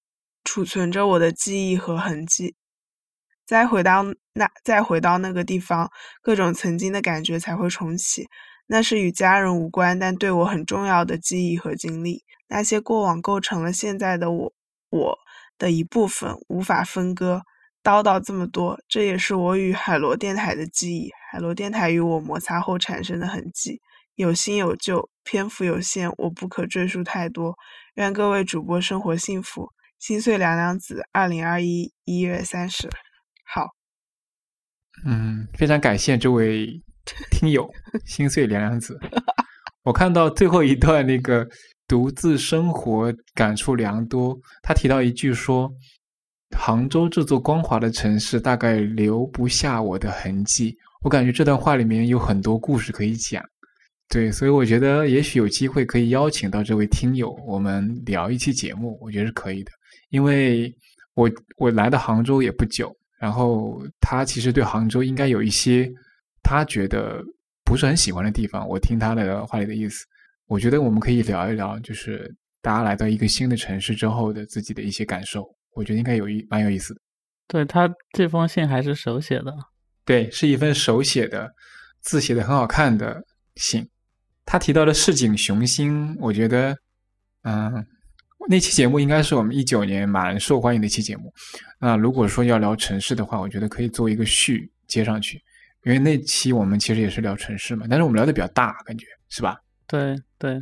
[0.44, 2.56] 储存着我的记忆和痕迹，
[3.48, 4.04] 再回到
[4.34, 5.90] 那，再回到那个地方，
[6.22, 8.28] 各种曾经的感觉才会重启。
[8.68, 12.24] 那是与家人无关，但对我很重要的记忆和经历。
[12.48, 14.54] 那些过往构成了现在的我，
[14.90, 15.18] 我
[15.58, 17.44] 的一部分，无法分割。
[17.84, 23.80] 叨叨这么多，这也是我与海螺电台的记忆，海螺电台与我摩擦后产生的痕迹。
[24.16, 27.56] 有新有旧，篇幅有限，我不可赘述太多。
[27.94, 29.72] 愿各位主播生活幸福。
[30.00, 32.90] 心碎凉凉子，二零二一一月三十，
[33.44, 33.70] 好，
[35.06, 36.84] 嗯，非常感谢这位
[37.32, 37.70] 听友
[38.06, 39.00] 心碎凉凉子。
[39.84, 41.48] 我看到最后一段那个
[41.88, 45.72] 独自生活感触良多，他提到一句说
[46.58, 53.44] ：“杭州这座光华的城市，大概留不下我的痕迹。”我感觉这段话里面有很多故事可以讲。
[54.10, 59.72] 对，所以我觉得也许有机会可以邀请到这位听友，我们聊一期节目，我觉得是可以的。
[60.10, 60.74] 因为
[61.14, 65.92] 我我来到杭州也不久，然后他其实对杭州应该有一些
[66.46, 67.22] 他觉得
[67.64, 68.68] 不是很喜欢的地方。
[68.68, 70.06] 我听他的话里的意思，
[70.46, 72.32] 我觉得我们可以聊一聊，就是
[72.62, 75.44] 大家来到一个新的城市之后的自己的一些感受。
[75.74, 77.02] 我觉得应该有一蛮有意思的。
[77.48, 79.52] 对他这封信还是手写的，
[80.06, 81.52] 对，是一份手写的
[82.02, 83.22] 字写的很好看的
[83.56, 83.90] 信。
[84.46, 86.78] 他提到的市井雄心，我觉得，
[87.42, 87.86] 嗯。
[88.48, 91.34] 那期节目应该是我们一九年蛮受欢迎的一期节目。
[91.80, 95.42] 那如果说要聊城市的话，我觉得可以做一个序接上去，
[95.86, 99.56] 因为那期我们其实也是聊城市嘛，但是我们聊的比较大，感觉是吧？
[99.88, 100.60] 对对，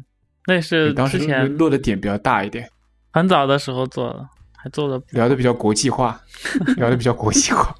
[0.47, 1.17] 那是当时
[1.47, 2.69] 落的点比较大一点。
[3.11, 4.27] 很早的时候做了，
[4.57, 6.21] 还做的聊的 比较国际化，
[6.75, 7.73] 聊的比较国际化。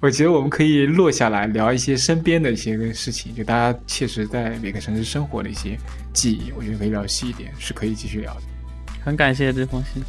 [0.00, 5.78] 我觉得我们可以落下来聊一些身边的一些事情，就大家切实在每个城市生活的一些
[6.12, 8.40] 记忆，我觉得可以聊细一点，是可以继续聊的。
[9.04, 10.02] 很感谢这封信，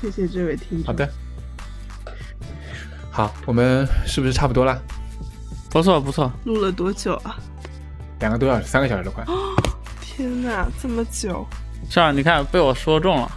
[0.00, 0.84] 谢谢这位听众。
[0.84, 1.10] 好的，
[3.10, 4.80] 好，我们是不是差不多了？
[5.70, 7.38] 不错不错，录了多久啊？
[8.18, 9.24] 两个多小时，三个小时都快。
[10.02, 11.46] 天哪，这么久！
[11.88, 13.30] 是啊，你看被我说中了。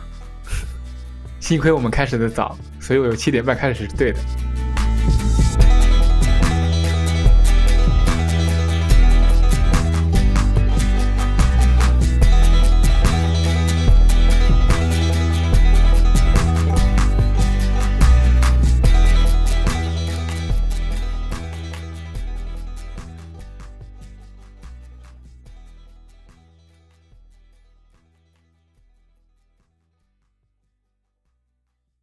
[1.40, 4.20] 幸亏我们开始的早，所以我有七点半开始是对的。